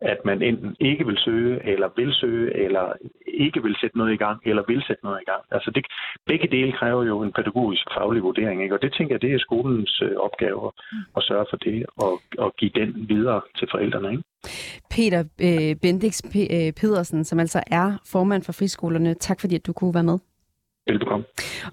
at 0.00 0.18
man 0.24 0.42
enten 0.42 0.76
ikke 0.80 1.06
vil 1.06 1.18
søge, 1.18 1.66
eller 1.72 1.88
vil 1.96 2.12
søge, 2.12 2.56
eller 2.64 2.92
ikke 3.26 3.62
vil 3.62 3.76
sætte 3.80 3.98
noget 3.98 4.12
i 4.12 4.16
gang, 4.16 4.40
eller 4.44 4.62
vil 4.68 4.82
sætte 4.86 5.04
noget 5.04 5.20
i 5.20 5.30
gang. 5.30 5.42
Altså 5.50 5.70
det, 5.70 5.84
begge 6.26 6.48
dele 6.48 6.72
kræver 6.72 7.04
jo 7.04 7.22
en 7.22 7.32
pædagogisk 7.32 7.86
faglig 7.96 8.22
vurdering, 8.22 8.62
ikke? 8.62 8.74
og 8.74 8.82
det 8.82 8.92
tænker 8.92 9.14
jeg, 9.14 9.22
det 9.22 9.34
er 9.34 9.38
skolens 9.38 10.02
øh, 10.02 10.16
opgave 10.16 10.72
at 11.16 11.22
sørge 11.22 11.46
for 11.50 11.56
det, 11.56 11.86
og, 11.96 12.20
og 12.38 12.54
give 12.58 12.70
den 12.74 13.08
videre 13.08 13.40
til 13.58 13.68
forældrene. 13.70 14.10
Ikke? 14.10 14.22
Peter 14.90 15.20
øh, 15.46 15.76
Bendix 15.82 16.22
P- 16.24 16.54
øh, 16.56 16.72
Pedersen, 16.72 17.24
som 17.24 17.40
altså 17.40 17.62
er 17.66 17.98
formand 18.12 18.42
for 18.42 18.52
friskolerne, 18.52 19.14
tak 19.14 19.40
fordi 19.40 19.54
at 19.54 19.66
du 19.66 19.72
kunne 19.72 19.94
være 19.94 20.02
med. 20.02 20.18
Velbekomme. 20.88 21.24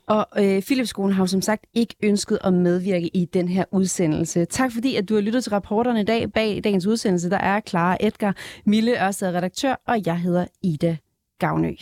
Og 0.05 0.27
øh, 0.37 0.61
Philipskolen 0.61 1.13
har 1.13 1.23
jo 1.23 1.27
som 1.27 1.41
sagt 1.41 1.65
ikke 1.73 1.95
ønsket 2.03 2.39
at 2.43 2.53
medvirke 2.53 3.07
i 3.07 3.25
den 3.25 3.47
her 3.47 3.65
udsendelse. 3.71 4.45
Tak 4.45 4.71
fordi, 4.73 4.95
at 4.95 5.09
du 5.09 5.13
har 5.13 5.21
lyttet 5.21 5.43
til 5.43 5.49
rapporterne 5.49 6.01
i 6.01 6.03
dag. 6.03 6.31
Bag 6.33 6.61
dagens 6.63 6.85
udsendelse, 6.85 7.29
der 7.29 7.37
er 7.37 7.61
Clara 7.67 7.97
Edgar, 7.99 8.35
Mille 8.65 9.05
Ørsted, 9.05 9.27
redaktør, 9.27 9.75
og 9.87 10.01
jeg 10.05 10.19
hedder 10.19 10.45
Ida 10.63 10.97
Gavnø. 11.39 11.75